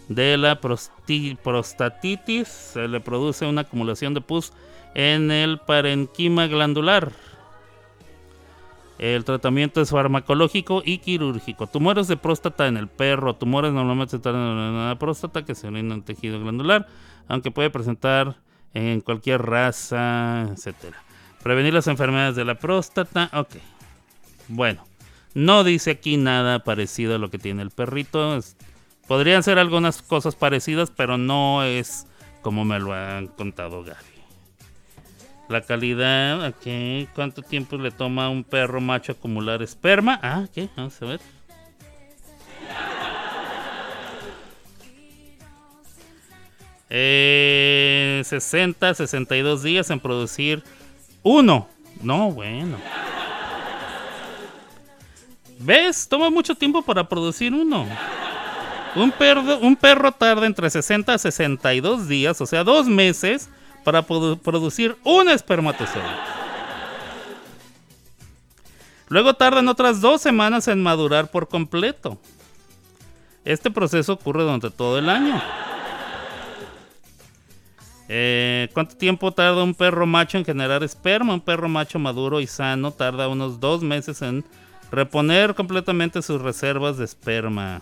de 0.08 0.38
la 0.38 0.58
prostatitis. 0.62 2.48
Se 2.48 2.88
le 2.88 3.02
produce 3.02 3.46
una 3.46 3.62
acumulación 3.62 4.14
de 4.14 4.22
pus 4.22 4.54
en 4.96 5.32
el 5.32 5.60
parenquima 5.60 6.48
glandular. 6.48 7.12
El 9.00 9.26
tratamiento 9.26 9.80
es 9.80 9.92
farmacológico 9.92 10.82
y 10.84 10.98
quirúrgico. 10.98 11.68
Tumores 11.68 12.08
de 12.08 12.18
próstata 12.18 12.68
en 12.68 12.78
el 12.78 12.88
perro. 12.88 13.36
Tumores 13.36 13.72
normalmente 13.72 14.16
están 14.16 14.36
en 14.36 14.88
la 14.88 14.98
próstata 14.98 15.46
que 15.46 15.54
se 15.54 15.68
orina 15.68 15.94
en 15.94 16.02
tejido 16.02 16.40
glandular, 16.40 16.88
aunque 17.28 17.52
puede 17.52 17.70
presentar 17.70 18.38
en 18.74 19.02
cualquier 19.02 19.44
raza, 19.44 20.50
etcétera. 20.52 20.98
Prevenir 21.44 21.74
las 21.74 21.88
enfermedades 21.88 22.36
de 22.36 22.46
la 22.46 22.56
próstata. 22.56 23.30
Ok. 23.34 23.58
Bueno, 24.48 24.84
no 25.36 25.64
dice 25.64 25.92
aquí 25.92 26.18
nada 26.18 26.64
parecido 26.64 27.16
a 27.16 27.20
lo 27.20 27.30
que 27.30 27.38
tiene 27.38 27.62
el 27.62 27.70
perrito. 27.70 28.40
Podrían 29.08 29.44
ser 29.44 29.60
algunas 29.60 30.02
cosas 30.02 30.36
parecidas, 30.36 30.92
pero 30.92 31.18
no 31.18 31.64
es 31.64 32.08
como 32.42 32.66
me 32.66 32.80
lo 32.80 32.94
han 32.94 33.28
contado 33.28 33.84
Gaby. 33.84 34.17
La 35.50 35.62
calidad, 35.62 36.44
aquí, 36.44 37.08
¿cuánto 37.16 37.42
tiempo 37.42 37.78
le 37.78 37.92
toma 37.92 38.26
a 38.26 38.30
un 38.30 38.44
perro 38.44 38.82
macho 38.82 39.14
acumular 39.14 39.62
esperma? 39.62 40.20
Ah, 40.22 40.46
¿qué? 40.54 40.68
Vamos 40.76 41.02
a 41.02 41.06
ver. 41.06 41.20
Eh, 46.90 48.22
60, 48.26 48.94
62 48.94 49.64
días 49.64 49.90
en 49.90 50.00
producir 50.00 50.64
uno. 51.24 51.68
No, 52.02 52.32
bueno. 52.32 52.78
¿Ves? 55.60 56.08
Toma 56.08 56.30
mucho 56.30 56.56
tiempo 56.56 56.82
para 56.82 57.08
producir 57.08 57.54
uno. 57.54 57.88
Un 58.96 59.12
perro, 59.12 59.60
un 59.60 59.76
perro 59.76 60.12
tarda 60.12 60.46
entre 60.46 60.70
60 60.70 61.14
a 61.14 61.18
62 61.18 62.08
días, 62.08 62.40
o 62.42 62.46
sea, 62.46 62.64
dos 62.64 62.88
meses, 62.88 63.50
para 63.88 64.06
produ- 64.06 64.38
producir 64.38 64.98
un 65.06 65.30
espermatozoide. 65.30 66.04
Luego 69.08 69.34
tardan 69.34 69.70
otras 69.70 70.02
dos 70.02 70.22
semanas 70.22 70.68
en 70.68 70.84
madurar 70.84 71.32
por 71.32 71.48
completo. 71.48 72.18
Este 73.46 73.72
proceso 73.72 74.12
ocurre 74.12 74.44
durante 74.44 74.70
todo 74.72 74.98
el 74.98 75.08
año. 75.08 75.42
Eh, 78.10 78.68
¿Cuánto 78.74 78.98
tiempo 78.98 79.32
tarda 79.32 79.64
un 79.64 79.74
perro 79.74 80.06
macho 80.06 80.38
en 80.38 80.44
generar 80.44 80.84
esperma? 80.84 81.34
Un 81.36 81.40
perro 81.40 81.70
macho 81.70 81.98
maduro 81.98 82.42
y 82.42 82.48
sano 82.48 82.92
tarda 82.92 83.30
unos 83.30 83.62
dos 83.62 83.84
meses 83.84 84.22
en 84.22 84.44
reponer 84.92 85.56
completamente 85.56 86.22
sus 86.22 86.42
reservas 86.42 86.98
de 86.98 87.06
esperma. 87.06 87.80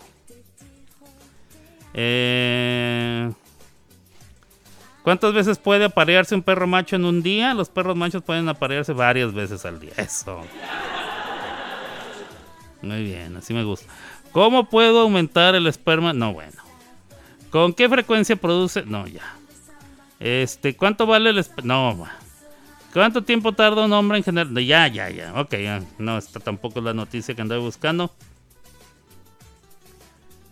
Eh, 1.95 3.31
¿Cuántas 5.05 5.33
veces 5.35 5.59
puede 5.59 5.85
aparearse 5.85 6.33
un 6.33 6.41
perro 6.41 6.65
macho 6.65 6.95
en 6.95 7.05
un 7.05 7.21
día? 7.21 7.53
Los 7.53 7.69
perros 7.69 7.95
machos 7.95 8.23
pueden 8.23 8.49
aparearse 8.49 8.91
varias 8.91 9.35
veces 9.35 9.63
al 9.63 9.79
día. 9.79 9.93
Eso. 9.97 10.41
Muy 12.81 13.03
bien, 13.03 13.37
así 13.37 13.53
me 13.53 13.63
gusta. 13.63 13.85
¿Cómo 14.31 14.67
puedo 14.67 15.01
aumentar 15.01 15.53
el 15.53 15.67
esperma? 15.67 16.11
No, 16.11 16.33
bueno. 16.33 16.59
¿Con 17.51 17.73
qué 17.73 17.87
frecuencia 17.87 18.35
produce? 18.35 18.83
No, 18.83 19.05
ya. 19.05 19.21
Este, 20.19 20.75
¿cuánto 20.75 21.05
vale 21.05 21.29
el 21.29 21.37
esperma? 21.37 21.71
No, 21.71 21.99
va. 21.99 22.11
¿Cuánto 22.91 23.23
tiempo 23.23 23.51
tarda 23.51 23.85
un 23.85 23.93
hombre 23.93 24.17
en 24.17 24.23
generar? 24.23 24.51
Ya, 24.53 24.87
ya, 24.87 25.11
ya. 25.11 25.39
Ok. 25.39 25.53
No, 25.99 26.17
esta 26.17 26.39
tampoco 26.39 26.79
es 26.79 26.85
la 26.85 26.95
noticia 26.95 27.35
que 27.35 27.43
andaba 27.43 27.61
buscando. 27.61 28.11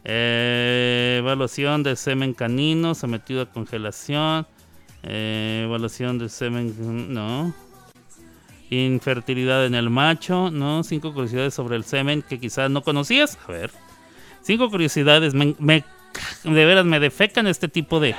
Eh, 0.05 1.17
evaluación 1.19 1.83
de 1.83 1.95
semen 1.95 2.33
canino 2.33 2.95
sometido 2.95 3.41
a 3.41 3.45
congelación. 3.45 4.45
Eh, 5.03 5.63
evaluación 5.65 6.17
de 6.19 6.29
semen. 6.29 7.13
No. 7.13 7.53
Infertilidad 8.69 9.65
en 9.65 9.75
el 9.75 9.89
macho. 9.89 10.51
No. 10.51 10.83
Cinco 10.83 11.13
curiosidades 11.13 11.53
sobre 11.53 11.75
el 11.75 11.83
semen 11.83 12.21
que 12.21 12.39
quizás 12.39 12.69
no 12.69 12.81
conocías. 12.81 13.37
A 13.47 13.51
ver. 13.51 13.71
Cinco 14.41 14.69
curiosidades. 14.69 15.33
Me, 15.33 15.55
de 16.43 16.65
veras 16.65 16.85
me 16.85 16.99
defecan 16.99 17.47
este 17.47 17.67
tipo 17.67 17.99
de. 17.99 18.15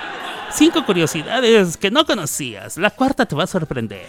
Cinco 0.51 0.85
curiosidades 0.87 1.77
que 1.77 1.91
no 1.91 2.07
conocías. 2.07 2.77
La 2.79 2.91
cuarta 2.91 3.27
te 3.27 3.35
va 3.35 3.45
a 3.45 3.49
sorprender. 3.49 4.07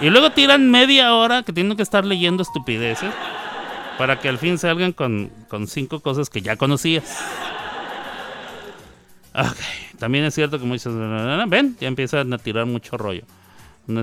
Y 0.00 0.08
luego 0.08 0.30
tiran 0.30 0.70
media 0.70 1.14
hora 1.14 1.42
que 1.42 1.52
tienen 1.52 1.76
que 1.76 1.82
estar 1.82 2.04
leyendo 2.04 2.42
estupideces. 2.42 3.12
Para 4.00 4.18
que 4.18 4.30
al 4.30 4.38
fin 4.38 4.56
salgan 4.56 4.92
con, 4.92 5.30
con 5.48 5.66
cinco 5.66 6.00
cosas 6.00 6.30
que 6.30 6.40
ya 6.40 6.56
conocías. 6.56 7.18
Ok, 9.34 9.98
También 9.98 10.24
es 10.24 10.34
cierto 10.34 10.58
que 10.58 10.64
muchos... 10.64 10.94
Ven, 11.50 11.76
ya 11.78 11.86
empiezan 11.86 12.32
a 12.32 12.38
tirar 12.38 12.64
mucho 12.64 12.96
rollo. 12.96 13.24
En 13.86 13.96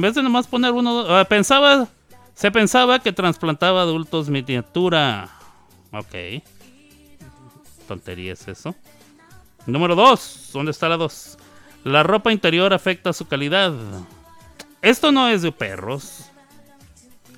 vez 0.00 0.14
de 0.16 0.24
nomás 0.24 0.48
poner 0.48 0.72
uno... 0.72 1.06
ah, 1.08 1.24
Pensaba... 1.24 1.86
Se 2.34 2.50
pensaba 2.50 2.98
que 2.98 3.12
trasplantaba 3.12 3.82
adultos 3.82 4.28
miniatura. 4.28 5.28
Ok. 5.92 6.42
Tontería 7.86 8.32
es 8.32 8.48
eso. 8.48 8.74
Número 9.66 9.94
2. 9.94 10.50
¿Dónde 10.52 10.72
está 10.72 10.88
la 10.88 10.96
2? 10.96 11.38
La 11.84 12.02
ropa 12.02 12.32
interior 12.32 12.74
afecta 12.74 13.12
su 13.12 13.28
calidad. 13.28 13.72
Esto 14.80 15.12
no 15.12 15.28
es 15.28 15.42
de 15.42 15.52
perros. 15.52 16.24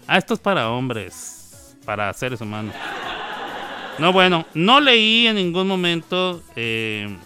Ah, 0.06 0.16
esto 0.16 0.32
es 0.32 0.40
para 0.40 0.70
hombres. 0.70 1.43
Para 1.84 2.12
seres 2.12 2.40
humanos. 2.40 2.74
No, 3.98 4.12
bueno, 4.12 4.44
no 4.54 4.80
leí 4.80 5.26
en 5.26 5.36
ningún 5.36 5.68
momento 5.68 6.42
eh, 6.56 7.16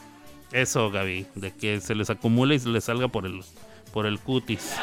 eso, 0.52 0.90
Gaby. 0.90 1.26
De 1.34 1.52
que 1.52 1.80
se 1.80 1.94
les 1.94 2.11
acumule 2.11 2.56
y 2.56 2.59
se 2.59 2.68
les 2.68 2.84
salga 2.84 3.09
por 3.09 3.26
el, 3.26 3.42
por 3.92 4.06
el 4.06 4.18
cutis. 4.18 4.76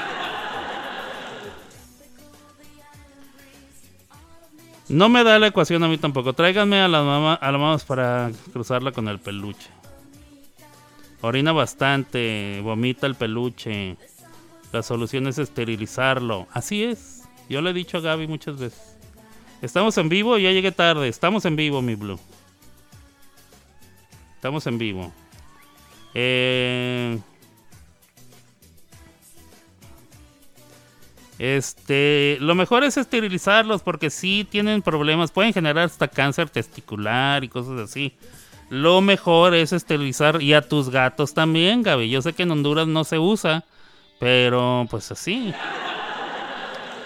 No 4.87 5.09
me 5.09 5.23
da 5.23 5.39
la 5.39 5.47
ecuación 5.47 5.83
a 5.83 5.87
mí 5.87 5.97
tampoco. 5.97 6.33
Tráiganme 6.33 6.79
a 6.79 6.87
las 6.87 7.03
mamá, 7.03 7.33
a 7.33 7.51
las 7.51 7.59
mamás 7.59 7.85
para 7.85 8.31
cruzarla 8.53 8.91
con 8.91 9.07
el 9.07 9.19
peluche. 9.19 9.69
Orina 11.21 11.51
bastante, 11.51 12.59
vomita 12.63 13.07
el 13.07 13.15
peluche. 13.15 13.97
La 14.71 14.83
solución 14.83 15.25
es 15.27 15.39
esterilizarlo. 15.39 16.47
Así 16.51 16.83
es. 16.83 17.23
Yo 17.49 17.61
le 17.61 17.71
he 17.71 17.73
dicho 17.73 17.97
a 17.97 18.01
Gaby 18.01 18.27
muchas 18.27 18.59
veces. 18.59 18.94
Estamos 19.61 19.97
en 19.97 20.09
vivo, 20.09 20.37
ya 20.37 20.51
llegué 20.51 20.71
tarde. 20.71 21.07
Estamos 21.07 21.45
en 21.45 21.55
vivo, 21.55 21.81
mi 21.81 21.95
Blue. 21.95 22.19
Estamos 24.35 24.67
en 24.67 24.77
vivo. 24.77 25.11
Eh, 26.13 27.19
Este, 31.37 32.37
lo 32.39 32.55
mejor 32.55 32.83
es 32.83 32.95
esterilizarlos 32.97 33.81
porque 33.81 34.09
sí 34.09 34.47
tienen 34.49 34.81
problemas, 34.81 35.31
pueden 35.31 35.53
generar 35.53 35.85
hasta 35.85 36.07
cáncer 36.07 36.49
testicular 36.49 37.43
y 37.43 37.49
cosas 37.49 37.79
así. 37.79 38.15
Lo 38.69 39.01
mejor 39.01 39.53
es 39.53 39.73
esterilizar 39.73 40.41
y 40.41 40.53
a 40.53 40.61
tus 40.67 40.89
gatos 40.89 41.33
también, 41.33 41.83
Gaby. 41.83 42.09
Yo 42.09 42.21
sé 42.21 42.33
que 42.33 42.43
en 42.43 42.51
Honduras 42.51 42.87
no 42.87 43.03
se 43.03 43.19
usa, 43.19 43.65
pero 44.19 44.87
pues 44.89 45.11
así. 45.11 45.53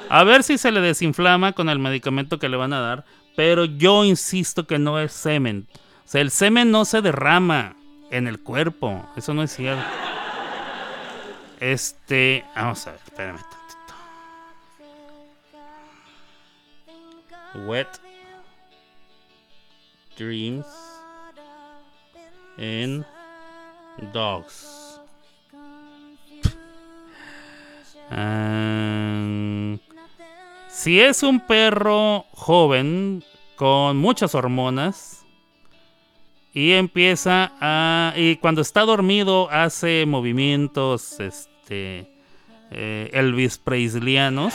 A 0.10 0.24
ver 0.24 0.42
si 0.42 0.58
se 0.58 0.72
le 0.72 0.82
desinflama 0.82 1.54
con 1.54 1.70
el 1.70 1.78
medicamento 1.78 2.40
que 2.40 2.50
le 2.50 2.58
van 2.58 2.74
a 2.74 2.80
dar, 2.80 3.06
pero 3.36 3.66
yo 3.66 4.04
insisto 4.04 4.66
que 4.66 4.80
no 4.80 5.00
es 5.00 5.12
semen. 5.12 5.68
O 5.74 5.78
sea, 6.06 6.22
el 6.22 6.32
semen 6.32 6.72
no 6.72 6.84
se 6.84 7.04
derrama 7.04 7.76
en 8.10 8.28
el 8.28 8.40
cuerpo, 8.40 9.08
eso 9.16 9.36
no 9.36 9.44
es 9.44 9.56
cierto. 9.56 9.84
Este, 11.60 12.44
vamos 12.56 12.88
a 12.88 12.92
ver, 12.92 13.00
espérame 13.06 13.38
tantito. 13.38 13.94
Wet 17.68 17.88
Dreams 20.18 20.66
in 22.58 23.06
Dogs. 24.12 25.00
Ah, 28.12 29.78
si 30.80 31.02
es 31.02 31.24
un 31.24 31.42
perro 31.42 32.26
joven 32.32 33.22
con 33.58 33.98
muchas 33.98 34.34
hormonas 34.34 35.26
y 36.54 36.72
empieza 36.72 37.52
a 37.60 38.14
y 38.16 38.38
cuando 38.38 38.62
está 38.62 38.82
dormido 38.82 39.50
hace 39.52 40.06
movimientos 40.06 41.20
este 41.20 42.10
eh, 42.72 43.10
Elvis 43.12 43.58
Presleyanianos 43.58 44.54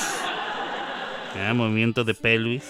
Ah, 1.37 1.53
movimiento 1.55 2.05
de 2.05 2.15
pelvis. 2.15 2.65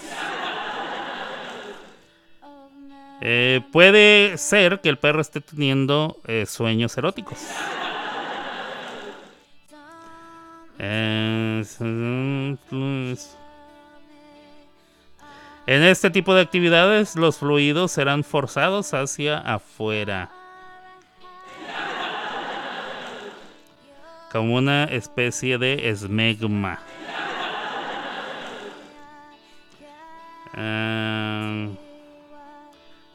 Eh, 3.21 3.61
puede 3.71 4.37
ser 4.37 4.81
que 4.81 4.89
el 4.89 4.97
perro 4.97 5.21
esté 5.21 5.39
teniendo 5.39 6.17
eh, 6.25 6.45
sueños 6.45 6.97
eróticos. 6.97 7.39
Eh, 10.77 11.63
En 15.67 15.81
este 15.81 16.11
tipo 16.11 16.35
de 16.35 16.41
actividades 16.41 17.15
los 17.15 17.37
fluidos 17.39 17.91
serán 17.91 18.23
forzados 18.23 18.93
hacia 18.93 19.39
afuera. 19.39 20.29
Como 24.31 24.55
una 24.55 24.83
especie 24.83 25.57
de 25.57 25.89
esmegma. 25.89 26.79
Ah, 30.53 31.67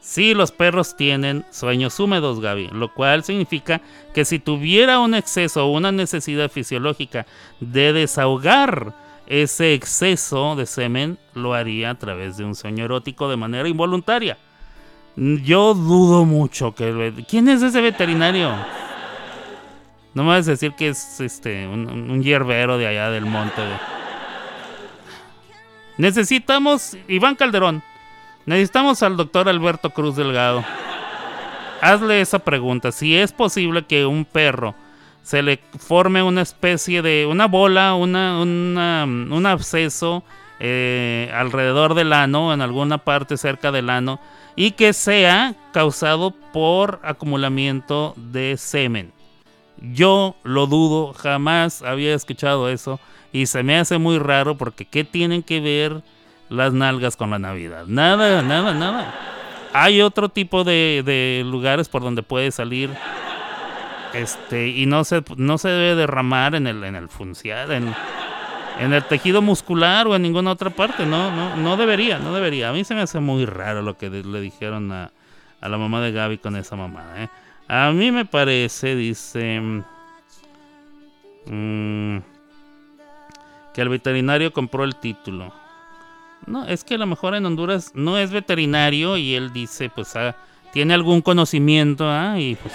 sí, 0.01 0.33
los 0.33 0.51
perros 0.51 0.97
tienen 0.97 1.45
sueños 1.51 1.99
húmedos, 2.01 2.41
Gaby, 2.41 2.67
lo 2.73 2.93
cual 2.93 3.23
significa 3.23 3.81
que 4.13 4.25
si 4.25 4.39
tuviera 4.39 4.99
un 4.99 5.15
exceso 5.15 5.65
o 5.65 5.71
una 5.71 5.93
necesidad 5.93 6.51
fisiológica 6.51 7.25
de 7.61 7.93
desahogar 7.93 8.93
ese 9.31 9.73
exceso 9.73 10.57
de 10.57 10.65
semen, 10.65 11.17
lo 11.33 11.53
haría 11.53 11.91
a 11.91 11.95
través 11.95 12.35
de 12.35 12.43
un 12.43 12.53
sueño 12.53 12.83
erótico 12.83 13.29
de 13.29 13.37
manera 13.37 13.69
involuntaria. 13.69 14.37
Yo 15.15 15.73
dudo 15.73 16.25
mucho 16.25 16.75
que... 16.75 17.23
¿Quién 17.29 17.47
es 17.47 17.61
ese 17.61 17.79
veterinario? 17.79 18.53
No 20.13 20.23
me 20.23 20.31
vas 20.31 20.49
a 20.49 20.51
decir 20.51 20.73
que 20.73 20.89
es 20.89 21.21
este 21.21 21.65
un, 21.65 22.21
hierbero 22.21 22.77
de 22.77 22.87
allá 22.87 23.09
del 23.09 23.25
monte. 23.25 23.61
Necesitamos... 25.97 26.97
Iván 27.07 27.35
Calderón. 27.35 27.81
Necesitamos 28.45 29.01
al 29.01 29.15
doctor 29.15 29.47
Alberto 29.47 29.91
Cruz 29.91 30.17
Delgado. 30.17 30.61
Hazle 31.79 32.19
esa 32.19 32.39
pregunta. 32.39 32.91
Si 32.91 33.15
es 33.15 33.31
posible 33.31 33.85
que 33.85 34.05
un 34.05 34.25
perro 34.25 34.75
se 35.23 35.41
le 35.41 35.59
forme 35.77 36.23
una 36.23 36.41
especie 36.41 37.01
de... 37.01 37.25
Una 37.25 37.47
bola, 37.47 37.93
una, 37.95 38.39
una- 38.41 39.03
un 39.05 39.45
absceso 39.45 40.23
eh, 40.59 41.31
alrededor 41.33 41.93
del 41.93 42.13
ano, 42.13 42.53
en 42.53 42.61
alguna 42.61 42.97
parte 42.99 43.37
cerca 43.37 43.71
del 43.71 43.89
ano, 43.89 44.19
y 44.55 44.71
que 44.71 44.93
sea 44.93 45.55
causado 45.73 46.31
por 46.53 46.99
acumulamiento 47.03 48.13
de 48.17 48.57
semen. 48.57 49.11
Yo 49.81 50.35
lo 50.43 50.67
dudo, 50.67 51.13
jamás 51.13 51.81
había 51.81 52.13
escuchado 52.13 52.69
eso 52.69 52.99
y 53.33 53.47
se 53.47 53.63
me 53.63 53.79
hace 53.79 53.97
muy 53.97 54.19
raro 54.19 54.55
porque 54.57 54.85
¿qué 54.85 55.03
tienen 55.03 55.41
que 55.41 55.59
ver 55.59 56.03
las 56.49 56.73
nalgas 56.73 57.15
con 57.15 57.31
la 57.31 57.39
Navidad? 57.39 57.85
Nada, 57.87 58.43
nada, 58.43 58.73
nada. 58.75 59.15
Hay 59.73 60.01
otro 60.01 60.29
tipo 60.29 60.63
de, 60.63 61.01
de 61.05 61.43
lugares 61.45 61.89
por 61.89 62.03
donde 62.03 62.21
puede 62.21 62.51
salir 62.51 62.91
este 64.13 64.67
y 64.67 64.85
no 64.85 65.03
se, 65.03 65.23
no 65.37 65.57
se 65.57 65.69
debe 65.69 65.95
derramar 65.95 66.55
en 66.55 66.67
el, 66.67 66.83
en 66.83 66.95
el 66.95 67.09
funcial, 67.09 67.71
en, 67.71 67.93
en 68.79 68.93
el 68.93 69.03
tejido 69.05 69.41
muscular 69.41 70.07
o 70.07 70.15
en 70.15 70.21
ninguna 70.21 70.51
otra 70.51 70.69
parte. 70.69 71.05
No, 71.05 71.31
no, 71.31 71.55
no 71.55 71.77
debería, 71.77 72.19
no 72.19 72.33
debería. 72.33 72.69
A 72.69 72.73
mí 72.73 72.83
se 72.83 72.95
me 72.95 73.01
hace 73.01 73.19
muy 73.19 73.45
raro 73.45 73.81
lo 73.81 73.97
que 73.97 74.09
le 74.09 74.41
dijeron 74.41 74.91
a, 74.91 75.11
a 75.61 75.69
la 75.69 75.77
mamá 75.77 76.01
de 76.01 76.11
Gaby 76.11 76.39
con 76.39 76.55
esa 76.55 76.75
mamada. 76.75 77.23
¿eh? 77.23 77.29
A 77.67 77.91
mí 77.91 78.11
me 78.11 78.25
parece, 78.25 78.95
dice, 78.95 79.61
mm, 81.45 82.17
que 83.73 83.81
el 83.81 83.89
veterinario 83.89 84.51
compró 84.51 84.83
el 84.83 84.95
título. 84.95 85.53
No, 86.47 86.65
es 86.65 86.83
que 86.83 86.95
a 86.95 86.97
lo 86.97 87.05
mejor 87.05 87.35
en 87.35 87.45
Honduras 87.45 87.91
no 87.93 88.17
es 88.17 88.31
veterinario 88.31 89.15
y 89.15 89.35
él 89.35 89.53
dice, 89.53 89.89
pues, 89.89 90.15
ah, 90.15 90.35
tiene 90.73 90.93
algún 90.93 91.21
conocimiento, 91.21 92.09
¿ah? 92.09 92.39
Y 92.39 92.55
pues... 92.55 92.73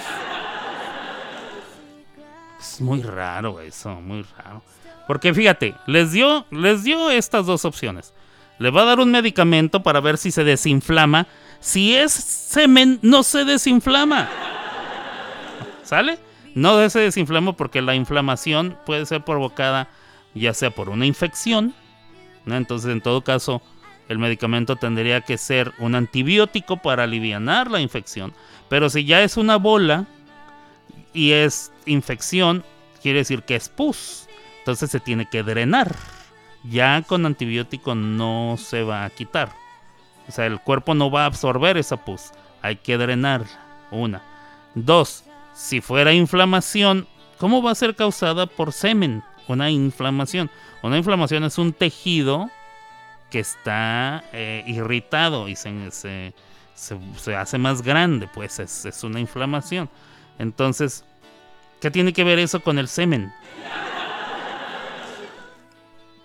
Es 2.59 2.81
muy 2.81 3.01
raro 3.01 3.61
eso, 3.61 4.01
muy 4.01 4.23
raro. 4.37 4.63
Porque 5.07 5.33
fíjate, 5.33 5.75
les 5.85 6.11
dio, 6.11 6.45
les 6.51 6.83
dio 6.83 7.09
estas 7.09 7.45
dos 7.45 7.65
opciones. 7.65 8.13
Le 8.59 8.71
va 8.71 8.81
a 8.81 8.85
dar 8.85 8.99
un 8.99 9.11
medicamento 9.11 9.83
para 9.83 9.99
ver 9.99 10.17
si 10.17 10.31
se 10.31 10.43
desinflama. 10.43 11.27
Si 11.59 11.95
es 11.95 12.11
semen, 12.11 12.99
no 13.01 13.23
se 13.23 13.45
desinflama. 13.45 14.27
¿Sale? 15.83 16.19
No 16.55 16.89
se 16.89 16.99
desinflama 16.99 17.53
porque 17.53 17.81
la 17.81 17.95
inflamación 17.95 18.77
puede 18.85 19.05
ser 19.05 19.23
provocada 19.23 19.87
ya 20.33 20.53
sea 20.53 20.71
por 20.71 20.89
una 20.89 21.05
infección. 21.05 21.73
Entonces, 22.45 22.91
en 22.91 23.01
todo 23.01 23.23
caso, 23.23 23.61
el 24.07 24.19
medicamento 24.19 24.75
tendría 24.75 25.21
que 25.21 25.37
ser 25.37 25.73
un 25.79 25.95
antibiótico 25.95 26.77
para 26.77 27.03
aliviar 27.03 27.69
la 27.69 27.81
infección. 27.81 28.33
Pero 28.69 28.89
si 28.89 29.05
ya 29.05 29.21
es 29.21 29.37
una 29.37 29.57
bola 29.57 30.05
y 31.13 31.31
es 31.31 31.71
infección, 31.85 32.63
quiere 33.01 33.19
decir 33.19 33.43
que 33.43 33.55
es 33.55 33.69
pus. 33.69 34.27
Entonces 34.59 34.91
se 34.91 34.99
tiene 34.99 35.27
que 35.29 35.43
drenar. 35.43 35.95
Ya 36.69 37.01
con 37.03 37.25
antibiótico 37.25 37.95
no 37.95 38.55
se 38.59 38.83
va 38.83 39.05
a 39.05 39.09
quitar. 39.09 39.51
O 40.27 40.31
sea, 40.31 40.45
el 40.45 40.59
cuerpo 40.59 40.93
no 40.93 41.09
va 41.09 41.23
a 41.23 41.27
absorber 41.27 41.77
esa 41.77 41.97
pus. 42.03 42.31
Hay 42.61 42.75
que 42.77 42.97
drenarla. 42.97 43.47
Una. 43.91 44.21
Dos. 44.75 45.23
Si 45.53 45.79
fuera 45.79 46.11
inflamación, 46.13 47.07
¿cómo 47.37 47.61
va 47.63 47.71
a 47.71 47.75
ser 47.75 47.95
causada 47.95 48.45
por 48.45 48.73
semen? 48.73 49.23
Una 49.47 49.69
inflamación. 49.71 50.49
Una 50.83 50.97
inflamación 50.97 51.45
es 51.45 51.57
un 51.57 51.71
tejido 51.71 52.49
que 53.31 53.39
está 53.39 54.23
eh, 54.33 54.63
irritado 54.67 55.47
y 55.47 55.55
se, 55.55 55.91
se- 55.91 56.33
se- 56.75 56.99
se 57.15 57.35
hace 57.35 57.57
más 57.57 57.81
grande. 57.81 58.27
Pues 58.33 58.59
es, 58.59 58.83
es 58.85 59.03
una 59.05 59.21
inflamación. 59.21 59.89
Entonces, 60.39 61.03
¿qué 61.81 61.91
tiene 61.91 62.13
que 62.13 62.23
ver 62.23 62.39
eso 62.39 62.61
con 62.61 62.79
el 62.79 62.87
semen? 62.87 63.33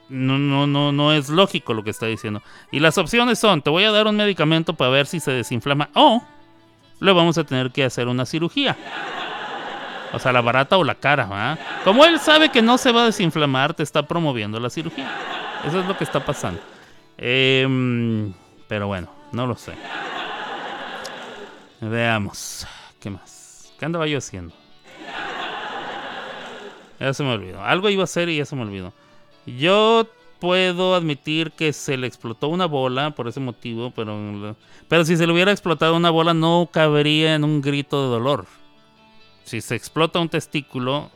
No, 0.09 0.37
no, 0.37 0.67
no, 0.67 0.93
no 0.93 1.13
es 1.13 1.31
lógico 1.31 1.73
lo 1.73 1.83
que 1.83 1.91
está 1.91 2.07
diciendo. 2.07 2.43
Y 2.71 2.81
las 2.81 2.99
opciones 2.99 3.39
son, 3.39 3.63
te 3.63 3.71
voy 3.71 3.85
a 3.85 3.91
dar 3.91 4.07
un 4.07 4.17
medicamento 4.17 4.75
para 4.75 4.91
ver 4.91 5.07
si 5.07 5.21
se 5.21 5.31
desinflama 5.31 5.89
o 5.95 6.23
le 7.01 7.13
vamos 7.13 7.39
a 7.39 7.45
tener 7.45 7.71
que 7.73 7.85
hacer 7.85 8.09
una 8.09 8.27
cirugía. 8.27 8.77
O 10.13 10.19
sea, 10.19 10.33
la 10.33 10.43
barata 10.43 10.77
o 10.77 10.85
la 10.85 10.95
cara, 10.95 11.25
¿verdad? 11.25 11.59
Como 11.85 12.05
él 12.05 12.21
sabe 12.21 12.51
que 12.51 12.61
no 12.61 12.77
se 12.77 12.93
va 12.93 13.03
a 13.03 13.07
desinflamar, 13.07 13.73
te 13.73 13.83
está 13.83 14.07
promoviendo 14.07 14.61
la 14.61 14.69
cirugía. 14.69 15.11
Eso 15.65 15.81
es 15.81 15.87
lo 15.87 15.97
que 15.97 16.05
está 16.05 16.25
pasando. 16.25 16.61
Em, 17.17 18.35
pero 18.69 18.89
bueno, 18.89 19.09
no 19.33 19.47
lo 19.47 19.57
sé. 19.57 19.73
Veamos. 21.81 22.67
¿Qué 23.01 23.11
más? 23.11 23.42
¿Qué 23.83 23.87
andaba 23.87 24.07
yo 24.07 24.19
haciendo? 24.19 24.55
Ya 27.01 27.13
se 27.13 27.25
me 27.25 27.33
olvidó. 27.33 27.65
Algo 27.65 27.91
iba 27.91 28.03
a 28.03 28.05
hacer 28.05 28.29
y 28.29 28.37
ya 28.37 28.45
se 28.45 28.55
me 28.55 28.63
olvidó. 28.63 28.93
Yo 29.45 30.07
puedo 30.39 30.95
admitir 30.95 31.51
que 31.51 31.73
se 31.73 31.97
le 31.97 32.07
explotó 32.07 32.47
una 32.47 32.67
bola 32.67 33.11
por 33.11 33.27
ese 33.27 33.41
motivo, 33.41 33.91
pero, 33.91 34.55
pero 34.87 35.05
si 35.05 35.17
se 35.17 35.27
le 35.27 35.33
hubiera 35.33 35.51
explotado 35.51 35.97
una 35.97 36.11
bola 36.11 36.33
no 36.33 36.69
cabería 36.73 37.35
en 37.35 37.43
un 37.43 37.61
grito 37.61 38.05
de 38.05 38.09
dolor. 38.11 38.47
Si 39.43 39.61
se 39.61 39.75
explota 39.75 40.21
un 40.21 40.29
testículo, 40.29 41.11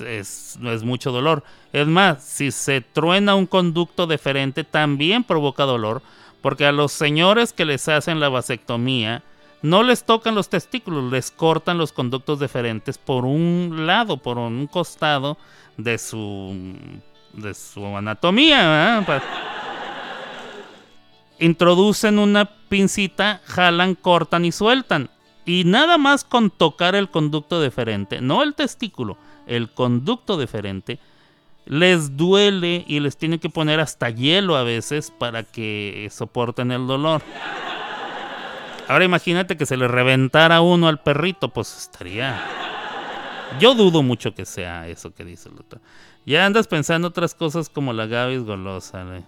es, 0.00 0.58
no 0.58 0.72
es 0.72 0.82
mucho 0.82 1.12
dolor. 1.12 1.44
Es 1.72 1.86
más, 1.86 2.24
si 2.24 2.50
se 2.50 2.80
truena 2.80 3.36
un 3.36 3.46
conducto 3.46 4.08
deferente, 4.08 4.64
también 4.64 5.22
provoca 5.22 5.62
dolor, 5.62 6.02
porque 6.42 6.66
a 6.66 6.72
los 6.72 6.90
señores 6.90 7.52
que 7.52 7.64
les 7.64 7.88
hacen 7.88 8.18
la 8.18 8.28
vasectomía, 8.28 9.22
no 9.62 9.82
les 9.82 10.04
tocan 10.04 10.34
los 10.34 10.48
testículos, 10.48 11.10
les 11.12 11.30
cortan 11.30 11.78
los 11.78 11.92
conductos 11.92 12.38
deferentes 12.38 12.98
por 12.98 13.24
un 13.24 13.84
lado, 13.86 14.16
por 14.16 14.38
un 14.38 14.66
costado 14.66 15.36
de 15.76 15.98
su, 15.98 16.74
de 17.34 17.54
su 17.54 17.84
anatomía. 17.84 19.02
Pa- 19.06 19.22
Introducen 21.38 22.18
una 22.18 22.44
pincita, 22.44 23.40
jalan, 23.46 23.94
cortan 23.94 24.44
y 24.44 24.52
sueltan. 24.52 25.08
Y 25.46 25.64
nada 25.64 25.96
más 25.96 26.22
con 26.22 26.50
tocar 26.50 26.94
el 26.94 27.08
conducto 27.08 27.60
deferente, 27.60 28.20
no 28.20 28.42
el 28.42 28.54
testículo, 28.54 29.16
el 29.46 29.70
conducto 29.70 30.36
deferente, 30.36 30.98
les 31.64 32.16
duele 32.16 32.84
y 32.86 33.00
les 33.00 33.16
tienen 33.16 33.38
que 33.38 33.48
poner 33.48 33.80
hasta 33.80 34.10
hielo 34.10 34.56
a 34.56 34.64
veces 34.64 35.10
para 35.10 35.42
que 35.42 36.08
soporten 36.12 36.72
el 36.72 36.86
dolor. 36.86 37.22
Ahora 38.90 39.04
imagínate 39.04 39.56
que 39.56 39.66
se 39.66 39.76
le 39.76 39.86
reventara 39.86 40.60
uno 40.62 40.88
al 40.88 41.00
perrito, 41.00 41.52
pues 41.52 41.78
estaría... 41.78 42.44
Yo 43.60 43.76
dudo 43.76 44.02
mucho 44.02 44.34
que 44.34 44.44
sea 44.44 44.88
eso 44.88 45.14
que 45.14 45.24
dice 45.24 45.48
el. 45.48 45.80
Ya 46.26 46.44
andas 46.44 46.66
pensando 46.66 47.06
otras 47.06 47.36
cosas 47.36 47.68
como 47.68 47.92
la 47.92 48.06
Gaby 48.06 48.34
es 48.34 48.42
golosa. 48.42 49.16
¿eh? 49.16 49.22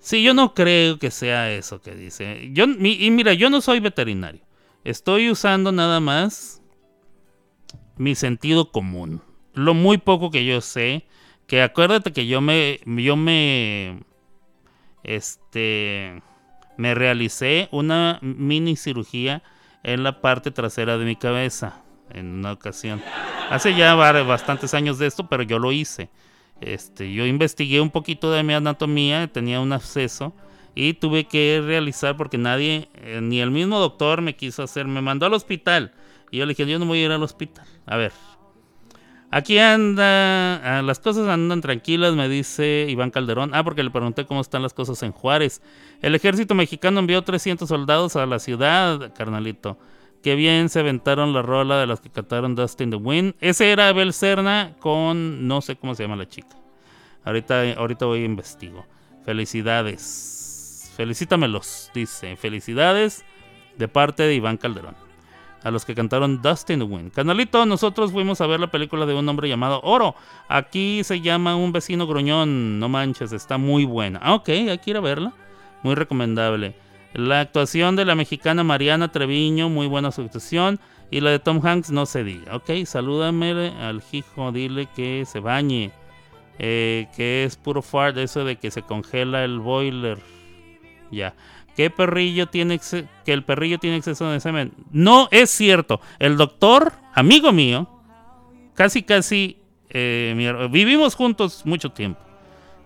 Sí, 0.00 0.22
yo 0.22 0.34
no 0.34 0.52
creo 0.52 0.98
que 0.98 1.10
sea 1.10 1.50
eso 1.50 1.80
que 1.80 1.94
dice. 1.94 2.50
Yo, 2.52 2.66
y 2.66 3.10
mira, 3.10 3.32
yo 3.32 3.48
no 3.48 3.62
soy 3.62 3.80
veterinario. 3.80 4.42
Estoy 4.84 5.30
usando 5.30 5.72
nada 5.72 6.00
más 6.00 6.60
mi 7.96 8.14
sentido 8.14 8.70
común. 8.70 9.22
Lo 9.54 9.72
muy 9.72 9.96
poco 9.96 10.30
que 10.30 10.44
yo 10.44 10.60
sé. 10.60 11.06
Que 11.46 11.62
acuérdate 11.62 12.12
que 12.12 12.26
yo 12.26 12.42
me. 12.42 12.80
Yo 12.84 13.16
me. 13.16 14.00
Este. 15.02 16.22
Me 16.76 16.94
realicé 16.94 17.68
una 17.70 18.18
mini 18.22 18.76
cirugía 18.76 19.42
en 19.82 20.02
la 20.02 20.20
parte 20.20 20.50
trasera 20.50 20.98
de 20.98 21.04
mi 21.04 21.16
cabeza. 21.16 21.82
En 22.10 22.26
una 22.26 22.52
ocasión. 22.52 23.02
Hace 23.50 23.74
ya 23.74 23.94
bastantes 23.94 24.74
años 24.74 24.98
de 24.98 25.06
esto, 25.06 25.26
pero 25.28 25.42
yo 25.42 25.58
lo 25.58 25.72
hice. 25.72 26.10
Este, 26.60 27.12
yo 27.12 27.26
investigué 27.26 27.80
un 27.80 27.90
poquito 27.90 28.30
de 28.30 28.42
mi 28.42 28.54
anatomía, 28.54 29.26
tenía 29.28 29.60
un 29.60 29.72
absceso 29.72 30.34
y 30.74 30.94
tuve 30.94 31.24
que 31.24 31.62
realizar 31.64 32.16
porque 32.16 32.38
nadie, 32.38 32.88
eh, 32.94 33.20
ni 33.22 33.40
el 33.40 33.50
mismo 33.50 33.78
doctor 33.78 34.22
me 34.22 34.36
quiso 34.36 34.62
hacer, 34.62 34.86
me 34.86 35.00
mandó 35.00 35.26
al 35.26 35.34
hospital. 35.34 35.92
Y 36.30 36.38
yo 36.38 36.46
le 36.46 36.50
dije, 36.50 36.66
yo 36.66 36.78
no 36.78 36.86
voy 36.86 37.00
a 37.00 37.04
ir 37.04 37.12
al 37.12 37.22
hospital. 37.22 37.66
A 37.86 37.96
ver, 37.96 38.12
aquí 39.30 39.58
anda, 39.58 40.78
ah, 40.78 40.82
las 40.82 40.98
cosas 40.98 41.28
andan 41.28 41.60
tranquilas, 41.60 42.14
me 42.14 42.28
dice 42.28 42.86
Iván 42.88 43.10
Calderón. 43.10 43.50
Ah, 43.54 43.62
porque 43.62 43.82
le 43.82 43.90
pregunté 43.90 44.26
cómo 44.26 44.40
están 44.40 44.62
las 44.62 44.74
cosas 44.74 45.02
en 45.02 45.12
Juárez. 45.12 45.62
El 46.04 46.14
ejército 46.14 46.54
mexicano 46.54 47.00
envió 47.00 47.22
300 47.22 47.66
soldados 47.66 48.14
a 48.16 48.26
la 48.26 48.38
ciudad, 48.38 49.14
carnalito. 49.14 49.78
Qué 50.22 50.34
bien 50.34 50.68
se 50.68 50.80
aventaron 50.80 51.32
la 51.32 51.40
rola 51.40 51.78
de 51.78 51.86
las 51.86 52.02
que 52.02 52.10
cantaron 52.10 52.54
Dust 52.54 52.78
in 52.82 52.90
the 52.90 52.96
Wind. 52.96 53.36
Ese 53.40 53.72
era 53.72 53.88
Abel 53.88 54.12
Serna 54.12 54.76
con 54.80 55.48
no 55.48 55.62
sé 55.62 55.76
cómo 55.76 55.94
se 55.94 56.02
llama 56.02 56.16
la 56.16 56.28
chica. 56.28 56.58
Ahorita, 57.24 57.72
ahorita 57.78 58.04
voy 58.04 58.20
a 58.20 58.24
investigo. 58.26 58.84
Felicidades. 59.24 60.92
Felicítamelos, 60.94 61.90
dice. 61.94 62.36
Felicidades 62.36 63.24
de 63.78 63.88
parte 63.88 64.24
de 64.24 64.34
Iván 64.34 64.58
Calderón. 64.58 64.96
A 65.62 65.70
los 65.70 65.86
que 65.86 65.94
cantaron 65.94 66.42
Dust 66.42 66.68
in 66.68 66.80
the 66.80 66.84
Wind. 66.84 67.12
Canalito, 67.12 67.64
nosotros 67.64 68.12
fuimos 68.12 68.42
a 68.42 68.46
ver 68.46 68.60
la 68.60 68.70
película 68.70 69.06
de 69.06 69.14
un 69.14 69.26
hombre 69.26 69.48
llamado 69.48 69.80
Oro. 69.82 70.14
Aquí 70.48 71.02
se 71.02 71.22
llama 71.22 71.56
Un 71.56 71.72
vecino 71.72 72.06
gruñón. 72.06 72.78
No 72.78 72.90
manches, 72.90 73.32
está 73.32 73.56
muy 73.56 73.86
buena. 73.86 74.20
Ah, 74.22 74.34
ok, 74.34 74.50
hay 74.50 74.76
que 74.76 74.90
ir 74.90 74.98
a 74.98 75.00
verla. 75.00 75.32
Muy 75.84 75.94
recomendable. 75.94 76.74
La 77.12 77.40
actuación 77.40 77.94
de 77.94 78.04
la 78.04 78.16
mexicana 78.16 78.64
Mariana 78.64 79.12
Treviño, 79.12 79.68
muy 79.68 79.86
buena 79.86 80.10
su 80.10 80.22
actuación. 80.22 80.80
Y 81.10 81.20
la 81.20 81.30
de 81.30 81.38
Tom 81.38 81.64
Hanks, 81.64 81.92
no 81.92 82.06
se 82.06 82.24
diga. 82.24 82.56
Ok, 82.56 82.70
salúdame 82.86 83.50
al 83.80 84.02
hijo, 84.10 84.50
dile 84.50 84.88
que 84.96 85.24
se 85.26 85.38
bañe. 85.38 85.92
Eh, 86.58 87.06
que 87.14 87.44
es 87.44 87.56
puro 87.56 87.82
fart, 87.82 88.16
eso 88.16 88.44
de 88.44 88.56
que 88.56 88.70
se 88.70 88.82
congela 88.82 89.44
el 89.44 89.60
boiler. 89.60 90.18
Ya. 91.12 91.34
¿Qué 91.76 91.90
perrillo 91.90 92.46
tiene 92.46 92.80
que 93.24 93.32
el 93.32 93.44
perrillo 93.44 93.78
tiene 93.78 93.96
exceso 93.96 94.28
de 94.30 94.40
semen? 94.40 94.72
No 94.90 95.28
es 95.30 95.50
cierto. 95.50 96.00
El 96.18 96.36
doctor, 96.36 96.92
amigo 97.12 97.52
mío, 97.52 97.88
casi 98.74 99.02
casi 99.02 99.58
eh, 99.90 100.68
vivimos 100.70 101.14
juntos 101.14 101.62
mucho 101.66 101.90
tiempo. 101.90 102.23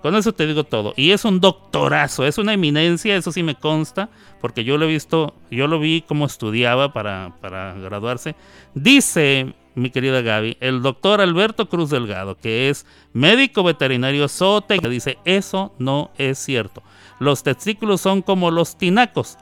Con 0.03 0.15
eso 0.15 0.33
te 0.33 0.47
digo 0.47 0.65
todo. 0.65 0.95
Y 0.97 1.11
es 1.11 1.25
un 1.25 1.41
doctorazo, 1.41 2.25
es 2.25 2.39
una 2.39 2.53
eminencia, 2.53 3.16
eso 3.16 3.33
sí 3.33 3.43
me 3.43 3.57
consta, 3.57 4.09
porque 4.41 4.65
yo 4.65 4.79
lo 4.79 4.85
he 4.85 4.89
visto, 4.89 5.35
yo 5.51 5.66
lo 5.66 5.81
vi 5.81 6.03
como 6.03 6.27
estudiaba 6.27 6.93
para, 6.93 7.35
para 7.41 7.75
graduarse. 7.75 8.37
Dice, 8.75 9.55
mi 9.75 9.91
querida 9.91 10.23
Gaby, 10.23 10.57
el 10.61 10.83
doctor 10.83 11.20
Alberto 11.20 11.69
Cruz 11.69 11.91
Delgado, 11.91 12.37
que 12.37 12.69
es 12.69 12.87
médico 13.12 13.62
veterinario 13.65 14.29
zootecnista, 14.29 14.89
dice, 14.89 15.19
eso 15.25 15.75
no 15.79 16.11
es 16.16 16.39
cierto. 16.39 16.83
Los 17.19 17.43
testículos 17.43 18.01
son 18.01 18.23
como 18.23 18.51
los 18.51 18.79
tinacos, 18.79 19.37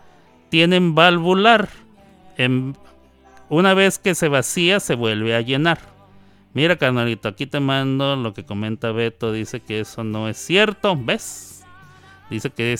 tienen 0.49 0.95
valvular. 0.95 1.69
Una 3.49 3.74
vez 3.74 3.99
que 3.99 4.15
se 4.15 4.28
vacía, 4.28 4.81
se 4.81 4.95
vuelve 4.95 5.35
a 5.35 5.41
llenar. 5.41 5.95
Mira, 6.57 6.77
carnalito, 6.77 7.28
aquí 7.28 7.45
te 7.45 7.61
mando 7.61 8.16
lo 8.16 8.33
que 8.33 8.47
comenta 8.47 8.91
Beto. 8.91 9.31
Dice 9.31 9.61
que 9.61 9.81
eso 9.81 10.05
no 10.05 10.27
es 10.27 10.39
cierto. 10.39 10.97
¿Ves? 10.97 11.62
Dice 12.31 12.49
que 12.49 12.74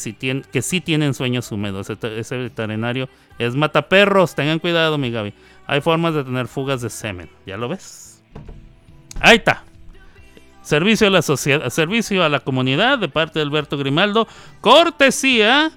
que 0.51 0.63
sí 0.63 0.81
tienen 0.81 1.13
sueños 1.13 1.53
húmedos. 1.53 1.91
Ese, 1.91 2.19
ese 2.19 2.39
veterinario 2.39 3.11
es 3.39 3.55
mataperros. 3.55 4.35
Tengan 4.35 4.61
cuidado, 4.61 4.97
mi 4.97 5.11
Gaby. 5.11 5.35
Hay 5.67 5.83
formas 5.83 6.15
de 6.15 6.25
tener 6.25 6.49
fugas 6.49 6.81
de 6.81 6.89
semen. 6.89 7.29
¿Ya 7.45 7.59
lo 7.59 7.69
ves? 7.69 8.23
Ahí 9.21 9.37
está. 9.37 9.63
Servicio 10.63 11.09
a 11.09 11.11
la 11.11 11.21
sociedad, 11.21 11.69
servicio 11.69 12.25
a 12.25 12.31
la 12.31 12.41
comunidad 12.41 12.99
de 12.99 13.11
parte 13.11 13.41
de 13.41 13.43
Alberto 13.43 13.77
Grimaldo. 13.77 14.27
Cortesía 14.63 15.71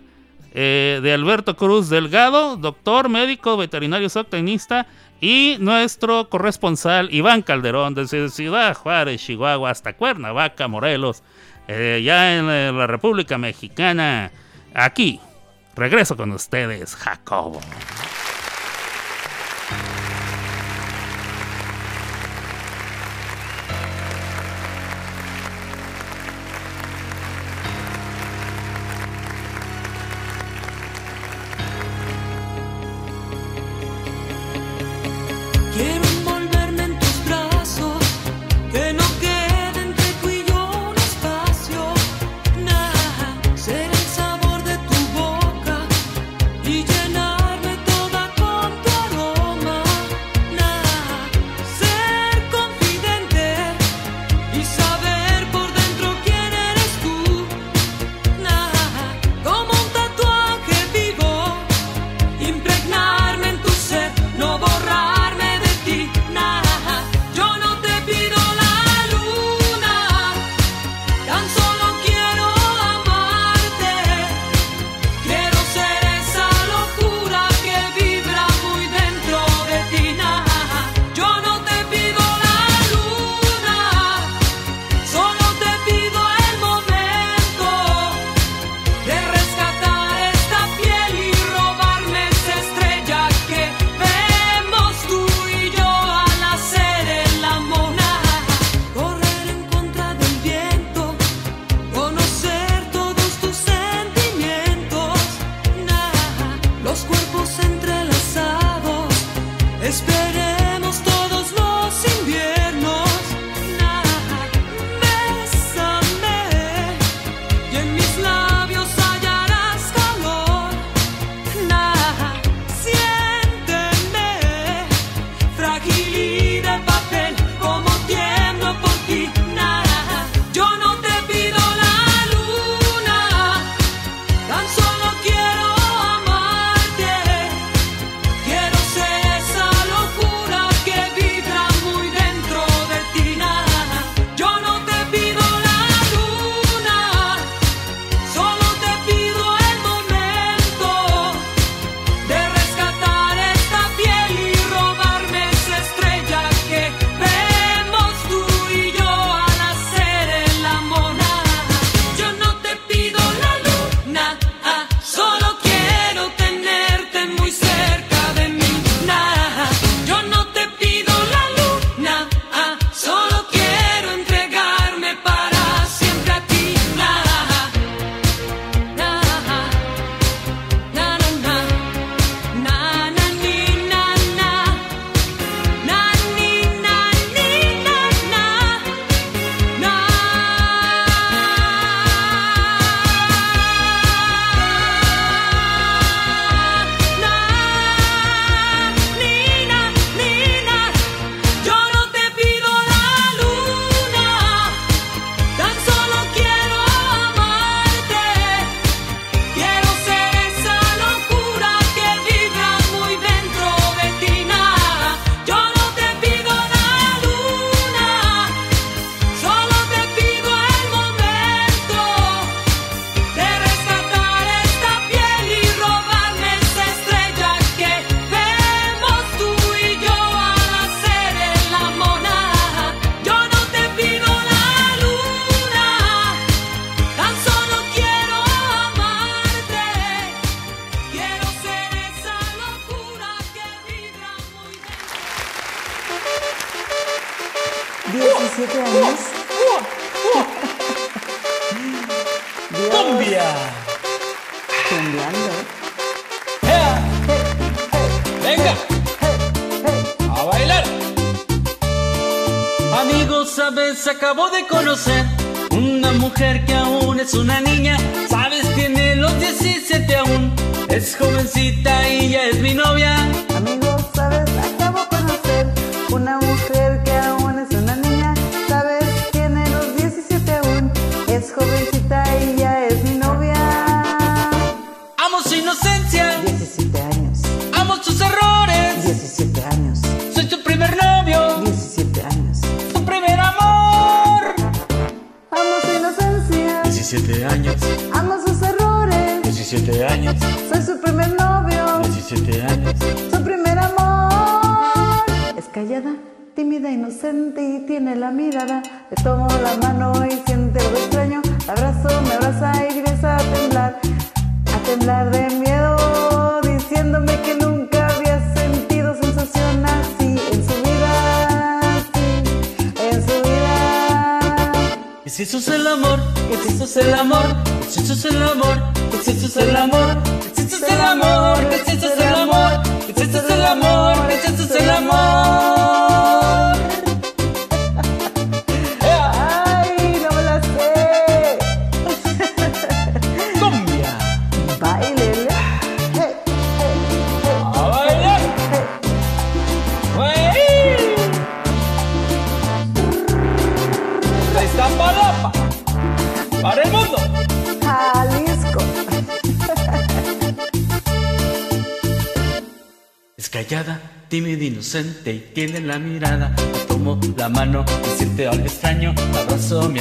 eh, 0.53 1.01
de 1.03 1.13
Alberto 1.13 1.57
Cruz 1.57 1.89
Delgado, 1.89 2.55
doctor, 2.55 3.09
médico, 3.09 3.57
veterinario 3.57 4.09
zootecnista 4.09 4.87
y 5.21 5.57
nuestro 5.59 6.29
corresponsal 6.29 7.13
Iván 7.13 7.41
Calderón 7.41 7.93
desde 7.93 8.29
Ciudad 8.29 8.75
Juárez, 8.75 9.21
Chihuahua 9.21 9.71
hasta 9.71 9.93
Cuernavaca, 9.93 10.67
Morelos, 10.67 11.23
eh, 11.67 12.01
ya 12.03 12.37
en 12.37 12.49
eh, 12.49 12.71
la 12.71 12.87
República 12.87 13.37
Mexicana. 13.37 14.31
Aquí, 14.73 15.19
regreso 15.75 16.15
con 16.15 16.31
ustedes, 16.31 16.95
Jacobo. 16.95 17.59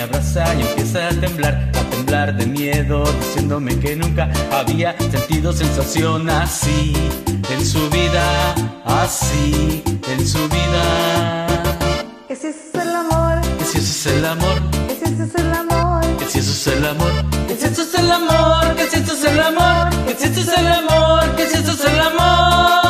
Abraza 0.09 0.55
y 0.55 0.63
empieza 0.63 1.09
a 1.09 1.11
temblar, 1.21 1.71
a 1.75 1.91
temblar 1.91 2.37
de 2.37 2.47
miedo, 2.47 3.05
diciéndome 3.21 3.79
que 3.79 3.97
nunca 3.97 4.31
había 4.53 4.97
sentido 4.99 5.53
sensación 5.53 6.29
así 6.31 6.93
en 7.51 7.65
su 7.65 7.89
vida, 7.91 8.55
así 8.85 9.83
en 10.09 10.27
su 10.27 10.39
vida. 10.49 11.47
Que 12.29 12.37
si 12.37 12.49
eso 12.49 12.59
es 12.71 12.83
el 12.83 12.95
amor, 12.97 13.41
Que 13.59 13.65
si 13.65 13.79
eso 13.79 13.91
es 13.91 14.07
el 14.07 14.25
amor, 14.25 14.71
que 14.89 14.95
si 14.95 15.09
eso 15.09 15.23
es 15.25 15.35
el 15.37 15.55
amor. 15.55 16.19
que 16.19 16.27
si 16.27 16.39
eso 16.39 16.53
es 16.53 16.67
el 16.67 16.85
amor, 16.85 17.13
que 17.47 17.57
si 17.57 17.67
eso 17.67 17.83
es 17.83 17.95
el 17.95 18.11
amor, 18.11 18.75
que 18.77 18.87
si 18.91 18.97
eso 18.97 19.13
es 19.13 19.25
el 19.25 19.41
amor, 19.41 19.89
que 20.07 20.15
si 20.17 20.27
eso 20.27 20.41
es 20.41 20.59
el 20.59 20.67
amor, 20.69 21.37
que 21.37 21.47
si 21.47 21.57
eso 21.57 21.73
es 21.73 21.85
el 21.85 22.01
amor. 22.01 22.88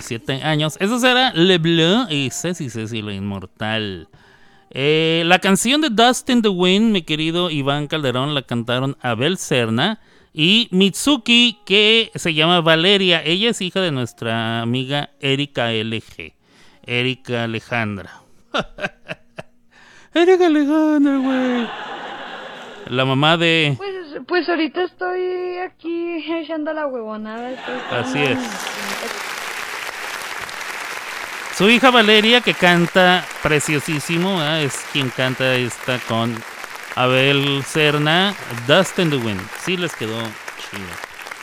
17 0.00 0.42
años. 0.42 0.76
Eso 0.80 0.98
será 0.98 1.32
Le 1.34 1.58
Bleu 1.58 2.06
y 2.08 2.30
Ceci 2.30 2.70
Ceci 2.70 3.02
la 3.02 3.12
Inmortal. 3.12 4.08
Eh, 4.70 5.22
la 5.26 5.38
canción 5.38 5.80
de 5.80 5.90
Dust 5.90 6.30
in 6.30 6.42
the 6.42 6.48
Wind, 6.48 6.92
mi 6.92 7.02
querido 7.02 7.50
Iván 7.50 7.86
Calderón, 7.86 8.34
la 8.34 8.42
cantaron 8.42 8.96
Abel 9.00 9.36
Serna 9.36 10.00
y 10.32 10.68
Mitsuki, 10.70 11.58
que 11.66 12.10
se 12.14 12.34
llama 12.34 12.60
Valeria. 12.60 13.22
Ella 13.24 13.50
es 13.50 13.60
hija 13.60 13.80
de 13.80 13.90
nuestra 13.90 14.62
amiga 14.62 15.10
Erika 15.20 15.72
LG. 15.72 16.34
Erika 16.86 17.44
Alejandra. 17.44 18.22
Erika 20.14 20.46
Alejandra, 20.46 21.16
güey. 21.18 21.68
La 22.88 23.04
mamá 23.04 23.36
de... 23.36 23.74
Pues, 23.76 24.22
pues 24.26 24.48
ahorita 24.48 24.84
estoy 24.84 25.58
aquí 25.58 26.24
echando 26.32 26.72
la 26.72 26.86
huevonada. 26.86 27.50
estoy 27.50 27.74
Así 27.90 28.18
es. 28.18 28.38
Su 31.60 31.68
hija 31.68 31.90
Valeria, 31.90 32.40
que 32.40 32.54
canta 32.54 33.22
preciosísimo, 33.42 34.42
es 34.42 34.82
quien 34.94 35.10
canta 35.10 35.56
esta 35.56 35.98
con 36.08 36.34
Abel 36.96 37.62
Serna, 37.64 38.34
Dust 38.66 38.98
in 38.98 39.10
the 39.10 39.16
Wind. 39.16 39.42
Sí 39.62 39.76
les 39.76 39.94
quedó 39.94 40.16
chido. 40.56 40.88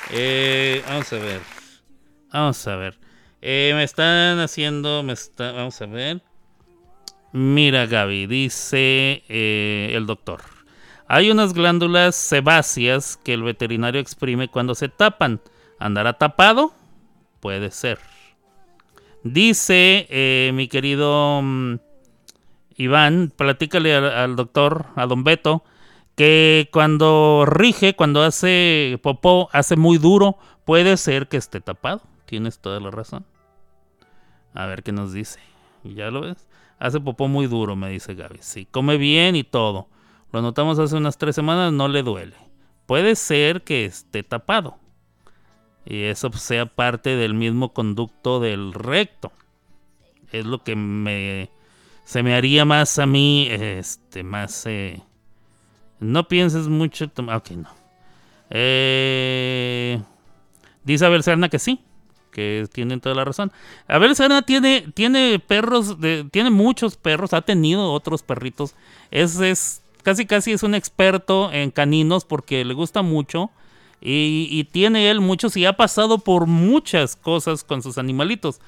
Eh, 0.10 0.84
vamos 0.88 1.14
a 1.14 1.18
ver. 1.18 1.42
Vamos 2.34 2.68
a 2.68 2.76
ver. 2.78 2.98
Eh, 3.44 3.74
me 3.76 3.84
están 3.84 4.40
haciendo. 4.40 5.04
Me 5.04 5.14
está, 5.14 5.52
vamos 5.52 5.80
a 5.84 5.86
ver. 5.86 6.24
Mira, 7.32 7.86
Gaby, 7.86 8.26
dice 8.26 9.24
eh, 9.30 9.92
el 9.94 10.08
doctor. 10.08 10.42
Hay 11.08 11.30
unas 11.30 11.54
glándulas 11.54 12.16
sebáceas 12.16 13.18
que 13.18 13.36
el 13.36 13.44
veterinario 13.44 14.02
exprime 14.02 14.48
cuando 14.48 14.74
se 14.74 14.90
tapan. 14.90 15.42
¿Andará 15.78 16.14
tapado? 16.14 16.74
Puede 17.40 17.70
ser. 17.70 18.00
Dice 19.24 20.08
eh, 20.10 20.52
mi 20.54 20.68
querido 20.68 21.42
mm, 21.42 21.76
Iván, 22.76 23.34
platícale 23.36 23.96
al, 23.96 24.06
al 24.06 24.36
doctor, 24.36 24.88
a 24.96 25.06
don 25.06 25.24
Beto, 25.24 25.64
que 26.16 26.70
cuando 26.72 27.46
rige, 27.46 27.96
cuando 27.96 28.24
hace 28.24 29.00
popó, 29.04 29.50
hace 29.54 29.76
muy 29.76 29.98
duro, 29.98 30.38
puede 30.66 30.98
ser 30.98 31.28
que 31.28 31.38
esté 31.38 31.62
tapado. 31.62 32.02
Tienes 32.26 32.60
toda 32.60 32.80
la 32.80 32.92
razón. 32.92 33.26
A 34.54 34.66
ver 34.66 34.84
qué 34.84 34.92
nos 34.92 35.14
dice. 35.14 35.40
¿Ya 35.84 36.10
lo 36.12 36.22
ves? 36.22 36.48
Hace 36.80 37.00
popó 37.00 37.28
muy 37.28 37.48
duro, 37.48 37.76
me 37.76 37.90
dice 37.90 38.16
Gaby. 38.16 38.40
Sí, 38.42 38.68
come 38.70 38.98
bien 38.98 39.36
y 39.36 39.44
todo. 39.44 39.88
Lo 40.32 40.42
notamos 40.42 40.78
hace 40.80 40.96
unas 40.96 41.18
tres 41.18 41.36
semanas, 41.36 41.72
no 41.72 41.88
le 41.88 42.04
duele. 42.04 42.36
Puede 42.86 43.16
ser 43.16 43.64
que 43.64 43.86
esté 43.86 44.24
tapado. 44.24 44.78
Y 45.90 46.04
eso 46.04 46.30
sea 46.34 46.66
parte 46.66 47.16
del 47.16 47.34
mismo 47.34 47.72
conducto 47.74 48.42
del 48.42 48.74
recto. 48.74 49.32
Es 50.34 50.46
lo 50.46 50.62
que 50.64 50.76
me 50.76 51.50
se 52.04 52.24
me 52.24 52.36
haría 52.36 52.64
más 52.66 53.00
a 53.00 53.06
mí, 53.06 53.48
este, 53.50 54.24
más... 54.24 54.66
eh, 54.66 55.02
no 56.00 56.28
pienses 56.28 56.68
mucho... 56.68 57.10
tom- 57.10 57.30
Ok, 57.30 57.52
no. 57.52 57.70
Eh, 58.50 60.02
dice 60.84 61.06
Abel 61.06 61.24
Serna 61.24 61.50
que 61.50 61.60
sí, 61.60 61.82
que 62.32 62.66
tienen 62.72 63.02
toda 63.02 63.16
la 63.16 63.26
razón. 63.26 63.52
Abel 63.88 64.16
Serna 64.16 64.42
tiene, 64.42 64.86
tiene 64.94 65.40
perros, 65.40 65.98
tiene 66.32 66.50
muchos 66.50 66.96
perros, 66.96 67.34
ha 67.34 67.42
tenido 67.42 67.92
otros 67.92 68.24
perritos. 68.24 68.74
Es, 69.12 69.40
es 69.40 69.82
casi 70.04 70.26
casi 70.26 70.54
es 70.54 70.64
un 70.64 70.76
experto 70.76 71.52
en 71.52 71.72
caninos 71.72 72.24
porque 72.24 72.64
le 72.64 72.74
gusta 72.74 73.02
mucho 73.02 73.52
y, 74.00 74.64
tiene 74.66 75.10
él 75.10 75.22
muchos 75.22 75.58
y 75.58 75.66
ha 75.66 75.74
pasado 75.74 76.20
por 76.20 76.46
muchas 76.46 77.16
cosas 77.16 77.64
con 77.64 77.82
sus 77.82 77.98
animalitos. 77.98 78.60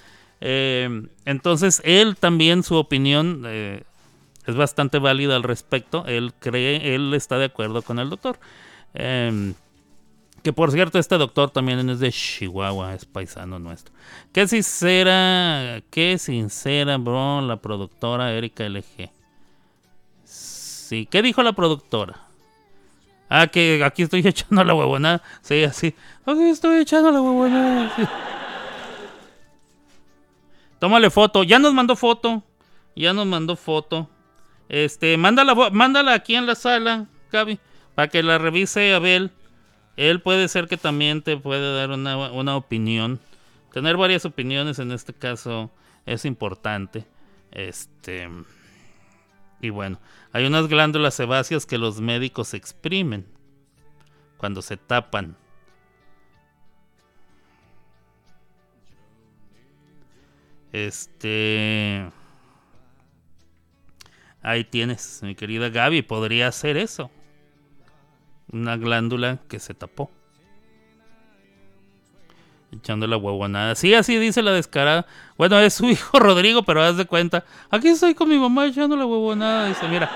Eh, 0.41 1.07
entonces 1.26 1.81
él 1.84 2.15
también 2.15 2.64
su 2.64 2.76
opinión 2.76 3.43
eh, 3.45 3.84
es 4.47 4.56
bastante 4.56 4.97
válida 4.99 5.35
al 5.35 5.43
respecto. 5.43 6.06
Él 6.07 6.34
cree, 6.39 6.95
él 6.95 7.14
está 7.14 7.38
de 7.38 7.45
acuerdo 7.45 7.81
con 7.81 7.99
el 7.99 8.10
doctor. 8.10 8.39
Em, 8.93 9.53
que 10.41 10.53
por 10.53 10.72
cierto, 10.72 10.97
este 10.97 11.18
doctor 11.18 11.51
también 11.51 11.88
es 11.89 11.99
de 11.99 12.11
Chihuahua, 12.11 12.95
es 12.95 13.06
paisano 13.06 13.60
nuestro. 13.60 13.93
Qué 14.34 14.47
sincera, 14.47 15.81
qué 15.91 16.18
sincera, 16.18 16.97
bro, 16.97 17.41
la 17.41 17.57
productora 17.57 18.34
Erika 18.34 18.68
LG. 18.68 19.11
Sí, 20.23 21.06
¿qué 21.06 21.22
dijo 21.22 21.43
la 21.43 21.53
productora? 21.53 22.28
Ah, 23.30 23.47
que 23.47 23.84
aquí 23.84 24.03
estoy 24.03 24.22
echando 24.26 24.64
la 24.64 24.73
huevonada. 24.73 25.22
Sí, 25.41 25.64
así. 25.64 25.95
Aquí 26.26 26.49
estoy 26.49 26.80
echando 26.80 27.11
la 27.11 27.22
huevonada. 27.22 27.93
sí. 27.95 28.03
Tómale 30.80 31.10
foto. 31.10 31.43
Ya 31.43 31.60
nos 31.60 31.73
mandó 31.73 31.95
foto. 31.95 32.43
Ya 32.95 33.14
nos 33.14 33.27
mandó 33.27 33.56
foto. 33.56 34.10
Este, 34.68 35.18
mándala, 35.18 35.56
mándala 35.72 36.14
aquí 36.14 36.35
en 36.35 36.45
la 36.45 36.53
sala, 36.56 37.07
Gaby, 37.31 37.60
para 37.95 38.07
que 38.07 38.23
la 38.23 38.38
revise 38.38 38.93
Abel. 38.93 39.31
Él 39.97 40.22
puede 40.22 40.47
ser 40.47 40.68
que 40.68 40.77
también 40.77 41.22
te 41.22 41.38
puede 41.38 41.76
dar 41.76 41.91
una, 41.91 42.31
una 42.31 42.56
opinión. 42.56 43.19
Tener 43.73 43.97
varias 43.97 44.26
opiniones 44.26 44.80
en 44.80 44.91
este 44.91 45.14
caso 45.14 45.72
es 46.06 46.26
importante. 46.26 47.06
Este. 47.51 48.30
Y 49.61 49.69
bueno, 49.69 49.99
hay 50.31 50.45
unas 50.45 50.68
glándulas 50.68 51.15
sebáceas 51.15 51.65
que 51.65 51.77
los 51.77 51.99
médicos 51.99 52.53
exprimen 52.53 53.26
cuando 54.38 54.61
se 54.61 54.77
tapan. 54.77 55.36
Este. 60.72 62.10
Ahí 64.41 64.64
tienes, 64.64 65.22
mi 65.23 65.36
querida 65.36 65.69
Gaby, 65.69 66.03
podría 66.03 66.48
hacer 66.48 66.77
eso. 66.77 67.11
Una 68.52 68.77
glándula 68.77 69.40
que 69.49 69.60
se 69.60 69.73
tapó. 69.73 70.10
Echando 72.72 73.08
la 73.08 73.18
huevonada. 73.18 73.74
Sí, 73.76 73.94
así 73.94 74.18
dice 74.18 74.41
la 74.44 74.52
descarada. 74.52 75.06
Bueno, 75.38 75.60
es 75.60 75.74
su 75.74 75.86
hijo 75.90 76.20
Rodrigo, 76.20 76.64
pero 76.64 76.84
haz 76.84 76.98
de 76.98 77.06
cuenta. 77.06 77.44
Aquí 77.72 77.88
estoy 77.90 78.14
con 78.14 78.30
mi 78.30 78.38
mamá 78.38 78.68
echando 78.68 78.96
la 78.96 79.06
huevonada. 79.06 79.68
Dice, 79.68 79.88
mira, 79.88 80.10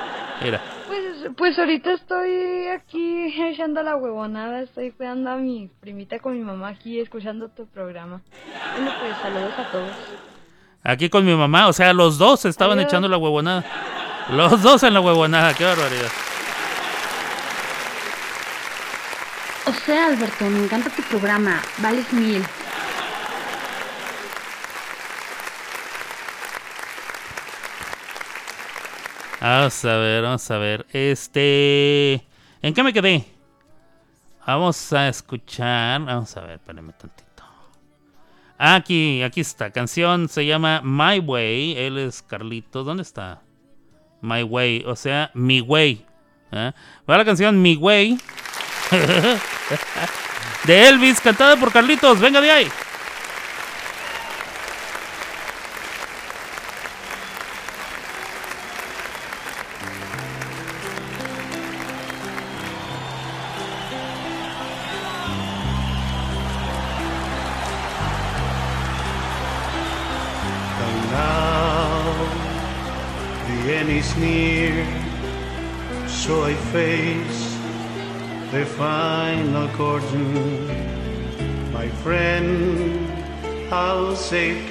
mira. 0.43 0.61
Pues, 0.87 1.31
pues 1.35 1.57
ahorita 1.59 1.93
estoy 1.93 2.67
aquí 2.67 3.33
echando 3.49 3.81
la 3.81 3.95
huevonada, 3.95 4.61
estoy 4.61 4.91
cuidando 4.91 5.31
a 5.31 5.37
mi 5.37 5.69
primita 5.79 6.19
con 6.19 6.33
mi 6.33 6.43
mamá 6.43 6.67
aquí 6.69 6.99
escuchando 6.99 7.49
tu 7.49 7.65
programa. 7.67 8.21
Bueno, 8.75 8.91
pues 8.99 9.17
saludos 9.21 9.53
a 9.57 9.71
todos. 9.71 9.91
Aquí 10.83 11.09
con 11.09 11.25
mi 11.25 11.33
mamá. 11.33 11.67
O 11.67 11.73
sea, 11.73 11.93
los 11.93 12.17
dos 12.17 12.45
estaban 12.45 12.77
Adiós. 12.77 12.91
echando 12.91 13.07
la 13.07 13.17
huevonada. 13.17 13.63
Los 14.31 14.61
dos 14.61 14.83
en 14.83 14.93
la 14.93 15.01
huevonada. 15.01 15.53
Qué 15.53 15.63
barbaridad. 15.63 16.09
O 19.65 19.71
sea, 19.71 20.07
Alberto, 20.07 20.45
me 20.45 20.65
encanta 20.65 20.89
tu 20.89 21.01
programa. 21.03 21.61
Vales 21.77 22.11
mil. 22.11 22.43
Vamos 29.39 29.85
a 29.85 29.97
ver, 29.97 30.23
vamos 30.23 30.51
a 30.51 30.57
ver. 30.57 30.85
Este. 30.91 32.25
¿En 32.61 32.73
qué 32.73 32.83
me 32.83 32.91
quedé? 32.91 33.25
Vamos 34.45 34.91
a 34.91 35.07
escuchar. 35.07 36.01
Vamos 36.01 36.35
a 36.35 36.41
ver, 36.41 36.51
espérame 36.55 36.91
tantito. 36.93 37.43
Aquí, 38.57 39.23
aquí 39.23 39.41
está. 39.41 39.71
Canción 39.71 40.27
se 40.27 40.45
llama 40.45 40.81
My 40.83 41.19
Way. 41.19 41.77
Él 41.77 41.97
es 41.99 42.21
Carlitos. 42.21 42.85
¿Dónde 42.85 43.03
está? 43.03 43.41
My 44.21 44.43
Way. 44.43 44.83
O 44.87 44.95
sea, 44.97 45.31
Mi 45.33 45.61
Way. 45.61 46.05
¿eh? 46.51 46.71
Va 47.09 47.17
la 47.17 47.23
canción 47.23 47.61
Mi 47.61 47.77
Way. 47.77 48.17
de 50.65 50.87
Elvis, 50.87 51.19
cantada 51.19 51.57
por 51.57 51.71
Carlitos. 51.71 52.19
Venga 52.19 52.41
de 52.41 52.51
ahí. 52.51 52.71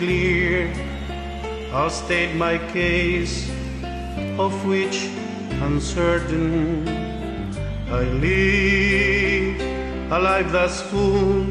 Clear, 0.03 0.67
I'll 1.73 1.89
state 1.89 2.35
my 2.35 2.59
case, 2.73 3.49
of 4.37 4.53
which 4.67 4.97
uncertain 5.67 6.89
I 7.89 8.03
live 8.27 9.61
a 10.11 10.19
life 10.19 10.51
that's 10.51 10.81
full. 10.91 11.47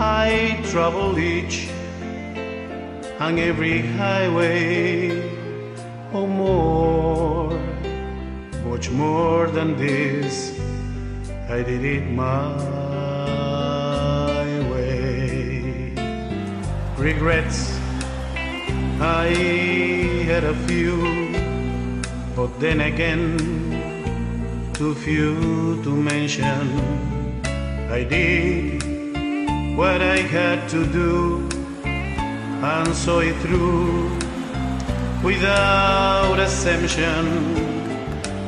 I 0.00 0.58
travel 0.70 1.16
each 1.20 1.70
on 3.20 3.38
every 3.38 3.78
highway, 4.00 5.10
or 6.12 6.26
more, 6.26 7.50
much 8.64 8.90
more 8.90 9.46
than 9.46 9.76
this. 9.76 10.58
I 11.48 11.62
did 11.62 11.84
it 11.84 12.10
my 12.10 12.79
Regrets, 17.00 17.80
I 19.00 19.32
had 20.28 20.44
a 20.44 20.54
few, 20.68 21.32
but 22.36 22.60
then 22.60 22.82
again, 22.82 23.38
too 24.74 24.94
few 24.96 25.82
to 25.82 25.96
mention. 25.96 26.68
I 27.90 28.04
did 28.04 29.78
what 29.78 30.02
I 30.02 30.18
had 30.18 30.68
to 30.68 30.84
do 30.92 31.48
and 31.72 32.94
saw 32.94 33.20
it 33.20 33.36
through 33.36 34.10
without 35.24 36.38
assumption. 36.38 37.24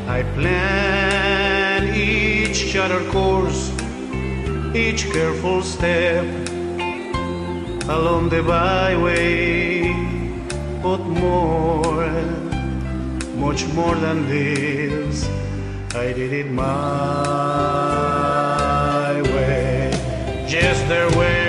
I 0.06 0.24
plan 0.34 1.94
each 1.94 2.70
charter 2.70 3.02
course, 3.10 3.72
each 4.74 5.10
careful 5.10 5.62
step 5.62 6.41
along 7.88 8.28
the 8.28 8.42
byway, 8.42 9.92
but 10.82 10.98
more, 10.98 12.06
much 13.36 13.66
more 13.74 13.94
than 13.96 14.28
this, 14.28 15.28
I 15.94 16.12
did 16.12 16.32
it 16.32 16.50
my 16.50 16.62
way. 19.22 19.90
just 20.48 20.86
their 20.88 21.09
were 21.16 21.41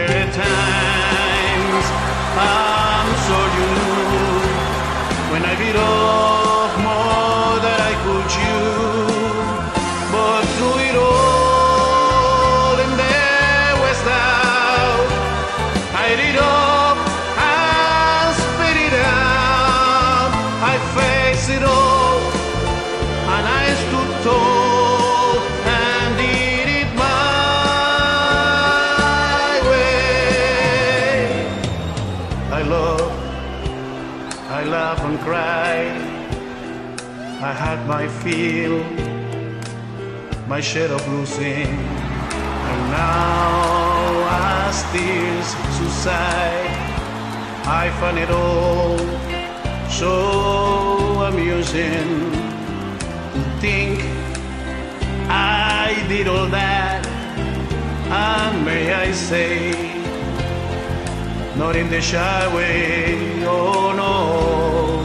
it 21.57 21.63
all, 21.63 22.19
and 23.35 23.45
I 23.61 23.65
stood 23.83 24.11
tall 24.25 25.37
and 25.77 26.09
did 26.21 26.67
it 26.81 26.89
my 27.05 27.13
way. 29.69 29.97
I 32.59 32.61
love, 32.75 33.11
I 34.59 34.61
laugh 34.75 35.01
and 35.07 35.17
cry. 35.19 35.75
I 37.49 37.51
had 37.65 37.79
my 37.87 38.07
fill, 38.21 38.77
my 40.47 40.61
share 40.61 40.91
of 40.97 41.03
losing, 41.13 41.71
and 42.69 42.81
now 42.91 43.93
as 44.65 44.77
tears 44.91 45.49
subside, 45.77 46.71
I 47.81 47.89
find 47.99 48.17
it 48.17 48.31
all 48.31 48.97
so 49.89 50.82
amusing. 51.33 52.31
think 53.59 53.99
I 55.29 56.05
did 56.07 56.27
all 56.27 56.47
that. 56.47 57.05
And 58.09 58.65
may 58.65 58.93
I 58.93 59.11
say, 59.11 59.71
not 61.57 61.75
in 61.75 61.89
the 61.89 62.01
shy 62.01 62.55
way, 62.55 63.43
oh 63.45 63.93
no, 64.01 65.03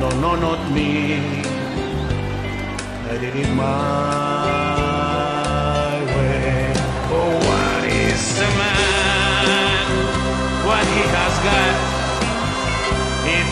no, 0.00 0.08
no, 0.20 0.36
not 0.36 0.70
me. 0.70 1.42
I 3.10 3.18
did 3.18 3.34
it 3.34 3.50
my 3.54 3.64
way. 6.14 6.72
Oh, 7.16 7.32
what 7.48 7.84
is 7.84 8.38
a 8.38 8.50
man? 8.62 9.86
What 10.66 10.84
he 10.94 11.02
has 11.16 11.34
got? 11.46 11.91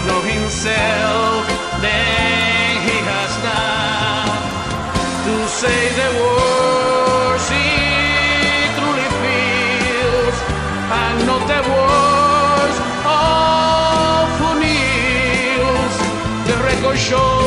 Not 0.06 0.24
himself, 0.24 1.46
then 1.82 2.80
he 2.86 2.96
has 3.12 3.32
not 3.44 4.40
to 5.26 5.34
say 5.60 5.80
the 6.00 6.08
words 6.22 7.44
he 7.54 7.68
truly 8.76 9.08
feels, 9.22 10.36
and 11.02 11.16
not 11.26 11.42
the 11.52 11.60
words 11.76 12.78
of 13.04 14.24
who 14.40 14.50
kneels. 14.62 15.94
The 16.48 16.56
record 16.64 16.98
shows 16.98 17.39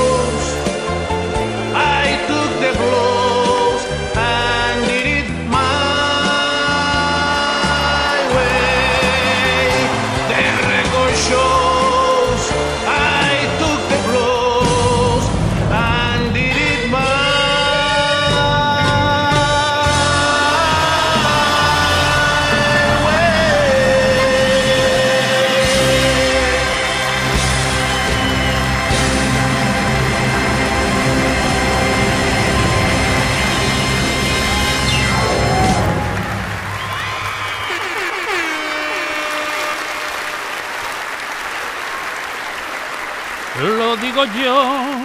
yo, 44.26 44.98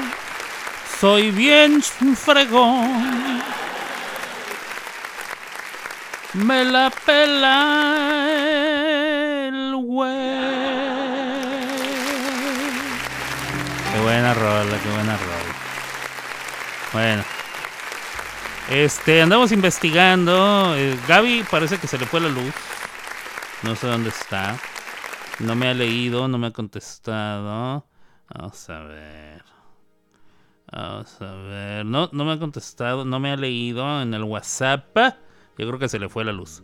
soy 1.01 1.31
bien 1.31 1.83
fregón. 1.83 3.43
Me 6.35 6.65
la 6.65 6.91
pela 6.91 8.27
el 9.49 9.75
güey. 9.77 10.13
Qué 13.93 14.01
buena 14.03 14.35
rola, 14.35 14.79
qué 14.83 14.91
buena 14.91 15.17
rola. 15.17 15.55
Bueno. 16.93 17.25
Este, 18.71 19.23
andamos 19.23 19.51
investigando. 19.53 20.75
eh, 20.77 20.99
Gaby 21.09 21.45
parece 21.51 21.79
que 21.79 21.87
se 21.89 21.97
le 21.99 22.05
fue 22.07 22.21
la 22.21 22.29
luz. 22.29 22.53
No 23.63 23.75
sé 23.75 23.87
dónde 23.87 24.11
está. 24.11 24.57
No 25.39 25.55
me 25.55 25.69
ha 25.69 25.75
leído, 25.75 26.29
no 26.29 26.37
me 26.39 26.49
ha 26.49 26.53
contestado. 26.53 27.88
Vamos 28.35 28.69
a 28.71 28.81
ver. 28.81 29.43
Vamos 30.71 31.23
a 31.23 31.33
ver. 31.33 31.87
No, 31.87 32.09
no 32.13 32.25
me 32.25 32.33
ha 32.33 32.39
contestado, 32.39 33.05
no 33.05 33.21
me 33.21 33.33
ha 33.33 33.37
leído 33.37 34.03
en 34.03 34.13
el 34.15 34.25
WhatsApp. 34.25 34.97
Yo 35.57 35.67
creo 35.67 35.79
que 35.79 35.89
se 35.89 35.99
le 35.99 36.09
fue 36.09 36.25
la 36.25 36.33
luz. 36.33 36.63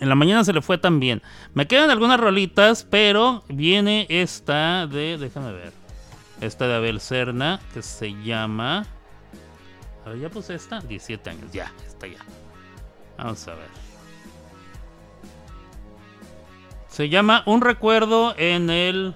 En 0.00 0.08
la 0.08 0.14
mañana 0.14 0.44
se 0.44 0.52
le 0.52 0.62
fue 0.62 0.78
también. 0.78 1.22
Me 1.54 1.66
quedan 1.66 1.90
algunas 1.90 2.20
rolitas, 2.20 2.84
pero 2.88 3.44
viene 3.48 4.06
esta 4.08 4.86
de. 4.86 5.18
Déjame 5.18 5.52
ver. 5.52 5.72
Esta 6.40 6.68
de 6.68 6.76
Abel 6.76 7.00
Serna, 7.00 7.60
que 7.74 7.82
se 7.82 8.12
llama. 8.22 8.86
A 10.06 10.10
ver, 10.10 10.20
ya 10.20 10.30
puse 10.30 10.54
esta. 10.54 10.80
17 10.80 11.30
años, 11.30 11.52
ya, 11.52 11.72
está 11.86 12.06
ya. 12.06 12.20
Vamos 13.18 13.46
a 13.48 13.54
ver. 13.54 13.68
Se 16.88 17.08
llama 17.08 17.42
Un 17.46 17.60
recuerdo 17.60 18.34
en 18.38 18.70
el 18.70 19.14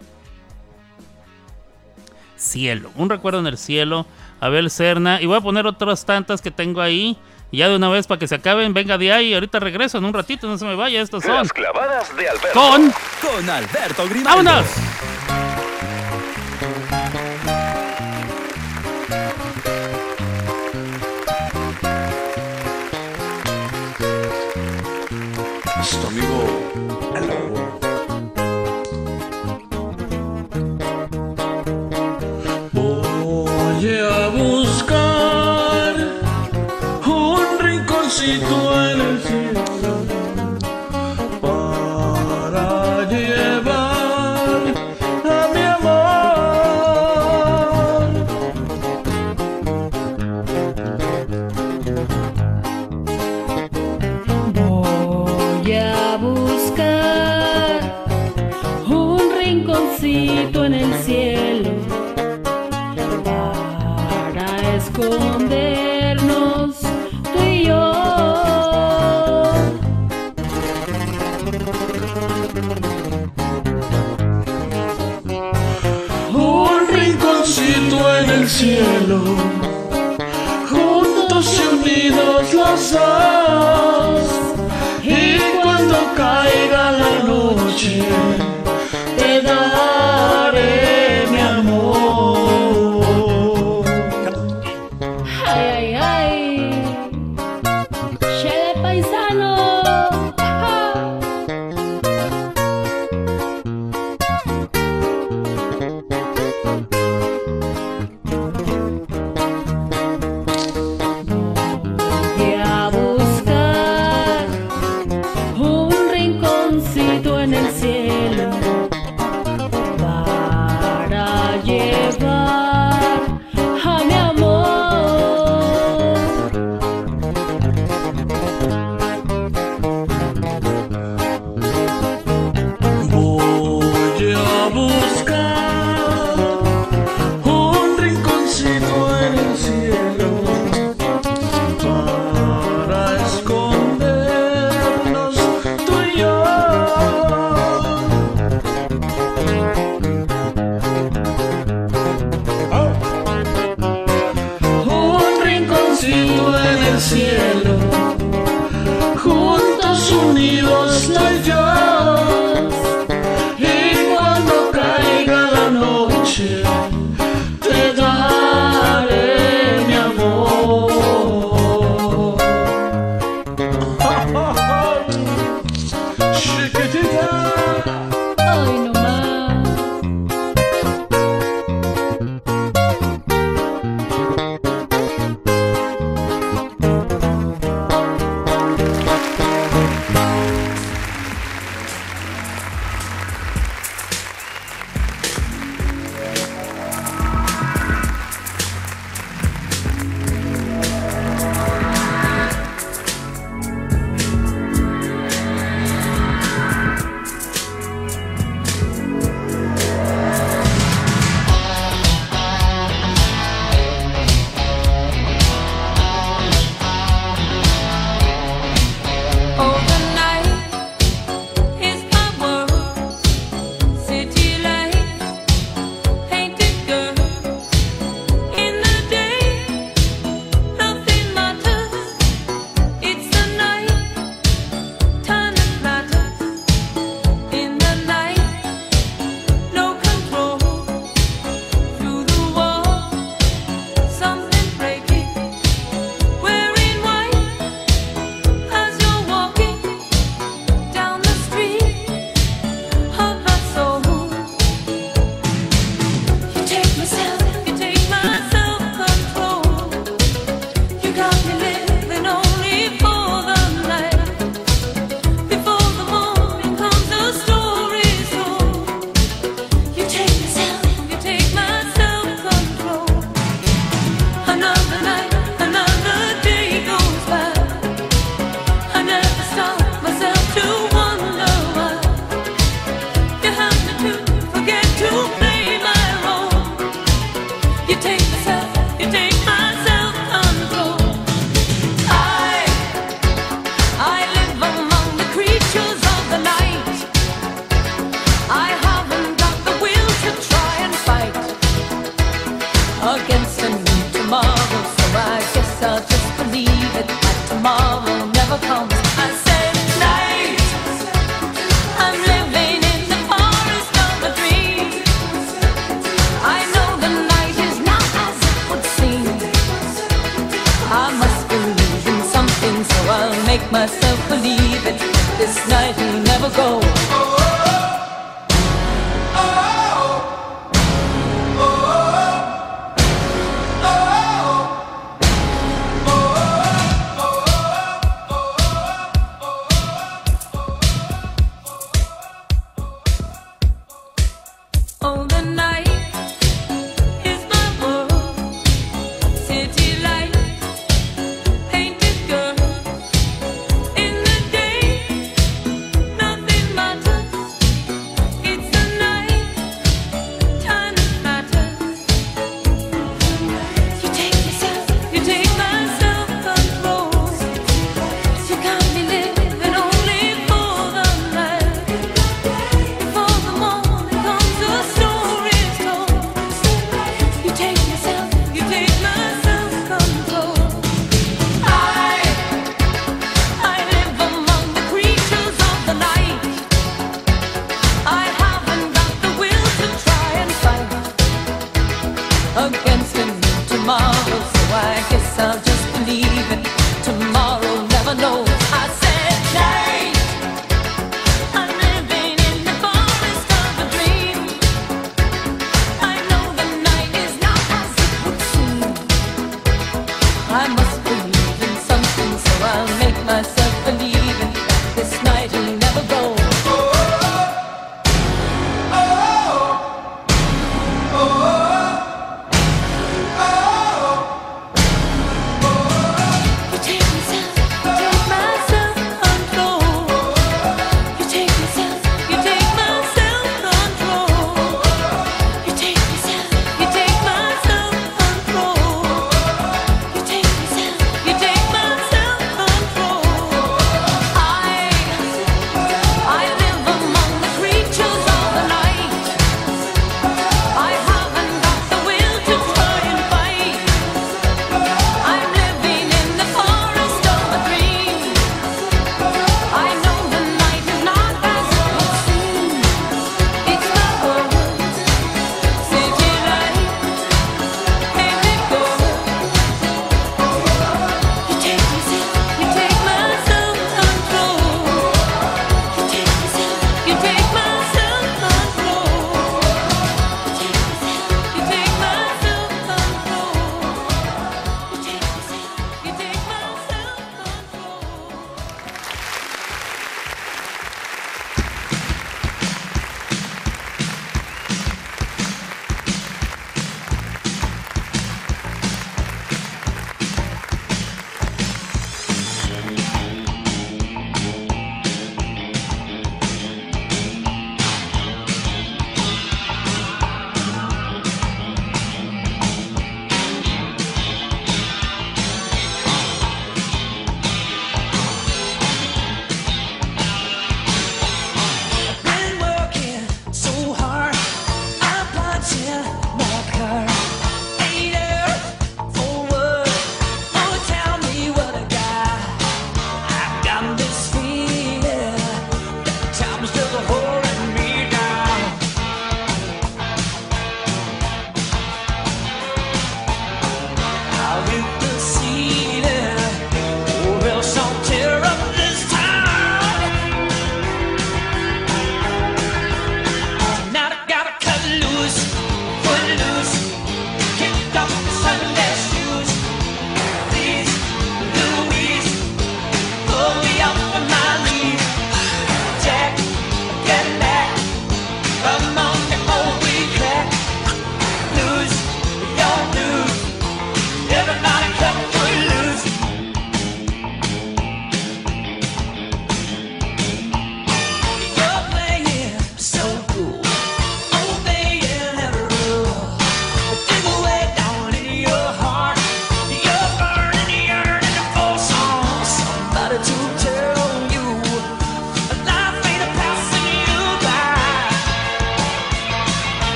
cielo. 2.42 2.90
Un 2.96 3.08
recuerdo 3.08 3.40
en 3.40 3.46
el 3.46 3.56
cielo. 3.56 4.06
Abel 4.40 4.70
Serna. 4.70 5.22
Y 5.22 5.26
voy 5.26 5.38
a 5.38 5.40
poner 5.40 5.66
otras 5.66 6.04
tantas 6.04 6.42
que 6.42 6.50
tengo 6.50 6.80
ahí. 6.80 7.16
Y 7.50 7.58
ya 7.58 7.68
de 7.68 7.76
una 7.76 7.88
vez 7.88 8.06
para 8.06 8.18
que 8.18 8.28
se 8.28 8.34
acaben. 8.34 8.74
Venga 8.74 8.98
de 8.98 9.12
ahí. 9.12 9.34
Ahorita 9.34 9.60
regreso 9.60 9.98
en 9.98 10.04
un 10.04 10.12
ratito. 10.12 10.46
No 10.48 10.58
se 10.58 10.64
me 10.64 10.74
vaya. 10.74 11.00
Estos 11.00 11.24
son. 11.24 11.36
Las 11.36 11.52
clavadas 11.52 12.14
de 12.16 12.28
Alberto. 12.28 12.58
Con. 12.58 12.92
Con 13.20 13.50
Alberto 13.50 14.08
Grimaldo. 14.08 14.44
¡Vámonos! 14.44 15.51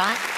right? 0.00 0.29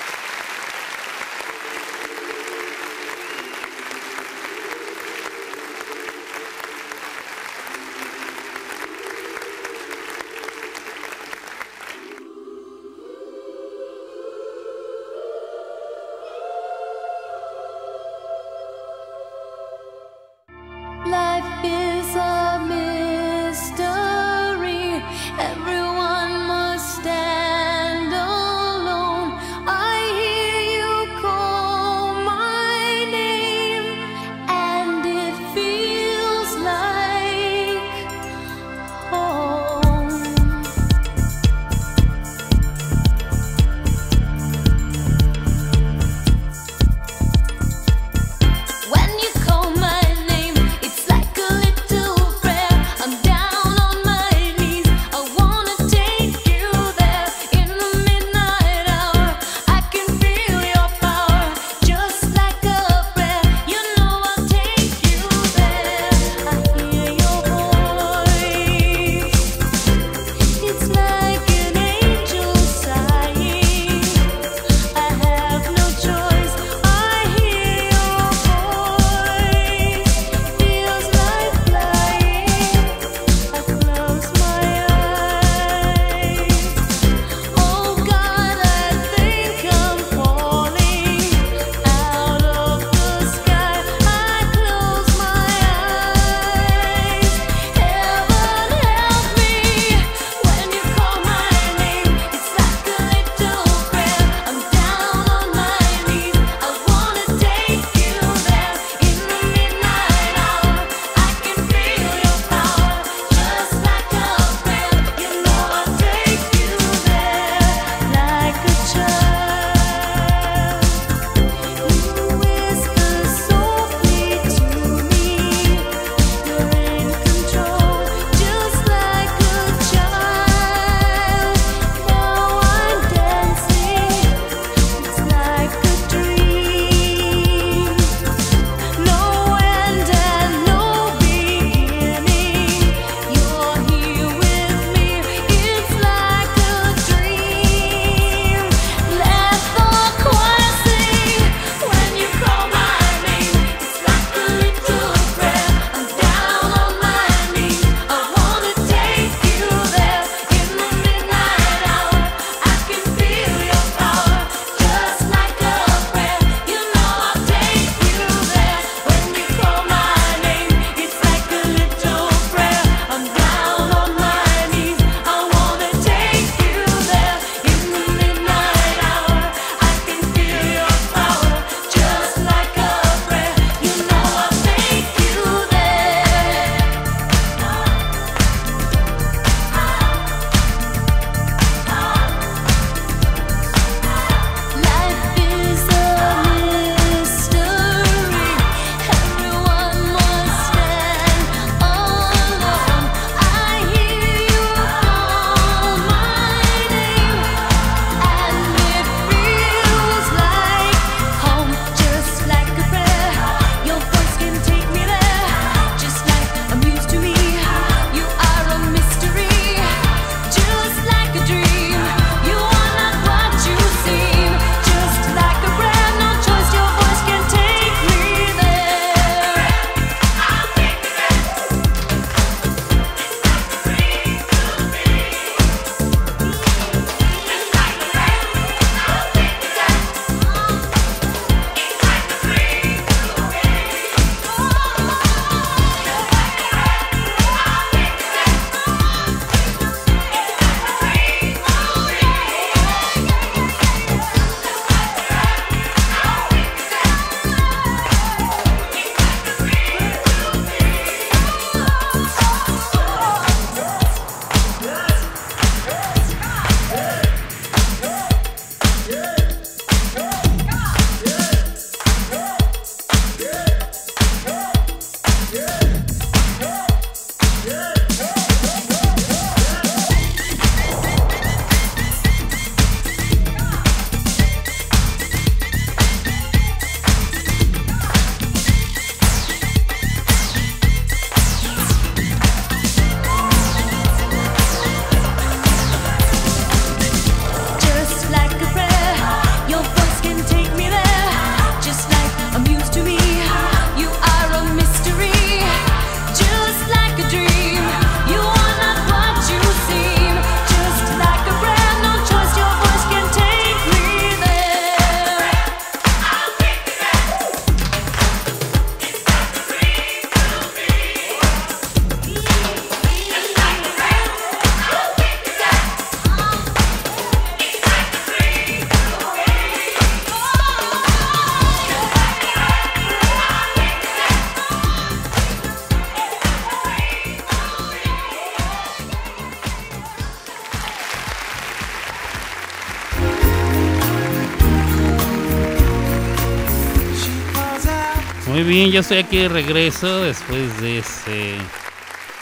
Bien, 348.73 348.91
yo 348.91 349.01
estoy 349.01 349.19
aquí 349.19 349.37
de 349.37 349.49
regreso 349.51 350.23
después 350.23 350.81
de 350.81 350.99
ese 350.99 351.57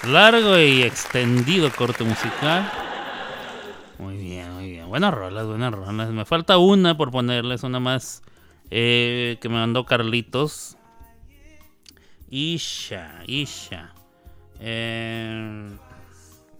largo 0.07 0.57
y 0.59 0.83
extendido 0.83 1.73
corte 1.73 2.05
musical. 2.05 2.71
Muy 3.99 4.17
bien, 4.17 4.53
muy 4.55 4.71
bien. 4.71 4.89
Buenas 4.89 5.13
rolas, 5.13 5.47
buenas 5.47 5.73
rolas. 5.73 6.09
Me 6.11 6.25
falta 6.25 6.57
una 6.59 6.97
por 6.97 7.11
ponerles, 7.11 7.65
una 7.65 7.81
más 7.81 8.23
eh, 8.71 9.39
que 9.41 9.49
me 9.49 9.57
mandó 9.57 9.85
Carlitos. 9.85 10.77
Isha, 12.31 13.23
Isha. 13.27 13.93
Eh, 14.61 15.69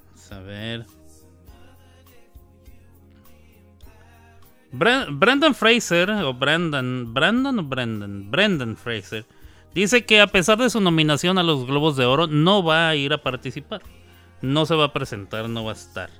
vamos 0.09 0.33
a 0.33 0.41
ver. 0.41 0.85
Bra- 4.73 5.07
Brandon 5.11 5.55
Fraser, 5.55 6.11
o 6.11 6.35
Brandon, 6.35 7.15
Brandon 7.15 7.61
o 7.61 7.63
Brandon, 7.63 8.29
Brendan 8.31 8.77
Fraser, 8.77 9.25
dice 9.75 10.05
que 10.05 10.21
a 10.21 10.27
pesar 10.27 10.59
de 10.59 10.71
su 10.71 10.81
nominación 10.81 11.39
a 11.39 11.43
los 11.43 11.67
Globos 11.67 11.97
de 11.97 12.07
Oro, 12.07 12.27
no 12.27 12.63
va 12.63 12.89
a 12.89 12.97
ir 12.97 13.13
a 13.13 13.23
participar. 13.23 13.83
No 14.43 14.67
se 14.67 14.75
va 14.75 14.87
a 14.87 14.93
presentar, 14.93 15.49
no 15.49 15.65
va 15.65 15.73
a 15.73 15.75
estar. 15.75 16.11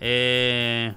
Eh, 0.00 0.94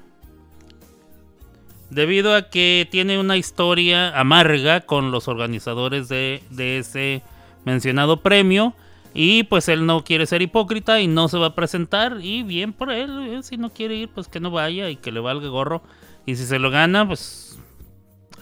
debido 1.90 2.36
a 2.36 2.50
que 2.50 2.88
tiene 2.92 3.20
una 3.20 3.38
historia 3.38 4.18
amarga 4.20 4.82
con 4.82 5.12
los 5.12 5.28
organizadores 5.28 6.10
de, 6.10 6.44
de 6.50 6.80
ese 6.80 7.24
mencionado 7.66 8.22
premio. 8.22 8.74
Y 9.14 9.44
pues 9.44 9.68
él 9.68 9.86
no 9.86 10.04
quiere 10.04 10.28
ser 10.28 10.44
hipócrita 10.44 11.00
y 11.00 11.08
no 11.08 11.28
se 11.28 11.38
va 11.38 11.48
a 11.48 11.56
presentar. 11.56 12.18
Y 12.22 12.44
bien 12.44 12.74
por 12.74 12.92
él, 12.92 13.30
eh, 13.30 13.44
si 13.44 13.58
no 13.58 13.72
quiere 13.72 13.96
ir, 13.96 14.10
pues 14.10 14.28
que 14.28 14.40
no 14.40 14.52
vaya 14.52 14.90
y 14.90 14.96
que 14.96 15.12
le 15.12 15.20
valga 15.20 15.48
gorro. 15.48 15.82
Y 16.26 16.36
si 16.36 16.46
se 16.46 16.60
lo 16.60 16.70
gana, 16.70 17.08
pues 17.08 17.58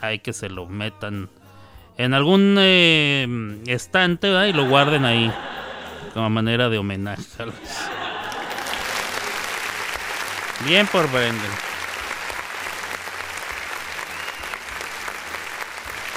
hay 0.02 0.19
que 0.19 0.34
se 0.34 0.49
lo 0.49 0.65
metan 0.65 1.30
en 1.98 2.14
algún 2.14 2.58
eh, 2.60 3.28
estante 3.68 4.30
¿verdad? 4.30 4.46
y 4.48 4.54
lo 4.54 4.68
guarden 4.68 5.06
ahí 5.06 5.32
como 6.14 6.30
manera 6.30 6.70
de 6.70 6.78
homenaje. 6.78 7.24
Bien 10.66 10.88
por 10.88 11.12
Brendan. 11.12 11.52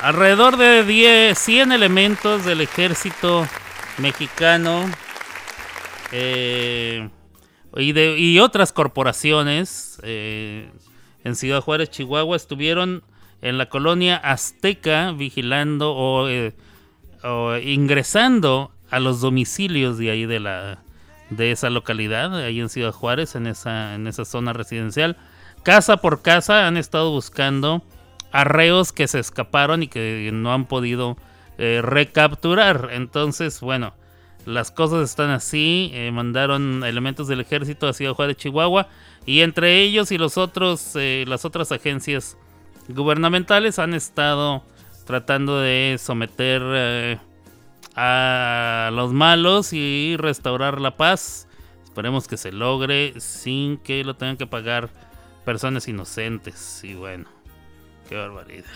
Alrededor 0.02 0.56
de 0.56 0.84
10, 0.84 1.36
100 1.36 1.72
elementos 1.72 2.44
del 2.44 2.60
ejército 2.60 3.46
mexicano 3.98 4.88
eh, 6.12 7.10
y, 7.76 7.92
de, 7.92 8.16
y 8.16 8.38
otras 8.38 8.72
corporaciones 8.72 9.98
eh, 10.04 10.70
en 11.24 11.34
Ciudad 11.34 11.60
Juárez, 11.60 11.90
Chihuahua, 11.90 12.36
estuvieron 12.36 13.02
en 13.42 13.58
la 13.58 13.66
colonia 13.68 14.16
azteca 14.16 15.12
vigilando 15.12 15.94
o, 15.94 16.28
eh, 16.28 16.54
o 17.22 17.56
ingresando 17.56 18.72
a 18.90 19.00
los 19.00 19.20
domicilios 19.20 19.98
de 19.98 20.10
ahí 20.10 20.26
de 20.26 20.40
la 20.40 20.82
de 21.30 21.50
esa 21.50 21.68
localidad, 21.68 22.34
ahí 22.36 22.58
en 22.58 22.70
Ciudad 22.70 22.92
Juárez, 22.92 23.34
en 23.34 23.46
esa, 23.46 23.94
en 23.94 24.06
esa 24.06 24.24
zona 24.24 24.54
residencial. 24.54 25.18
Casa 25.62 25.98
por 25.98 26.22
casa 26.22 26.66
han 26.66 26.78
estado 26.78 27.10
buscando 27.10 27.82
arreos 28.32 28.92
que 28.92 29.08
se 29.08 29.18
escaparon 29.18 29.82
y 29.82 29.88
que 29.88 30.30
no 30.32 30.54
han 30.54 30.64
podido 30.64 31.18
eh, 31.58 31.80
recapturar. 31.82 32.88
Entonces, 32.92 33.60
bueno, 33.60 33.92
las 34.46 34.70
cosas 34.70 35.10
están 35.10 35.28
así. 35.28 35.90
eh, 35.92 36.10
mandaron 36.12 36.82
elementos 36.82 37.28
del 37.28 37.40
ejército 37.40 37.86
a 37.86 37.92
Ciudad 37.92 38.14
Juárez, 38.14 38.38
Chihuahua. 38.38 38.88
Y 39.26 39.42
entre 39.42 39.82
ellos 39.82 40.10
y 40.12 40.16
los 40.16 40.38
otros, 40.38 40.92
las 40.94 41.44
otras 41.44 41.70
agencias 41.70 42.38
gubernamentales 42.88 43.78
han 43.78 43.94
estado 43.94 44.62
tratando 45.04 45.60
de 45.60 45.96
someter 45.98 46.62
eh, 46.64 47.18
a 47.94 48.90
los 48.92 49.12
malos 49.12 49.72
y 49.72 50.16
restaurar 50.18 50.80
la 50.80 50.96
paz. 50.96 51.48
Esperemos 51.84 52.28
que 52.28 52.36
se 52.36 52.52
logre 52.52 53.14
sin 53.18 53.78
que 53.78 54.04
lo 54.04 54.16
tengan 54.16 54.36
que 54.36 54.46
pagar 54.46 54.90
personas 55.44 55.88
inocentes. 55.88 56.82
Y 56.84 56.94
bueno, 56.94 57.26
qué 58.08 58.16
barbaridad. 58.16 58.66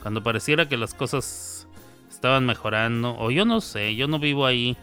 Cuando 0.00 0.22
pareciera 0.22 0.68
que 0.68 0.76
las 0.76 0.94
cosas 0.94 1.66
estaban 2.08 2.46
mejorando, 2.46 3.16
o 3.18 3.30
yo 3.30 3.44
no 3.44 3.60
sé, 3.60 3.96
yo 3.96 4.08
no 4.08 4.18
vivo 4.18 4.46
ahí 4.46 4.76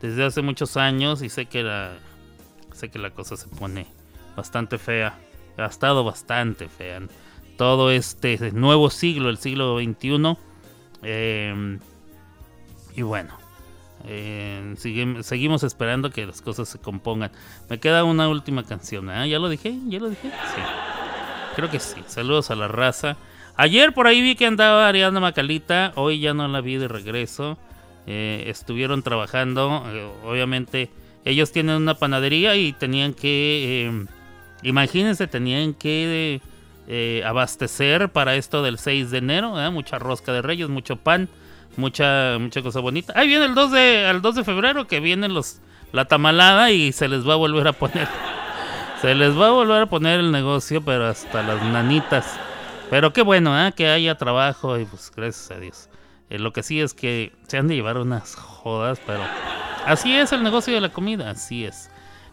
desde 0.00 0.24
hace 0.24 0.42
muchos 0.42 0.76
años 0.76 1.22
y 1.22 1.28
sé 1.28 1.46
que 1.46 1.62
la, 1.62 1.92
sé 2.72 2.90
que 2.90 2.98
la 2.98 3.10
cosa 3.10 3.36
se 3.36 3.48
pone 3.48 3.86
bastante 4.36 4.78
fea. 4.78 5.18
Ha 5.58 5.66
estado 5.66 6.04
bastante 6.04 6.68
fea. 6.68 7.02
Todo 7.60 7.90
este 7.90 8.52
nuevo 8.52 8.88
siglo, 8.88 9.28
el 9.28 9.36
siglo 9.36 9.78
XXI. 9.78 10.34
eh, 11.02 11.78
y 12.96 13.02
bueno, 13.02 13.34
eh, 14.06 14.72
seguimos 14.76 15.62
esperando 15.62 16.08
que 16.08 16.24
las 16.24 16.40
cosas 16.40 16.70
se 16.70 16.78
compongan. 16.78 17.30
Me 17.68 17.78
queda 17.78 18.04
una 18.04 18.30
última 18.30 18.62
canción. 18.64 19.10
¿eh? 19.10 19.28
¿Ya 19.28 19.38
lo 19.38 19.50
dije? 19.50 19.74
¿Ya 19.88 19.98
lo 19.98 20.08
dije? 20.08 20.30
Sí. 20.30 20.62
Creo 21.54 21.70
que 21.70 21.80
sí. 21.80 22.00
Saludos 22.06 22.50
a 22.50 22.54
la 22.54 22.66
raza. 22.66 23.18
Ayer 23.56 23.92
por 23.92 24.06
ahí 24.06 24.22
vi 24.22 24.36
que 24.36 24.46
andaba 24.46 24.88
Ariana 24.88 25.20
Macalita. 25.20 25.92
Hoy 25.96 26.18
ya 26.18 26.32
no 26.32 26.48
la 26.48 26.62
vi 26.62 26.78
de 26.78 26.88
regreso. 26.88 27.58
Eh, 28.06 28.44
estuvieron 28.46 29.02
trabajando. 29.02 29.84
obviamente, 30.24 30.88
ellos 31.26 31.52
tienen 31.52 31.76
una 31.76 31.94
panadería 31.94 32.56
y 32.56 32.72
tenían 32.72 33.12
que. 33.12 34.06
imagínense, 34.62 35.26
tenían 35.26 35.74
que 35.74 36.40
eh, 36.88 37.22
abastecer 37.24 38.10
para 38.10 38.36
esto 38.36 38.62
del 38.62 38.78
6 38.78 39.10
de 39.10 39.18
enero. 39.18 39.60
¿eh? 39.60 39.70
Mucha 39.70 39.98
rosca 39.98 40.32
de 40.32 40.42
reyes, 40.42 40.68
mucho 40.68 40.96
pan, 40.96 41.28
mucha, 41.76 42.36
mucha 42.38 42.62
cosa 42.62 42.80
bonita. 42.80 43.12
Ahí 43.16 43.28
viene 43.28 43.46
el 43.46 43.54
2 43.54 43.72
de, 43.72 44.06
al 44.06 44.22
2 44.22 44.34
de 44.36 44.44
febrero 44.44 44.86
que 44.86 45.00
vienen 45.00 45.34
los 45.34 45.60
la 45.92 46.04
tamalada 46.04 46.70
y 46.70 46.92
se 46.92 47.08
les 47.08 47.28
va 47.28 47.34
a 47.34 47.36
volver 47.36 47.68
a 47.68 47.72
poner. 47.72 48.08
Se 49.00 49.14
les 49.14 49.38
va 49.38 49.48
a 49.48 49.50
volver 49.50 49.80
a 49.80 49.86
poner 49.86 50.20
el 50.20 50.30
negocio, 50.30 50.84
pero 50.84 51.06
hasta 51.06 51.42
las 51.42 51.62
nanitas. 51.62 52.38
Pero 52.90 53.14
qué 53.14 53.22
bueno, 53.22 53.58
¿eh? 53.58 53.72
que 53.72 53.88
haya 53.88 54.16
trabajo 54.16 54.78
y 54.78 54.84
pues 54.84 55.10
gracias 55.14 55.50
a 55.50 55.58
Dios. 55.58 55.88
Eh, 56.28 56.38
lo 56.38 56.52
que 56.52 56.62
sí 56.62 56.82
es 56.82 56.92
que 56.92 57.32
se 57.46 57.56
han 57.56 57.66
de 57.66 57.76
llevar 57.76 57.96
unas 57.96 58.34
jodas, 58.34 59.00
pero 59.06 59.20
así 59.86 60.14
es 60.14 60.32
el 60.32 60.42
negocio 60.42 60.74
de 60.74 60.82
la 60.82 60.90
comida, 60.90 61.30
así 61.30 61.64
es. 61.64 61.90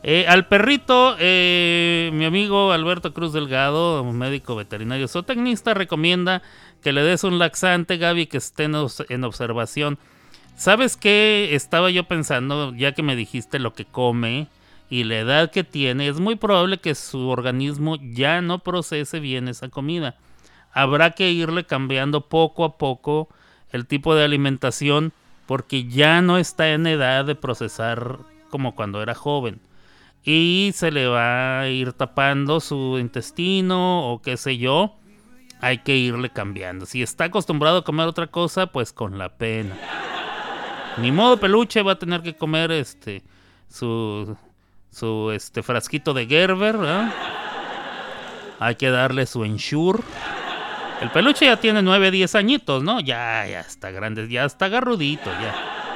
Eh, 0.10 0.26
al 0.26 0.48
perrito, 0.48 1.18
eh, 1.20 2.12
mi 2.14 2.24
amigo 2.24 2.72
Alberto 2.72 3.14
Cruz 3.14 3.34
Delgado, 3.34 4.06
médico 4.06 4.56
veterinario 4.56 5.10
zootecnista, 5.10 5.74
recomienda 5.74 6.42
que 6.82 6.94
le 6.94 7.04
des 7.04 7.26
un 7.26 7.40
laxante, 7.40 7.98
Gaby, 7.98 8.28
que 8.28 8.38
esté 8.38 8.64
en, 8.64 8.76
obs- 8.76 9.06
en 9.10 9.26
observación. 9.26 10.00
¿Sabes 10.56 10.96
qué? 10.96 11.50
Estaba 11.52 11.90
yo 11.92 12.06
pensando, 12.06 12.74
ya 12.74 12.94
que 12.94 13.04
me 13.04 13.18
dijiste 13.18 13.60
lo 13.60 13.74
que 13.74 13.84
come 13.84 14.48
y 14.90 15.04
la 15.04 15.18
edad 15.20 15.52
que 15.52 15.66
tiene, 15.66 16.08
es 16.08 16.22
muy 16.22 16.38
probable 16.38 16.78
que 16.78 16.96
su 16.96 17.28
organismo 17.28 17.98
ya 18.02 18.40
no 18.42 18.60
procese 18.60 19.20
bien 19.20 19.50
esa 19.50 19.68
comida. 19.68 20.16
Habrá 20.72 21.12
que 21.12 21.32
irle 21.32 21.66
cambiando 21.66 22.30
poco 22.30 22.64
a 22.64 22.78
poco 22.78 23.28
el 23.74 23.86
tipo 23.86 24.16
de 24.16 24.24
alimentación 24.24 25.12
porque 25.48 25.84
ya 25.84 26.22
no 26.22 26.38
está 26.38 26.70
en 26.70 26.88
edad 26.88 27.26
de 27.26 27.36
procesar 27.36 28.20
como 28.50 28.74
cuando 28.74 29.02
era 29.02 29.14
joven. 29.14 29.60
Y 30.30 30.74
se 30.76 30.92
le 30.92 31.08
va 31.08 31.62
a 31.62 31.70
ir 31.70 31.94
tapando 31.94 32.60
su 32.60 32.98
intestino 33.00 34.12
o 34.12 34.22
qué 34.22 34.36
sé 34.36 34.58
yo. 34.58 34.98
Hay 35.62 35.78
que 35.78 35.96
irle 35.96 36.30
cambiando. 36.30 36.86
Si 36.86 37.02
está 37.02 37.24
acostumbrado 37.24 37.78
a 37.78 37.84
comer 37.86 38.08
otra 38.08 38.28
cosa, 38.28 38.68
pues 38.68 38.92
con 38.92 39.18
la 39.18 39.38
pena. 39.38 39.78
Ni 40.98 41.14
modo 41.14 41.38
peluche 41.38 41.82
va 41.82 41.94
a 41.94 41.98
tener 41.98 42.24
que 42.24 42.36
comer 42.36 42.74
este 42.74 43.24
su 43.70 44.36
su 44.92 45.32
este 45.32 45.64
frasquito 45.64 46.14
de 46.14 46.26
Gerber. 46.26 46.76
Hay 48.60 48.76
que 48.76 48.90
darle 48.90 49.26
su 49.28 49.46
ensure. 49.46 50.04
El 51.00 51.10
peluche 51.10 51.46
ya 51.46 51.56
tiene 51.56 51.82
9, 51.82 52.12
10 52.12 52.36
añitos, 52.36 52.84
¿no? 52.84 53.00
Ya, 53.00 53.48
ya 53.48 53.62
está 53.62 53.92
grande, 53.92 54.28
ya 54.28 54.44
está 54.44 54.68
garrudito, 54.68 55.32
ya. 55.42 55.87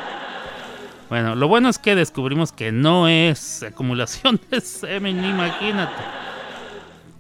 Bueno, 1.11 1.35
lo 1.35 1.49
bueno 1.49 1.67
es 1.67 1.77
que 1.77 1.93
descubrimos 1.93 2.53
que 2.53 2.71
no 2.71 3.09
es 3.09 3.63
acumulación 3.63 4.39
de 4.49 4.61
semen, 4.61 5.21
imagínate. 5.25 6.01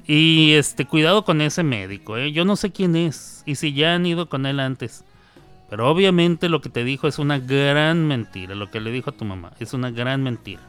Y 0.07 0.53
este, 0.53 0.85
cuidado 0.85 1.25
con 1.25 1.41
ese 1.41 1.61
médico, 1.63 2.15
¿eh? 2.15 2.31
Yo 2.31 2.45
no 2.45 2.55
sé 2.55 2.71
quién 2.71 2.95
es 2.95 3.43
y 3.45 3.55
si 3.55 3.73
ya 3.73 3.93
han 3.93 4.05
ido 4.05 4.29
con 4.29 4.45
él 4.45 4.61
antes. 4.61 5.03
Pero 5.69 5.89
obviamente 5.89 6.47
lo 6.47 6.61
que 6.61 6.69
te 6.69 6.85
dijo 6.85 7.09
es 7.09 7.19
una 7.19 7.37
gran 7.37 8.07
mentira. 8.07 8.55
Lo 8.55 8.71
que 8.71 8.79
le 8.79 8.91
dijo 8.91 9.09
a 9.09 9.17
tu 9.17 9.25
mamá 9.25 9.51
es 9.59 9.73
una 9.73 9.91
gran 9.91 10.23
mentira. 10.23 10.61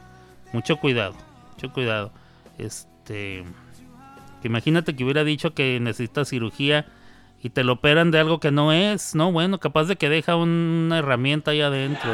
Mucho 0.51 0.75
cuidado, 0.75 1.15
mucho 1.53 1.71
cuidado. 1.71 2.11
Este. 2.57 3.45
que 4.41 4.47
imagínate 4.49 4.97
que 4.97 5.03
hubiera 5.05 5.23
dicho 5.23 5.53
que 5.53 5.79
necesitas 5.79 6.27
cirugía 6.27 6.87
y 7.41 7.51
te 7.51 7.63
lo 7.63 7.71
operan 7.71 8.11
de 8.11 8.19
algo 8.19 8.41
que 8.41 8.51
no 8.51 8.73
es. 8.73 9.15
No, 9.15 9.31
bueno, 9.31 9.61
capaz 9.61 9.85
de 9.85 9.95
que 9.95 10.09
deja 10.09 10.35
una 10.35 10.99
herramienta 10.99 11.51
ahí 11.51 11.61
adentro. 11.61 12.11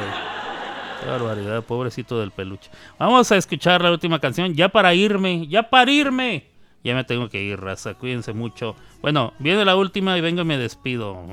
Qué 1.02 1.10
barbaridad, 1.10 1.64
pobrecito 1.64 2.20
del 2.20 2.32
peluche. 2.32 2.70
Vamos 2.98 3.32
a 3.32 3.38
escuchar 3.38 3.82
la 3.82 3.92
última 3.92 4.20
canción. 4.20 4.54
Ya 4.54 4.70
para 4.70 4.94
irme, 4.94 5.48
ya 5.48 5.64
para 5.64 5.90
irme. 5.90 6.46
Ya 6.84 6.96
me 6.96 7.04
tengo 7.04 7.30
que 7.30 7.42
ir, 7.42 7.60
raza. 7.60 7.94
Cuídense 7.94 8.34
mucho. 8.34 8.76
Bueno, 9.02 9.34
viene 9.40 9.66
la 9.66 9.76
última 9.76 10.18
y 10.18 10.22
vengo 10.22 10.42
y 10.42 10.46
me 10.46 10.58
despido. 10.58 11.26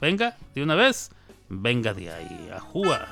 Venga, 0.00 0.36
de 0.54 0.62
una 0.62 0.74
vez. 0.74 1.10
Venga 1.48 1.94
de 1.94 2.10
ahí, 2.10 2.50
ajúa. 2.54 3.08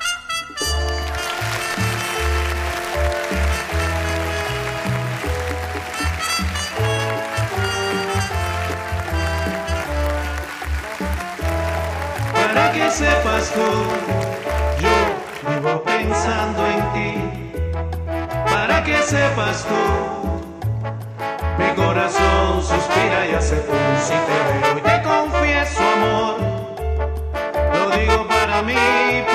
Para 12.33 12.73
que 12.73 12.91
sepas 12.91 13.53
tú, 13.55 13.61
sepas 19.13 19.67
tú, 19.67 19.83
mi 21.59 21.71
corazón 21.75 22.63
suspira 22.63 23.27
y 23.31 23.35
hace 23.35 23.57
pum 23.57 23.77
si 24.01 24.15
te 24.15 24.37
veo 24.49 24.79
y 24.79 24.81
te 24.81 25.03
confieso 25.03 25.83
amor. 25.97 26.37
Lo 27.75 27.91
digo 27.91 28.27
para 28.27 28.63
mí. 28.63 29.32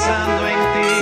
Pensando 0.00 0.46
en 0.46 0.58
ti. 0.74 0.92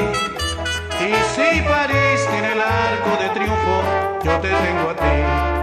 Y 1.05 1.15
si 1.35 1.63
París 1.63 2.29
tiene 2.31 2.53
el 2.53 2.61
arco 2.61 3.11
de 3.23 3.29
triunfo, 3.31 3.83
yo 4.25 4.33
te 4.41 4.49
tengo 4.49 4.91
a 4.91 4.97
ti, 4.97 5.58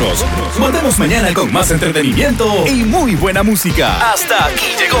Nosotros 0.00 0.58
volvemos 0.58 0.98
mañana 0.98 1.32
con 1.32 1.52
más 1.52 1.70
entretenimiento 1.70 2.66
y 2.66 2.84
muy 2.84 3.14
buena 3.14 3.42
música. 3.42 4.12
Hasta 4.12 4.46
aquí 4.46 4.74
llegó 4.78 4.98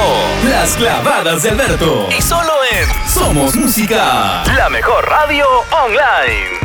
Las 0.48 0.76
Clavadas 0.76 1.42
de 1.42 1.50
Alberto. 1.50 2.08
Y 2.16 2.22
solo 2.22 2.52
en 2.70 3.08
Somos 3.08 3.56
Música, 3.56 4.42
la 4.56 4.70
mejor 4.70 5.04
radio 5.08 5.46
online. 5.70 6.63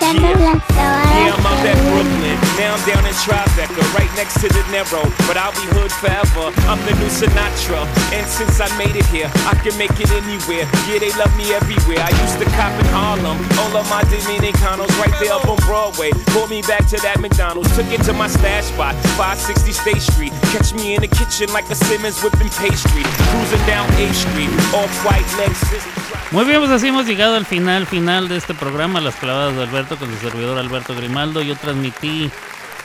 Yeah, 0.00 1.36
I'm 1.36 1.44
out 1.44 1.64
at 1.66 1.76
Brooklyn. 1.90 2.38
Now 2.56 2.76
I'm 2.76 2.84
down 2.88 3.04
in 3.04 3.14
Tribeca, 3.20 3.82
right 3.92 4.10
next 4.16 4.40
to 4.40 4.48
the 4.48 4.62
Niro. 4.72 5.04
But 5.28 5.36
I'll 5.36 5.52
be 5.52 5.66
hood 5.76 5.92
forever. 5.92 6.48
I'm 6.70 6.80
the 6.88 6.94
new 6.96 7.10
Sinatra. 7.12 7.84
And 8.12 8.26
since 8.26 8.60
I 8.60 8.68
made 8.78 8.96
it 8.96 9.06
here, 9.06 9.30
I 9.44 9.54
can 9.60 9.76
make 9.76 9.92
it 10.00 10.10
anywhere. 10.12 10.64
Yeah, 10.88 10.98
they 10.98 11.12
love 11.20 11.32
me 11.36 11.52
everywhere. 11.52 12.00
I 12.00 12.10
used 12.22 12.38
to 12.40 12.46
cop 12.56 12.72
in 12.80 12.88
Harlem. 12.88 13.36
All 13.60 13.72
of 13.76 13.88
my 13.90 14.02
Dominicanos 14.08 14.92
right 15.00 15.14
there 15.20 15.32
up 15.32 15.48
on 15.48 15.56
Broadway. 15.68 16.10
Pulled 16.32 16.50
me 16.50 16.62
back 16.62 16.86
to 16.88 16.96
that 17.04 17.20
McDonald's. 17.20 17.74
Took 17.76 17.90
it 17.92 18.02
to 18.08 18.12
my 18.12 18.28
stash 18.28 18.72
spot, 18.72 18.94
560 19.20 19.72
State 19.72 20.02
Street. 20.02 20.32
Catch 20.52 20.74
me 20.74 20.94
in 20.94 21.00
the 21.02 21.08
kitchen 21.08 21.52
like 21.52 21.68
a 21.70 21.76
Simmons 21.76 22.22
whipping 22.22 22.50
pastry. 22.60 23.04
Cruising 23.30 23.64
down 23.66 23.86
A 24.00 24.06
Street, 24.12 24.52
off 24.72 24.92
white 25.04 25.26
Lexus. 25.36 26.01
Muy 26.32 26.46
bien, 26.46 26.60
pues 26.60 26.70
así 26.70 26.88
hemos 26.88 27.06
llegado 27.06 27.36
al 27.36 27.44
final, 27.44 27.86
final 27.86 28.26
de 28.26 28.38
este 28.38 28.54
programa, 28.54 29.02
Las 29.02 29.16
Clavadas 29.16 29.54
de 29.54 29.64
Alberto, 29.64 29.98
con 29.98 30.08
su 30.10 30.16
servidor 30.16 30.56
Alberto 30.56 30.94
Grimaldo. 30.94 31.42
Yo 31.42 31.56
transmití 31.56 32.30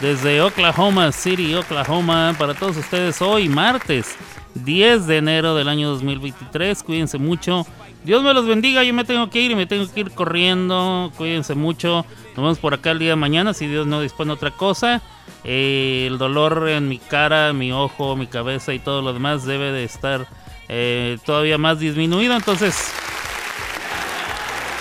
desde 0.01 0.41
Oklahoma 0.41 1.13
City, 1.13 1.55
Oklahoma, 1.55 2.35
para 2.37 2.55
todos 2.55 2.75
ustedes 2.75 3.21
hoy, 3.21 3.47
martes 3.47 4.17
10 4.53 5.07
de 5.07 5.17
enero 5.17 5.55
del 5.55 5.69
año 5.69 5.87
2023. 5.91 6.83
Cuídense 6.83 7.17
mucho. 7.19 7.65
Dios 8.03 8.21
me 8.21 8.33
los 8.33 8.45
bendiga. 8.45 8.83
Yo 8.83 8.93
me 8.93 9.05
tengo 9.05 9.29
que 9.29 9.39
ir 9.39 9.51
y 9.51 9.55
me 9.55 9.65
tengo 9.65 9.89
que 9.93 10.01
ir 10.01 10.11
corriendo. 10.11 11.13
Cuídense 11.15 11.55
mucho. 11.55 12.05
Nos 12.29 12.35
vemos 12.35 12.59
por 12.59 12.73
acá 12.73 12.91
el 12.91 12.99
día 12.99 13.11
de 13.11 13.15
mañana, 13.15 13.53
si 13.53 13.65
Dios 13.65 13.87
no 13.87 14.01
dispone 14.01 14.33
otra 14.33 14.51
cosa. 14.51 15.01
Eh, 15.45 16.05
el 16.07 16.17
dolor 16.17 16.67
en 16.67 16.89
mi 16.89 16.97
cara, 16.97 17.53
mi 17.53 17.71
ojo, 17.71 18.17
mi 18.17 18.27
cabeza 18.27 18.73
y 18.73 18.79
todo 18.79 19.01
lo 19.01 19.13
demás 19.13 19.45
debe 19.45 19.71
de 19.71 19.85
estar 19.85 20.27
eh, 20.67 21.17
todavía 21.25 21.57
más 21.57 21.79
disminuido. 21.79 22.35
Entonces, 22.35 22.91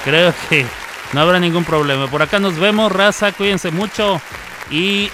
creo 0.07 0.33
que 0.49 0.65
no 1.12 1.20
habrá 1.20 1.41
ningún 1.41 1.65
problema. 1.65 2.07
Por 2.07 2.23
acá 2.23 2.39
nos 2.39 2.57
vemos, 2.59 2.91
raza. 2.93 3.33
Cuídense 3.33 3.70
mucho. 3.70 4.20
Y. 4.70 5.11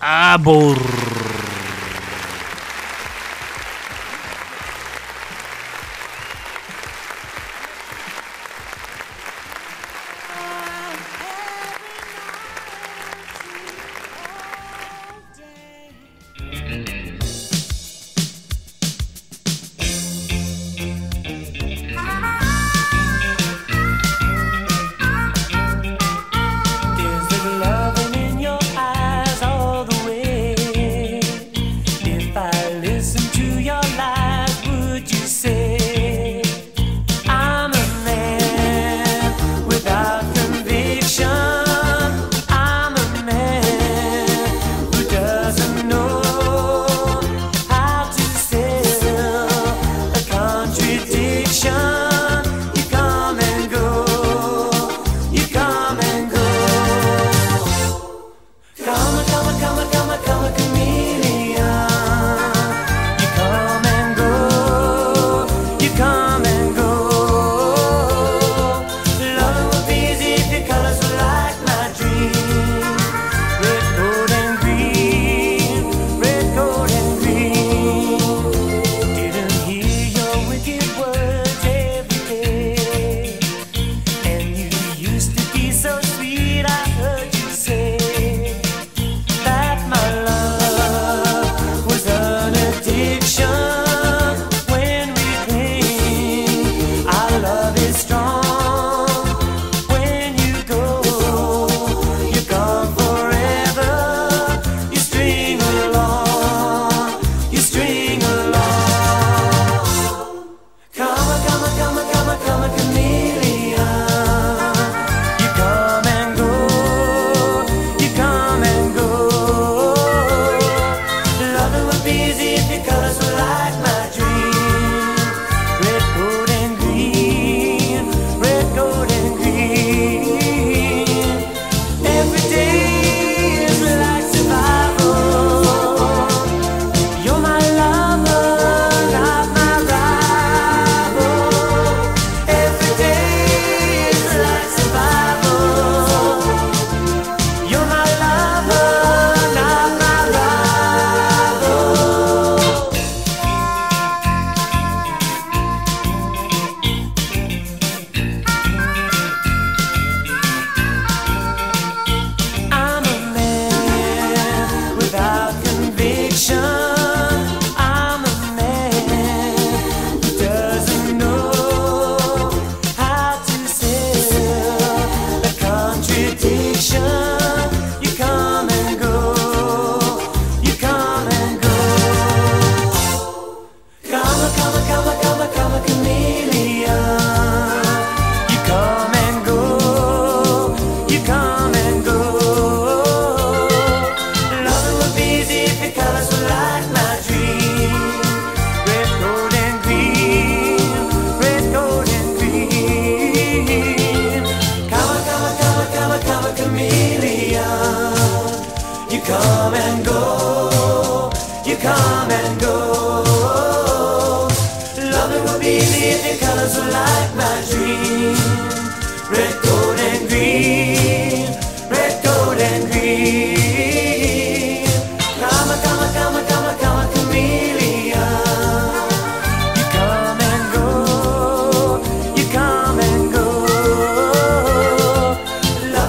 Abur. 0.00 0.78